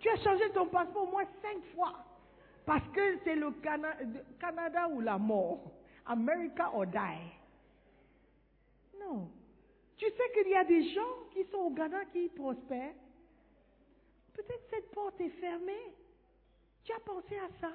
Tu 0.00 0.08
as 0.08 0.16
changé 0.16 0.50
ton 0.50 0.66
passeport 0.66 1.04
au 1.04 1.10
moins 1.12 1.24
cinq 1.40 1.62
fois. 1.72 2.04
Parce 2.66 2.88
que 2.88 3.18
c'est 3.22 3.36
le 3.36 3.52
Canada 4.40 4.88
ou 4.88 5.00
la 5.00 5.18
mort. 5.18 5.70
America 6.04 6.68
or 6.74 6.86
die. 6.86 7.30
Non. 8.98 9.30
Tu 9.98 10.06
sais 10.06 10.32
qu'il 10.34 10.50
y 10.50 10.56
a 10.56 10.64
des 10.64 10.82
gens 10.94 11.28
qui 11.32 11.44
sont 11.44 11.58
au 11.58 11.70
Ghana 11.70 12.06
qui 12.06 12.28
prospèrent. 12.30 12.94
Peut-être 14.34 14.64
cette 14.68 14.90
porte 14.90 15.20
est 15.20 15.30
fermée. 15.40 15.94
Tu 16.82 16.92
as 16.92 17.00
pensé 17.00 17.38
à 17.38 17.48
ça. 17.60 17.70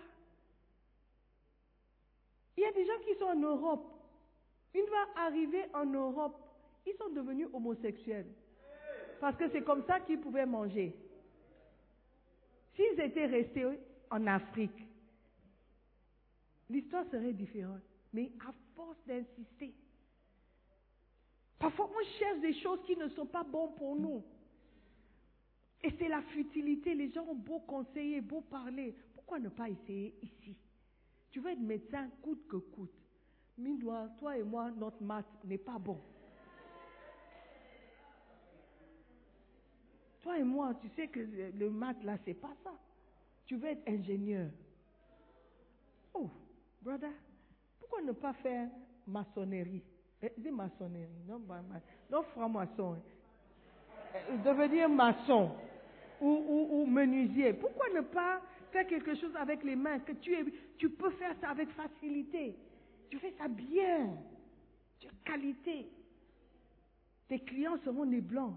Il 2.57 2.61
y 2.61 2.65
a 2.65 2.71
des 2.71 2.85
gens 2.85 2.99
qui 3.05 3.15
sont 3.19 3.25
en 3.25 3.39
Europe. 3.39 3.85
Une 4.73 4.87
fois 4.87 5.07
arrivés 5.17 5.65
en 5.73 5.85
Europe, 5.85 6.35
ils 6.85 6.95
sont 6.95 7.09
devenus 7.09 7.47
homosexuels. 7.53 8.27
Parce 9.19 9.37
que 9.37 9.49
c'est 9.51 9.63
comme 9.63 9.85
ça 9.85 9.99
qu'ils 10.01 10.19
pouvaient 10.19 10.45
manger. 10.45 10.95
S'ils 12.75 12.99
étaient 12.99 13.27
restés 13.27 13.65
en 14.09 14.27
Afrique, 14.27 14.87
l'histoire 16.69 17.05
serait 17.11 17.33
différente. 17.33 17.81
Mais 18.11 18.31
à 18.47 18.51
force 18.75 18.97
d'insister. 19.07 19.73
Parfois, 21.57 21.89
on 21.89 22.19
cherche 22.19 22.39
des 22.41 22.53
choses 22.59 22.79
qui 22.85 22.95
ne 22.97 23.07
sont 23.09 23.25
pas 23.25 23.43
bonnes 23.43 23.73
pour 23.75 23.95
nous. 23.95 24.23
Et 25.81 25.91
c'est 25.97 26.09
la 26.09 26.21
futilité. 26.21 26.93
Les 26.93 27.11
gens 27.11 27.25
ont 27.27 27.35
beau 27.35 27.59
conseiller, 27.59 28.21
beau 28.21 28.41
parler. 28.41 28.95
Pourquoi 29.15 29.39
ne 29.39 29.49
pas 29.49 29.69
essayer 29.69 30.13
ici? 30.21 30.55
Tu 31.33 31.39
veux 31.39 31.49
être 31.49 31.59
médecin 31.59 32.07
coûte 32.21 32.47
que 32.47 32.57
coûte. 32.57 32.93
Mine 33.57 33.79
toi 34.19 34.37
et 34.37 34.43
moi, 34.43 34.69
notre 34.69 35.01
maths 35.01 35.25
n'est 35.43 35.57
pas 35.57 35.79
bon. 35.79 35.99
Toi 40.21 40.37
et 40.37 40.43
moi, 40.43 40.75
tu 40.79 40.87
sais 40.89 41.07
que 41.07 41.19
le 41.19 41.69
maths 41.71 42.03
là, 42.03 42.17
c'est 42.23 42.35
pas 42.35 42.53
ça. 42.63 42.71
Tu 43.47 43.55
veux 43.55 43.67
être 43.67 43.81
ingénieur. 43.89 44.51
Oh, 46.13 46.29
brother, 46.83 47.11
pourquoi 47.79 48.03
ne 48.03 48.11
pas 48.11 48.33
faire 48.33 48.69
maçonnerie? 49.07 49.83
C'est 50.21 50.51
maçonnerie, 50.51 51.09
non, 51.27 51.41
non 52.11 52.23
franc-maçon. 52.23 52.93
Hein. 52.93 54.37
Devenir 54.45 54.87
maçon 54.87 55.49
ou, 56.21 56.29
ou, 56.29 56.81
ou, 56.81 56.85
menuisier. 56.85 57.53
Pourquoi 57.53 57.89
ne 57.89 58.01
pas 58.01 58.39
faire 58.73 58.87
quelque 58.87 59.15
chose 59.15 59.35
avec 59.35 59.63
les 59.63 59.75
mains 59.75 59.99
que 59.99 60.11
tu, 60.13 60.33
es, 60.33 60.43
tu 60.77 60.89
peux 60.89 61.11
faire 61.11 61.35
ça 61.39 61.51
avec 61.51 61.69
facilité 61.69 62.55
Tu 63.09 63.19
fais 63.19 63.33
ça 63.37 63.47
bien. 63.47 64.17
Tu 64.99 65.07
as 65.07 65.11
qualité. 65.23 65.87
Tes 67.27 67.39
clients 67.39 67.77
seront 67.85 68.05
des 68.05 68.21
blancs. 68.21 68.55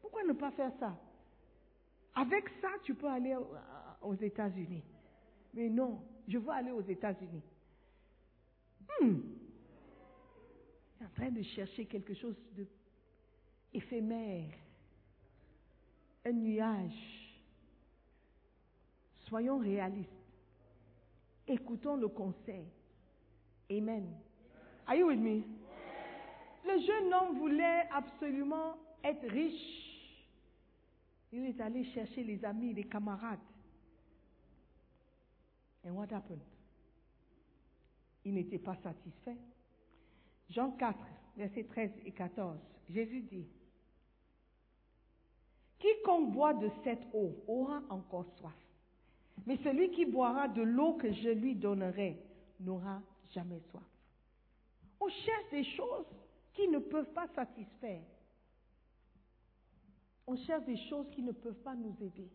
Pourquoi 0.00 0.24
ne 0.24 0.32
pas 0.32 0.50
faire 0.52 0.72
ça? 0.80 0.98
Avec 2.14 2.48
ça, 2.60 2.70
tu 2.82 2.94
peux 2.94 3.06
aller 3.06 3.36
aux 4.02 4.14
États-Unis. 4.14 4.82
Mais 5.54 5.68
non, 5.68 6.00
je 6.26 6.38
veux 6.38 6.50
aller 6.50 6.72
aux 6.72 6.82
États-Unis. 6.82 7.42
Hmm. 9.00 9.20
est 11.00 11.04
en 11.04 11.08
train 11.14 11.30
de 11.30 11.42
chercher 11.42 11.84
quelque 11.84 12.14
chose 12.14 12.34
de 12.56 12.66
éphémère, 13.72 14.50
un 16.24 16.32
nuage. 16.32 17.17
Soyons 19.28 19.58
réalistes. 19.58 20.10
Écoutons 21.46 21.96
le 21.96 22.08
conseil. 22.08 22.66
Amen. 23.70 24.06
Are 24.86 24.96
you 24.96 25.06
with 25.06 25.18
me? 25.18 25.42
Le 26.66 26.78
jeune 26.80 27.12
homme 27.12 27.38
voulait 27.38 27.88
absolument 27.92 28.76
être 29.04 29.26
riche. 29.28 30.14
Il 31.32 31.44
est 31.44 31.60
allé 31.60 31.84
chercher 31.84 32.24
les 32.24 32.42
amis, 32.44 32.72
les 32.72 32.84
camarades. 32.84 33.38
And 35.86 35.92
what 35.92 36.12
happened? 36.12 36.40
Il 38.24 38.34
n'était 38.34 38.58
pas 38.58 38.76
satisfait. 38.76 39.36
Jean 40.50 40.70
4, 40.72 40.98
versets 41.36 41.64
13 41.64 41.90
et 42.06 42.12
14, 42.12 42.58
Jésus 42.88 43.20
dit, 43.22 43.46
Quiconque 45.78 46.32
boit 46.32 46.54
de 46.54 46.70
cette 46.82 47.06
eau 47.12 47.36
aura 47.46 47.82
encore 47.90 48.26
soif. 48.38 48.67
Mais 49.46 49.56
celui 49.58 49.90
qui 49.90 50.04
boira 50.04 50.48
de 50.48 50.62
l'eau 50.62 50.94
que 50.94 51.12
je 51.12 51.30
lui 51.30 51.54
donnerai 51.54 52.20
n'aura 52.60 53.02
jamais 53.32 53.60
soif. 53.70 53.82
On 55.00 55.08
cherche 55.08 55.50
des 55.50 55.64
choses 55.64 56.06
qui 56.54 56.68
ne 56.68 56.78
peuvent 56.78 57.12
pas 57.12 57.28
satisfaire. 57.28 58.02
On 60.26 60.36
cherche 60.36 60.64
des 60.64 60.76
choses 60.88 61.08
qui 61.12 61.22
ne 61.22 61.32
peuvent 61.32 61.62
pas 61.62 61.74
nous 61.74 61.96
aider. 62.00 62.30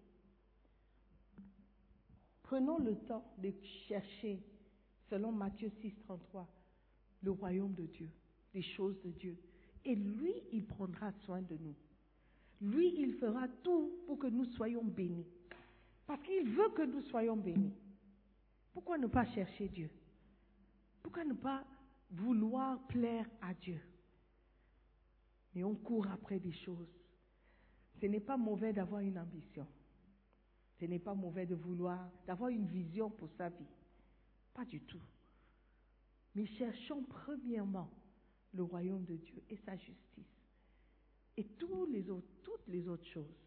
Prenons 2.43 2.79
le 2.79 2.95
temps 3.05 3.23
de 3.37 3.51
chercher, 3.87 4.41
selon 5.09 5.31
Matthieu 5.31 5.71
6, 5.81 5.93
33, 6.05 6.47
le 7.21 7.31
royaume 7.31 7.73
de 7.73 7.85
Dieu, 7.85 8.09
les 8.53 8.61
choses 8.61 8.99
de 9.03 9.11
Dieu. 9.11 9.37
Et 9.85 9.95
lui, 9.95 10.33
il 10.51 10.65
prendra 10.65 11.11
soin 11.25 11.41
de 11.41 11.57
nous. 11.57 11.75
Lui, 12.61 12.93
il 12.97 13.13
fera 13.15 13.47
tout 13.63 13.91
pour 14.05 14.17
que 14.17 14.27
nous 14.27 14.45
soyons 14.45 14.83
bénis. 14.83 15.27
Parce 16.05 16.21
qu'il 16.23 16.49
veut 16.49 16.69
que 16.69 16.81
nous 16.83 17.01
soyons 17.03 17.37
bénis. 17.37 17.73
Pourquoi 18.73 18.97
ne 18.97 19.07
pas 19.07 19.25
chercher 19.25 19.69
Dieu? 19.69 19.89
Pourquoi 21.01 21.23
ne 21.23 21.33
pas 21.33 21.63
vouloir 22.11 22.79
plaire 22.87 23.29
à 23.41 23.53
Dieu? 23.53 23.79
Mais 25.53 25.63
on 25.63 25.75
court 25.75 26.07
après 26.07 26.39
des 26.39 26.51
choses. 26.51 26.89
Ce 28.01 28.05
n'est 28.07 28.19
pas 28.19 28.37
mauvais 28.37 28.73
d'avoir 28.73 29.01
une 29.01 29.17
ambition. 29.17 29.67
Ce 30.79 30.85
n'est 30.85 30.99
pas 30.99 31.13
mauvais 31.13 31.45
de 31.45 31.55
vouloir, 31.55 32.09
d'avoir 32.25 32.49
une 32.49 32.65
vision 32.65 33.09
pour 33.09 33.29
sa 33.37 33.49
vie. 33.49 33.65
Pas 34.53 34.65
du 34.65 34.81
tout. 34.81 35.01
Mais 36.35 36.45
cherchons 36.45 37.03
premièrement 37.03 37.89
le 38.53 38.63
royaume 38.63 39.05
de 39.05 39.15
Dieu 39.15 39.43
et 39.49 39.57
sa 39.57 39.75
justice. 39.77 40.25
Et 41.37 41.45
toutes 41.45 41.91
les 41.91 42.09
autres 42.89 43.05
choses 43.05 43.42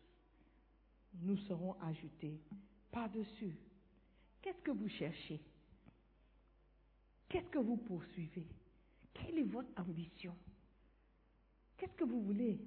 nous 1.23 1.37
seront 1.39 1.75
ajoutées 1.83 2.41
par-dessus. 2.91 3.57
Qu'est-ce 4.43 4.61
que 4.63 4.71
vous 4.71 4.89
cherchez? 4.89 5.41
Qu'est-ce 7.29 7.49
que 7.49 7.59
vous 7.59 7.77
poursuivez? 7.77 8.47
Quelle 9.15 9.39
est 9.39 9.45
votre 9.45 9.69
ambition? 9.81 10.35
Qu'est-ce 11.77 11.95
que 11.95 12.05
vous 12.05 12.23
voulez 12.23 12.59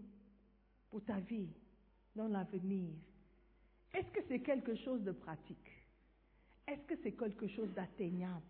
pour 0.90 1.04
ta 1.04 1.20
vie 1.20 1.50
dans 2.16 2.28
l'avenir? 2.28 2.90
Est-ce 3.94 4.10
que 4.12 4.20
c'est 4.28 4.42
quelque 4.42 4.76
chose 4.76 5.02
de 5.04 5.12
pratique? 5.12 5.72
Est-ce 6.68 6.82
que 6.86 6.96
c'est 7.02 7.14
quelque 7.14 7.48
chose 7.48 7.70
d'atteignable? 7.74 8.46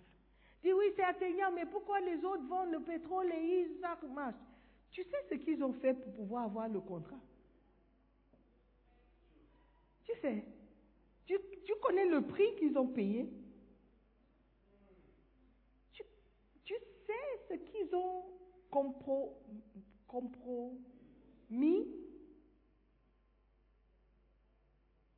Dis 0.64 0.74
oui, 0.74 0.86
c'est 0.96 1.04
atteignable, 1.04 1.56
mais 1.56 1.66
pourquoi 1.66 2.02
les 2.02 2.18
autres 2.26 2.46
vendent 2.48 2.72
le 2.72 2.82
pétrole 2.82 3.32
et 3.32 3.62
ils 3.72 3.80
marchent 4.14 4.36
Tu 4.92 5.04
sais 5.04 5.26
ce 5.30 5.36
qu'ils 5.36 5.64
ont 5.64 5.74
fait 5.74 5.94
pour 5.94 6.14
pouvoir 6.16 6.46
avoir 6.46 6.68
le 6.68 6.82
contrat? 6.82 7.20
Tu 10.10 10.16
sais 10.22 10.46
tu, 11.26 11.38
connais 11.82 12.08
le 12.08 12.26
prix 12.26 12.56
qu'ils 12.58 12.78
ont 12.78 12.88
payé 12.88 13.30
tu, 15.94 16.04
tu, 16.64 16.74
sais 17.06 17.14
ce 17.48 17.54
qu'ils 17.54 17.96
ont 17.96 18.26
compromis 18.72 19.78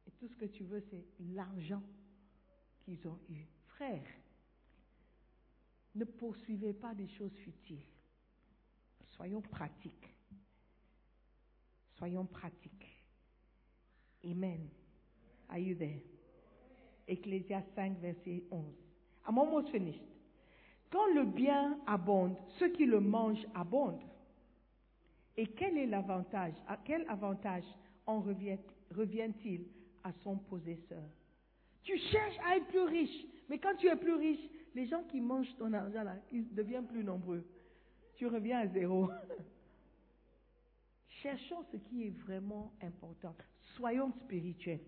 Et 0.05 0.11
tout 0.11 0.27
ce 0.27 0.35
que 0.35 0.45
tu 0.45 0.65
veux, 0.65 0.81
c'est 0.89 1.05
l'argent 1.33 1.81
qu'ils 2.81 3.07
ont 3.07 3.19
eu. 3.29 3.47
Frère, 3.67 4.05
ne 5.95 6.03
poursuivez 6.03 6.73
pas 6.73 6.93
des 6.93 7.07
choses 7.07 7.35
futiles. 7.37 7.87
Soyons 9.07 9.41
pratiques. 9.41 10.13
Soyons 11.93 12.25
pratiques. 12.25 13.01
Amen. 14.23 14.69
Are 15.51 15.59
you 15.59 15.75
there? 15.75 16.01
Ecclésias 17.07 17.63
5, 17.75 18.01
verset 18.01 18.43
11. 18.51 18.63
I'm 19.27 19.37
almost 19.37 19.69
finished. 19.71 20.01
Quand 20.91 21.13
le 21.13 21.25
bien 21.25 21.77
abonde, 21.87 22.35
ceux 22.59 22.69
qui 22.69 22.85
le 22.85 22.99
mangent 22.99 23.45
abondent. 23.53 24.01
Et 25.37 25.47
quel 25.47 25.77
est 25.77 25.87
l'avantage 25.87 26.53
À 26.67 26.77
quel 26.77 27.05
avantage 27.09 27.63
en 28.05 28.19
revient-il 28.19 29.65
à 30.03 30.11
son 30.23 30.37
possesseur? 30.37 31.03
Tu 31.83 31.97
cherches 31.97 32.37
à 32.45 32.57
être 32.57 32.67
plus 32.67 32.83
riche, 32.83 33.25
mais 33.49 33.57
quand 33.57 33.75
tu 33.77 33.87
es 33.87 33.95
plus 33.95 34.15
riche, 34.15 34.49
les 34.75 34.87
gens 34.87 35.03
qui 35.03 35.19
mangent 35.19 35.55
ton 35.57 35.73
argent 35.73 36.05
ils 36.31 36.53
deviennent 36.53 36.87
plus 36.87 37.03
nombreux. 37.03 37.43
Tu 38.15 38.27
reviens 38.27 38.59
à 38.59 38.67
zéro. 38.67 39.09
Cherchons 41.23 41.63
ce 41.71 41.77
qui 41.77 42.07
est 42.07 42.17
vraiment 42.25 42.71
important. 42.81 43.35
Soyons 43.75 44.11
spirituels. 44.23 44.81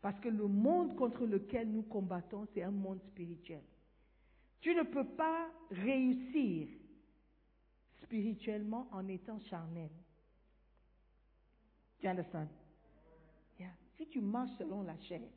Parce 0.00 0.18
que 0.20 0.28
le 0.28 0.46
monde 0.46 0.94
contre 0.96 1.26
lequel 1.26 1.70
nous 1.70 1.82
combattons, 1.82 2.46
c'est 2.54 2.62
un 2.62 2.70
monde 2.70 3.00
spirituel. 3.08 3.62
Tu 4.60 4.74
ne 4.74 4.82
peux 4.82 5.06
pas 5.06 5.50
réussir 5.70 6.68
spirituellement 8.02 8.88
en 8.92 9.06
étant 9.08 9.40
charnel. 9.40 9.90
Tu 11.98 12.06
understand? 12.06 12.48
Yeah. 13.58 13.72
Si 13.96 14.06
tu 14.06 14.20
marches 14.20 14.56
selon 14.58 14.82
la 14.82 14.96
chair, 15.00 15.28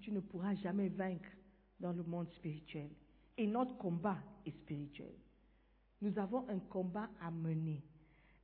tu 0.00 0.12
ne 0.12 0.20
pourras 0.20 0.54
jamais 0.54 0.88
vaincre 0.88 1.30
dans 1.80 1.92
le 1.92 2.02
monde 2.02 2.30
spirituel. 2.32 2.90
Et 3.36 3.46
notre 3.46 3.76
combat 3.76 4.18
est 4.44 4.56
spirituel. 4.62 5.14
Nous 6.00 6.18
avons 6.18 6.48
un 6.48 6.58
combat 6.58 7.08
à 7.20 7.30
mener, 7.30 7.82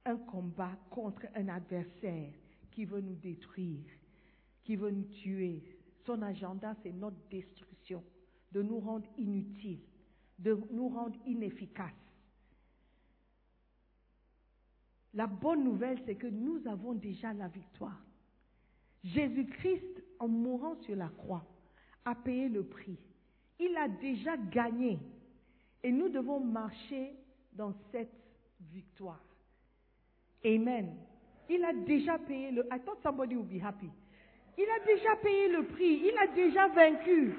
un 0.05 0.17
combat 0.17 0.77
contre 0.91 1.27
un 1.35 1.49
adversaire 1.49 2.33
qui 2.71 2.85
veut 2.85 3.01
nous 3.01 3.15
détruire, 3.15 3.85
qui 4.65 4.77
veut 4.77 4.91
nous 4.91 5.05
tuer. 5.23 5.63
Son 6.05 6.23
agenda, 6.23 6.75
c'est 6.83 6.93
notre 6.93 7.17
destruction, 7.31 8.03
de 8.53 8.63
nous 8.63 8.81
rendre 8.81 9.07
inutiles, 9.19 9.81
de 10.39 10.59
nous 10.71 10.89
rendre 10.89 11.17
inefficaces. 11.27 11.91
La 15.15 15.27
bonne 15.27 15.65
nouvelle, 15.65 16.01
c'est 16.07 16.15
que 16.15 16.27
nous 16.27 16.67
avons 16.67 16.95
déjà 16.95 17.33
la 17.35 17.49
victoire. 17.49 18.01
Jésus-Christ, 19.05 20.03
en 20.19 20.29
mourant 20.29 20.77
sur 20.83 20.97
la 20.97 21.09
croix, 21.09 21.45
a 22.05 22.15
payé 22.15 22.49
le 22.49 22.65
prix. 22.65 22.99
Il 23.59 23.77
a 23.77 23.89
déjà 23.89 24.37
gagné. 24.37 24.99
Et 25.83 25.93
nous 25.93 26.09
devons 26.09 26.41
marcher 26.41 27.15
dans 27.53 27.75
cette 27.91 28.13
victoire. 28.73 29.23
Amen. 30.45 30.97
Il 31.49 31.65
a 31.65 31.73
déjà 31.73 32.19
payé 32.19 32.51
le. 32.51 32.67
I 32.73 32.79
thought 32.81 33.03
somebody 33.03 33.37
would 33.37 33.49
be 33.49 33.63
happy. 33.63 33.91
Il 34.59 34.65
a 34.65 34.85
déjà 34.85 35.17
payé 35.17 35.49
le 35.49 35.65
prix. 35.65 36.03
Il 36.05 36.19
a 36.19 36.27
déjà 36.29 36.69
vaincu. 36.69 37.35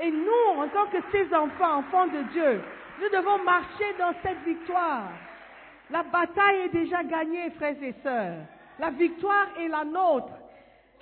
Et 0.00 0.10
nous, 0.10 0.60
en 0.60 0.68
tant 0.68 0.86
que 0.90 0.98
ses 1.10 1.32
enfants, 1.34 1.78
enfants 1.78 2.06
de 2.06 2.22
Dieu, 2.32 2.60
nous 3.00 3.08
devons 3.10 3.42
marcher 3.44 3.94
dans 3.98 4.12
cette 4.22 4.42
victoire. 4.44 5.10
La 5.90 6.02
bataille 6.02 6.62
est 6.66 6.72
déjà 6.72 7.02
gagnée, 7.04 7.50
frères 7.50 7.82
et 7.82 7.94
sœurs. 8.02 8.46
La 8.78 8.90
victoire 8.90 9.48
est 9.58 9.68
la 9.68 9.84
nôtre. 9.84 10.32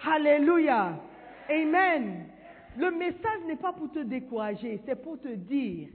Alléluia. 0.07 0.99
Amen. 1.49 2.29
Le 2.77 2.91
message 2.91 3.41
n'est 3.47 3.57
pas 3.57 3.73
pour 3.73 3.91
te 3.93 4.01
décourager, 4.01 4.81
c'est 4.85 5.01
pour 5.01 5.19
te 5.21 5.29
dire 5.29 5.89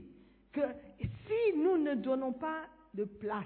que 0.52 0.62
si 0.98 1.56
nous 1.56 1.76
ne 1.76 1.94
donnons 1.94 2.32
pas 2.32 2.62
de 2.94 3.04
place 3.04 3.44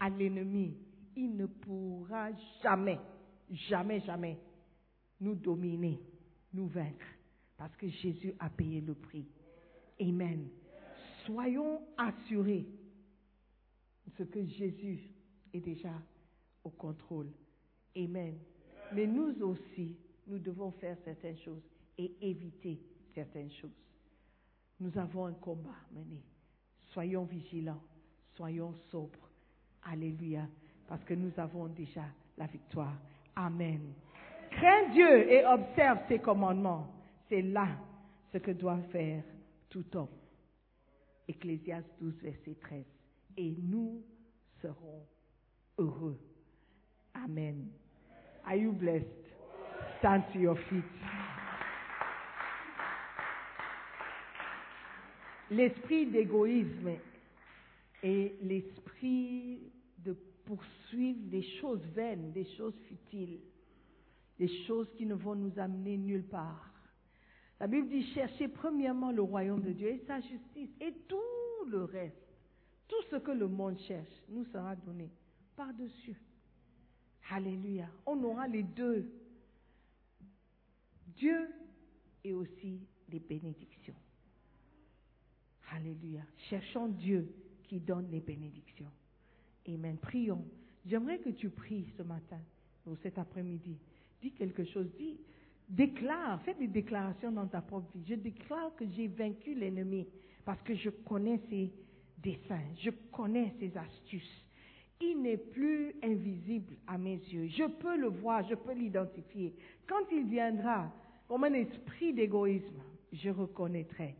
à 0.00 0.08
l'ennemi, 0.08 0.76
il 1.16 1.36
ne 1.36 1.46
pourra 1.46 2.28
jamais, 2.62 2.98
jamais, 3.50 4.00
jamais 4.00 4.36
nous 5.22 5.36
dominer, 5.36 6.00
nous 6.52 6.66
vaincre, 6.66 7.06
parce 7.56 7.74
que 7.76 7.88
Jésus 7.88 8.34
a 8.38 8.50
payé 8.50 8.80
le 8.80 8.94
prix. 8.94 9.24
Amen. 10.00 10.48
Soyons 11.24 11.80
assurés 11.96 12.66
ce 14.18 14.24
que 14.24 14.44
Jésus 14.44 15.00
est 15.54 15.60
déjà 15.60 15.92
au 16.64 16.70
contrôle. 16.70 17.28
Amen. 17.96 18.36
Mais 18.92 19.06
nous 19.06 19.40
aussi, 19.42 19.96
nous 20.26 20.38
devons 20.38 20.72
faire 20.72 20.96
certaines 21.04 21.38
choses 21.38 21.62
et 21.96 22.12
éviter 22.20 22.80
certaines 23.14 23.52
choses. 23.52 23.70
Nous 24.80 24.96
avons 24.98 25.26
un 25.26 25.34
combat 25.34 25.70
à 25.70 25.94
mener. 25.94 26.22
Soyons 26.92 27.24
vigilants, 27.24 27.82
soyons 28.34 28.74
sobres. 28.90 29.30
Alléluia. 29.84 30.48
Parce 30.88 31.04
que 31.04 31.14
nous 31.14 31.32
avons 31.36 31.68
déjà 31.68 32.04
la 32.36 32.46
victoire. 32.46 32.96
Amen. 33.36 33.94
Crains 34.56 34.88
Dieu 34.92 35.30
et 35.30 35.44
observe 35.44 35.98
ses 36.08 36.18
commandements. 36.18 36.86
C'est 37.28 37.42
là 37.42 37.68
ce 38.32 38.38
que 38.38 38.50
doit 38.50 38.80
faire 38.90 39.22
tout 39.68 39.84
homme. 39.96 40.08
Ecclésiaste 41.28 41.88
12, 42.00 42.14
verset 42.22 42.56
13. 42.60 42.84
Et 43.36 43.54
nous 43.62 44.02
serons 44.60 45.06
heureux. 45.78 46.18
Amen. 47.14 47.68
Are 48.44 48.56
you 48.56 48.72
blessed? 48.72 49.06
Stand 49.98 50.24
to 50.32 50.38
your 50.38 50.58
feet. 50.68 50.84
L'esprit 55.50 56.06
d'égoïsme 56.06 56.92
et 58.02 58.34
l'esprit 58.42 59.60
de 59.98 60.16
poursuivre 60.44 61.20
des 61.30 61.42
choses 61.60 61.84
vaines, 61.94 62.32
des 62.32 62.46
choses 62.56 62.74
futiles, 62.88 63.38
des 64.38 64.48
choses 64.66 64.88
qui 64.96 65.06
ne 65.06 65.14
vont 65.14 65.34
nous 65.34 65.58
amener 65.58 65.96
nulle 65.96 66.26
part. 66.26 66.70
La 67.60 67.66
Bible 67.66 67.88
dit 67.88 68.04
cherchez 68.12 68.48
premièrement 68.48 69.12
le 69.12 69.22
royaume 69.22 69.62
de 69.62 69.72
Dieu 69.72 69.88
et 69.88 70.04
sa 70.06 70.20
justice 70.20 70.70
et 70.80 70.92
tout 71.08 71.68
le 71.68 71.84
reste, 71.84 72.16
tout 72.88 73.02
ce 73.10 73.16
que 73.16 73.30
le 73.30 73.46
monde 73.46 73.78
cherche, 73.86 74.10
nous 74.28 74.44
sera 74.46 74.74
donné 74.76 75.10
par-dessus. 75.56 76.20
Alléluia. 77.30 77.88
On 78.04 78.22
aura 78.24 78.48
les 78.48 78.62
deux. 78.62 79.08
Dieu 81.16 81.48
et 82.24 82.34
aussi 82.34 82.80
les 83.08 83.20
bénédictions. 83.20 83.94
Alléluia. 85.70 86.22
Cherchons 86.50 86.88
Dieu 86.88 87.32
qui 87.64 87.80
donne 87.80 88.10
les 88.10 88.20
bénédictions. 88.20 88.90
Amen. 89.68 89.96
Prions. 89.98 90.44
J'aimerais 90.84 91.20
que 91.20 91.30
tu 91.30 91.48
pries 91.48 91.86
ce 91.96 92.02
matin 92.02 92.40
ou 92.86 92.96
cet 92.96 93.18
après-midi. 93.18 93.78
Dis 94.22 94.30
quelque 94.32 94.64
chose. 94.64 94.86
Dis, 94.96 95.18
déclare, 95.68 96.40
fais 96.42 96.54
des 96.54 96.68
déclarations 96.68 97.32
dans 97.32 97.46
ta 97.46 97.60
propre 97.60 97.88
vie. 97.94 98.04
Je 98.08 98.14
déclare 98.14 98.74
que 98.76 98.84
j'ai 98.96 99.08
vaincu 99.08 99.54
l'ennemi 99.54 100.06
parce 100.44 100.62
que 100.62 100.74
je 100.74 100.90
connais 100.90 101.40
ses 101.50 101.70
desseins, 102.18 102.62
je 102.78 102.90
connais 103.10 103.52
ses 103.58 103.76
astuces. 103.76 104.44
Il 105.00 105.20
n'est 105.20 105.36
plus 105.36 105.94
invisible 106.02 106.74
à 106.86 106.96
mes 106.96 107.16
yeux. 107.16 107.48
Je 107.48 107.64
peux 107.64 107.96
le 107.96 108.08
voir, 108.08 108.48
je 108.48 108.54
peux 108.54 108.72
l'identifier. 108.72 109.52
Quand 109.88 110.04
il 110.12 110.26
viendra 110.26 110.92
comme 111.26 111.44
un 111.44 111.54
esprit 111.54 112.12
d'égoïsme, 112.12 112.80
je 113.12 113.30
reconnaîtrai. 113.30 114.14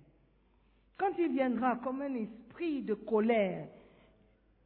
Quand 0.98 1.12
il 1.18 1.32
viendra 1.32 1.76
comme 1.76 2.02
un 2.02 2.14
esprit 2.14 2.82
de 2.82 2.94
colère, 2.94 3.68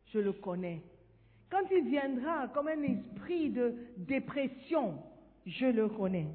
je 0.06 0.18
le 0.18 0.32
connais. 0.32 0.80
Quand 1.50 1.64
il 1.70 1.84
viendra 1.88 2.48
comme 2.48 2.68
un 2.68 2.82
esprit 2.82 3.50
de 3.50 3.74
dépression, 3.98 4.98
je 5.46 5.66
le 5.66 5.88
connais. 5.88 6.26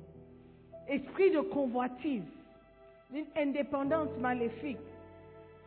Esprit 0.88 1.32
de 1.32 1.42
convoitise, 1.42 2.24
d'une 3.12 3.26
indépendance 3.38 4.10
maléfique, 4.20 4.78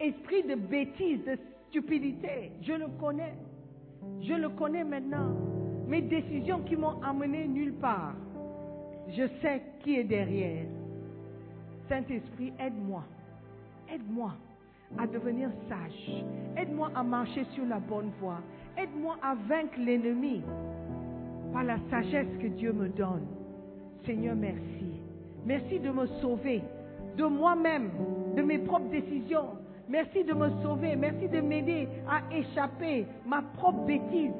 esprit 0.01 0.43
de 0.45 0.55
bêtise, 0.55 1.25
de 1.25 1.39
stupidité, 1.69 2.53
je 2.63 2.73
le 2.73 2.89
connais. 3.01 3.35
Je 4.23 4.35
le 4.35 4.49
connais 4.51 4.85
maintenant. 4.85 5.35
Mes 5.87 6.03
décisions 6.03 6.61
qui 6.61 6.77
m'ont 6.77 7.03
amené 7.03 7.47
nulle 7.47 7.75
part, 7.75 8.15
je 9.09 9.25
sais 9.43 9.63
qui 9.83 9.97
est 9.97 10.05
derrière. 10.05 10.67
Saint-Esprit, 11.89 12.53
aide-moi. 12.59 13.05
Aide-moi 13.93 14.33
à 14.99 15.07
devenir 15.07 15.51
sage. 15.69 16.25
Aide-moi 16.57 16.91
à 16.95 17.03
marcher 17.03 17.45
sur 17.55 17.67
la 17.67 17.79
bonne 17.79 18.11
voie. 18.21 18.41
Aide-moi 18.79 19.17
à 19.23 19.35
vaincre 19.35 19.79
l'ennemi 19.79 20.43
par 21.55 21.63
la 21.65 21.79
sagesse 21.89 22.37
que 22.43 22.49
Dieu 22.49 22.73
me 22.73 22.89
donne. 22.89 23.27
Seigneur, 24.05 24.35
merci. 24.35 25.01
Merci 25.47 25.79
de 25.79 25.91
me 25.91 26.07
sauver 26.21 26.63
de 27.17 27.25
moi-même, 27.25 27.91
de 28.37 28.43
mes 28.43 28.59
propres 28.59 28.91
décisions. 28.91 29.51
Merci 29.89 30.25
de 30.25 30.35
me 30.35 30.51
sauver. 30.63 30.97
Merci 30.97 31.29
de 31.29 31.41
m'aider 31.41 31.89
à 32.09 32.21
échapper 32.35 33.07
ma 33.25 33.41
propre 33.57 33.85
bêtise 33.87 34.33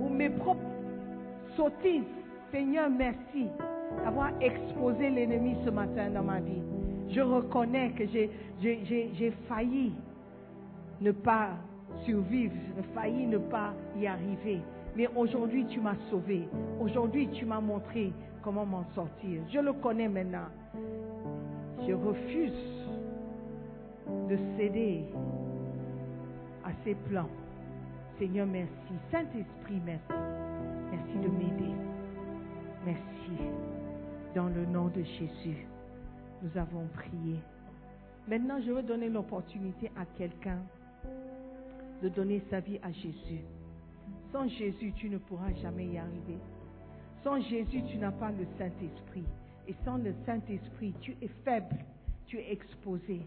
ou 0.00 0.08
mes 0.08 0.30
propres 0.30 0.62
sottises. 1.56 2.04
Seigneur, 2.50 2.88
merci 2.88 3.46
d'avoir 4.02 4.30
exposé 4.40 5.10
l'ennemi 5.10 5.56
ce 5.64 5.70
matin 5.70 6.08
dans 6.10 6.22
ma 6.22 6.40
vie. 6.40 6.62
Je 7.10 7.20
reconnais 7.20 7.90
que 7.90 8.04
j'ai 8.06 9.32
failli 9.46 9.92
ne 11.02 11.12
pas 11.12 11.50
survivre, 12.06 12.54
failli 12.94 13.26
ne 13.26 13.38
pas 13.38 13.74
y 14.00 14.06
arriver. 14.06 14.60
Mais 14.96 15.08
aujourd'hui, 15.16 15.66
tu 15.66 15.80
m'as 15.80 15.96
sauvé. 16.10 16.48
Aujourd'hui, 16.80 17.28
tu 17.32 17.44
m'as 17.44 17.60
montré 17.60 18.12
comment 18.42 18.64
m'en 18.64 18.84
sortir. 18.94 19.42
Je 19.52 19.58
le 19.58 19.72
connais 19.72 20.08
maintenant. 20.08 20.48
Je 21.86 21.92
refuse 21.92 22.52
de 24.28 24.36
céder 24.56 25.04
à 26.64 26.70
ses 26.84 26.94
plans. 26.94 27.28
Seigneur, 28.18 28.46
merci. 28.46 28.92
Saint-Esprit, 29.10 29.80
merci. 29.84 30.04
Merci 30.92 31.18
de 31.18 31.28
m'aider. 31.28 31.74
Merci. 32.86 33.42
Dans 34.34 34.48
le 34.48 34.64
nom 34.66 34.88
de 34.88 35.02
Jésus, 35.02 35.66
nous 36.42 36.58
avons 36.58 36.86
prié. 36.94 37.40
Maintenant, 38.28 38.60
je 38.64 38.72
veux 38.72 38.82
donner 38.82 39.08
l'opportunité 39.08 39.90
à 39.96 40.04
quelqu'un 40.16 40.58
de 42.02 42.08
donner 42.08 42.42
sa 42.50 42.60
vie 42.60 42.78
à 42.82 42.92
Jésus. 42.92 43.42
Sans 44.34 44.48
Jésus, 44.48 44.92
tu 44.96 45.08
ne 45.08 45.18
pourras 45.18 45.52
jamais 45.62 45.86
y 45.86 45.96
arriver. 45.96 46.38
Sans 47.22 47.40
Jésus, 47.40 47.84
tu 47.84 47.98
n'as 47.98 48.10
pas 48.10 48.32
le 48.32 48.44
Saint-Esprit. 48.58 49.22
Et 49.68 49.74
sans 49.84 49.96
le 49.96 50.12
Saint-Esprit, 50.26 50.92
tu 51.00 51.16
es 51.22 51.28
faible, 51.44 51.76
tu 52.26 52.38
es 52.38 52.50
exposé. 52.50 53.20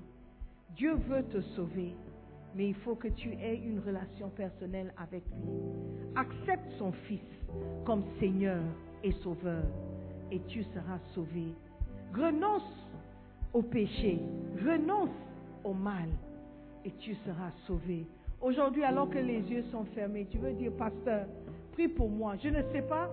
Dieu 0.75 0.95
veut 1.07 1.23
te 1.23 1.39
sauver, 1.55 1.95
mais 2.55 2.67
il 2.67 2.75
faut 2.75 2.95
que 2.95 3.07
tu 3.07 3.29
aies 3.35 3.55
une 3.55 3.79
relation 3.79 4.27
personnelle 4.31 4.93
avec 4.97 5.23
lui. 5.27 5.47
Accepte 6.17 6.69
son 6.77 6.91
Fils 6.91 7.21
comme 7.85 8.03
Seigneur 8.19 8.61
et 9.01 9.13
Sauveur, 9.23 9.63
et 10.29 10.41
tu 10.49 10.61
seras 10.65 10.99
sauvé. 11.15 11.53
Renonce 12.13 12.85
au 13.53 13.61
péché, 13.61 14.19
renonce 14.61 15.15
au 15.63 15.73
mal, 15.73 16.09
et 16.83 16.91
tu 16.99 17.15
seras 17.25 17.51
sauvé. 17.65 18.05
Aujourd'hui, 18.47 18.85
alors 18.85 19.09
que 19.09 19.17
les 19.17 19.41
yeux 19.51 19.65
sont 19.73 19.83
fermés, 19.93 20.25
tu 20.31 20.37
veux 20.37 20.53
dire, 20.53 20.71
pasteur, 20.71 21.25
prie 21.73 21.89
pour 21.89 22.09
moi. 22.09 22.35
Je 22.41 22.47
ne 22.47 22.61
sais 22.71 22.81
pas 22.81 23.11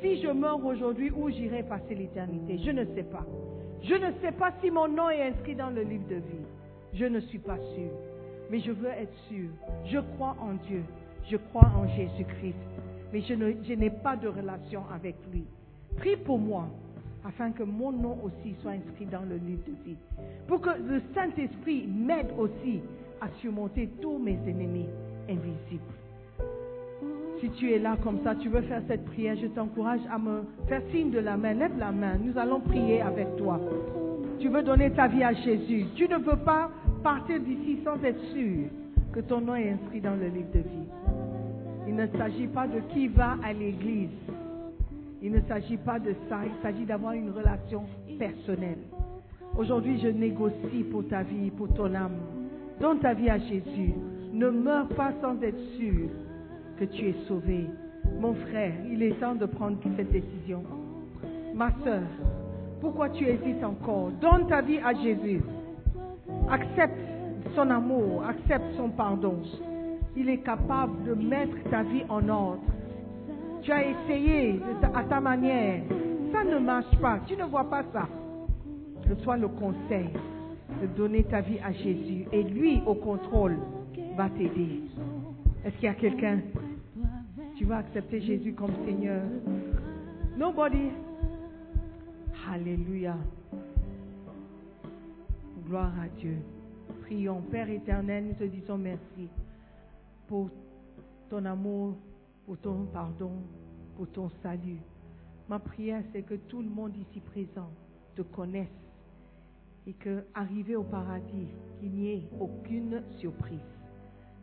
si 0.00 0.22
je 0.22 0.28
meurs 0.28 0.64
aujourd'hui 0.64 1.10
où 1.10 1.28
j'irai 1.28 1.64
passer 1.64 1.96
l'éternité. 1.96 2.60
Je 2.64 2.70
ne 2.70 2.84
sais 2.94 3.02
pas. 3.02 3.26
Je 3.82 3.94
ne 3.94 4.12
sais 4.22 4.30
pas 4.30 4.52
si 4.62 4.70
mon 4.70 4.86
nom 4.86 5.10
est 5.10 5.22
inscrit 5.22 5.56
dans 5.56 5.70
le 5.70 5.82
livre 5.82 6.06
de 6.06 6.14
vie. 6.14 6.46
Je 6.94 7.04
ne 7.04 7.18
suis 7.18 7.40
pas 7.40 7.56
sûr. 7.74 7.90
Mais 8.48 8.60
je 8.60 8.70
veux 8.70 8.90
être 8.90 9.12
sûr. 9.28 9.48
Je 9.86 9.98
crois 10.14 10.36
en 10.40 10.54
Dieu. 10.68 10.84
Je 11.28 11.36
crois 11.36 11.68
en 11.76 11.88
Jésus-Christ. 11.88 12.54
Mais 13.12 13.22
je 13.22 13.74
n'ai 13.74 13.90
pas 13.90 14.14
de 14.14 14.28
relation 14.28 14.84
avec 14.94 15.16
lui. 15.32 15.42
Prie 15.96 16.16
pour 16.16 16.38
moi 16.38 16.68
afin 17.24 17.50
que 17.50 17.64
mon 17.64 17.90
nom 17.90 18.18
aussi 18.22 18.54
soit 18.62 18.70
inscrit 18.70 19.06
dans 19.06 19.22
le 19.22 19.34
livre 19.34 19.64
de 19.66 19.72
vie. 19.84 19.96
Pour 20.46 20.60
que 20.60 20.70
le 20.70 21.02
Saint-Esprit 21.12 21.88
m'aide 21.88 22.28
aussi 22.38 22.82
à 23.20 23.28
surmonter 23.40 23.88
tous 24.00 24.18
mes 24.18 24.38
ennemis 24.46 24.86
invisibles. 25.28 25.82
Si 27.40 27.50
tu 27.50 27.70
es 27.70 27.78
là 27.78 27.96
comme 28.02 28.20
ça, 28.24 28.34
tu 28.34 28.48
veux 28.48 28.62
faire 28.62 28.82
cette 28.88 29.04
prière, 29.04 29.36
je 29.36 29.46
t'encourage 29.48 30.00
à 30.10 30.18
me 30.18 30.42
faire 30.68 30.80
signe 30.90 31.10
de 31.10 31.18
la 31.18 31.36
main. 31.36 31.52
Lève 31.52 31.78
la 31.78 31.92
main, 31.92 32.16
nous 32.18 32.36
allons 32.38 32.60
prier 32.60 33.02
avec 33.02 33.36
toi. 33.36 33.60
Tu 34.40 34.48
veux 34.48 34.62
donner 34.62 34.90
ta 34.92 35.06
vie 35.06 35.22
à 35.22 35.34
Jésus. 35.34 35.84
Tu 35.96 36.08
ne 36.08 36.16
veux 36.16 36.38
pas 36.38 36.70
partir 37.02 37.38
d'ici 37.40 37.78
sans 37.84 38.02
être 38.02 38.20
sûr 38.32 38.68
que 39.12 39.20
ton 39.20 39.40
nom 39.40 39.54
est 39.54 39.70
inscrit 39.70 40.00
dans 40.00 40.14
le 40.14 40.28
livre 40.28 40.50
de 40.54 40.60
vie. 40.60 40.88
Il 41.86 41.94
ne 41.94 42.06
s'agit 42.18 42.46
pas 42.48 42.66
de 42.66 42.80
qui 42.92 43.08
va 43.08 43.36
à 43.44 43.52
l'église. 43.52 44.10
Il 45.22 45.32
ne 45.32 45.40
s'agit 45.42 45.76
pas 45.76 45.98
de 45.98 46.14
ça. 46.28 46.40
Il 46.44 46.62
s'agit 46.62 46.84
d'avoir 46.84 47.12
une 47.12 47.30
relation 47.30 47.84
personnelle. 48.18 48.78
Aujourd'hui, 49.56 50.00
je 50.02 50.08
négocie 50.08 50.84
pour 50.90 51.06
ta 51.08 51.22
vie, 51.22 51.50
pour 51.50 51.72
ton 51.74 51.94
âme. 51.94 52.16
Donne 52.80 52.98
ta 52.98 53.14
vie 53.14 53.30
à 53.30 53.38
Jésus. 53.38 53.94
Ne 54.32 54.50
meurs 54.50 54.88
pas 54.88 55.12
sans 55.22 55.40
être 55.42 55.60
sûr 55.78 56.08
que 56.78 56.84
tu 56.84 57.08
es 57.08 57.14
sauvé. 57.26 57.66
Mon 58.20 58.34
frère, 58.34 58.72
il 58.90 59.02
est 59.02 59.18
temps 59.18 59.34
de 59.34 59.46
prendre 59.46 59.78
cette 59.96 60.12
décision. 60.12 60.62
Ma 61.54 61.70
soeur, 61.82 62.02
pourquoi 62.80 63.08
tu 63.08 63.24
hésites 63.24 63.64
encore? 63.64 64.10
Donne 64.20 64.46
ta 64.46 64.60
vie 64.60 64.78
à 64.78 64.92
Jésus. 64.92 65.40
Accepte 66.50 66.98
son 67.54 67.70
amour, 67.70 68.22
accepte 68.28 68.74
son 68.76 68.90
pardon. 68.90 69.38
Il 70.14 70.28
est 70.28 70.38
capable 70.38 71.02
de 71.04 71.14
mettre 71.14 71.56
ta 71.70 71.82
vie 71.82 72.04
en 72.08 72.28
ordre. 72.28 72.60
Tu 73.62 73.72
as 73.72 73.88
essayé 73.88 74.60
à 74.94 75.02
ta 75.04 75.20
manière. 75.20 75.82
Ça 76.32 76.44
ne 76.44 76.58
marche 76.58 76.96
pas. 77.00 77.20
Tu 77.26 77.36
ne 77.36 77.44
vois 77.44 77.64
pas 77.64 77.82
ça. 77.92 78.06
Reçois 79.08 79.36
le 79.38 79.48
conseil 79.48 80.10
de 80.80 80.86
donner 80.86 81.24
ta 81.24 81.40
vie 81.40 81.58
à 81.60 81.72
Jésus. 81.72 82.26
Et 82.32 82.42
lui, 82.42 82.80
au 82.86 82.94
contrôle, 82.94 83.58
va 84.16 84.28
t'aider. 84.30 84.82
Est-ce 85.64 85.74
qu'il 85.76 85.84
y 85.84 85.88
a 85.88 85.94
quelqu'un? 85.94 86.40
Tu 87.56 87.64
vas 87.64 87.78
accepter 87.78 88.20
Jésus 88.20 88.52
comme 88.52 88.72
Seigneur. 88.84 89.22
Nobody. 90.36 90.90
Alléluia. 92.52 93.16
Gloire 95.66 95.92
à 96.00 96.08
Dieu. 96.18 96.36
Prions. 97.02 97.40
Père 97.50 97.68
éternel, 97.70 98.26
nous 98.26 98.34
te 98.34 98.44
disons 98.44 98.78
merci 98.78 99.28
pour 100.28 100.50
ton 101.28 101.44
amour, 101.44 101.96
pour 102.44 102.58
ton 102.58 102.86
pardon, 102.92 103.32
pour 103.96 104.08
ton 104.08 104.30
salut. 104.42 104.78
Ma 105.48 105.58
prière, 105.58 106.02
c'est 106.12 106.22
que 106.22 106.34
tout 106.34 106.60
le 106.60 106.68
monde 106.68 106.92
ici 106.96 107.20
présent 107.20 107.70
te 108.14 108.22
connaisse 108.22 108.85
et 109.86 109.92
que, 109.94 110.24
au 110.74 110.82
paradis, 110.82 111.48
qu'il 111.80 111.90
n'y 111.90 112.12
ait 112.12 112.28
aucune 112.40 113.02
surprise. 113.18 113.60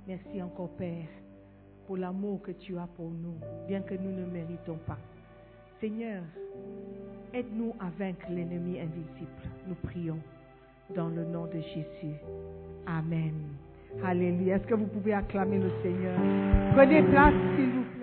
Merci 0.07 0.41
encore, 0.41 0.69
Père, 0.77 1.07
pour 1.85 1.97
l'amour 1.97 2.41
que 2.41 2.51
tu 2.51 2.77
as 2.77 2.87
pour 2.95 3.09
nous, 3.09 3.35
bien 3.67 3.81
que 3.81 3.95
nous 3.95 4.11
ne 4.11 4.25
méritons 4.25 4.79
pas. 4.87 4.97
Seigneur, 5.79 6.23
aide-nous 7.33 7.73
à 7.79 7.89
vaincre 7.97 8.25
l'ennemi 8.29 8.79
invisible. 8.79 9.31
Nous 9.67 9.75
prions 9.75 10.19
dans 10.95 11.09
le 11.09 11.25
nom 11.25 11.45
de 11.47 11.59
Jésus. 11.59 12.15
Amen. 12.85 13.33
Alléluia. 14.03 14.55
Est-ce 14.55 14.67
que 14.67 14.75
vous 14.75 14.87
pouvez 14.87 15.13
acclamer 15.13 15.59
le 15.59 15.71
Seigneur? 15.81 16.15
Prenez 16.73 17.03
place, 17.03 17.33
s'il 17.55 17.69
vous 17.69 17.83
plaît. 17.97 18.02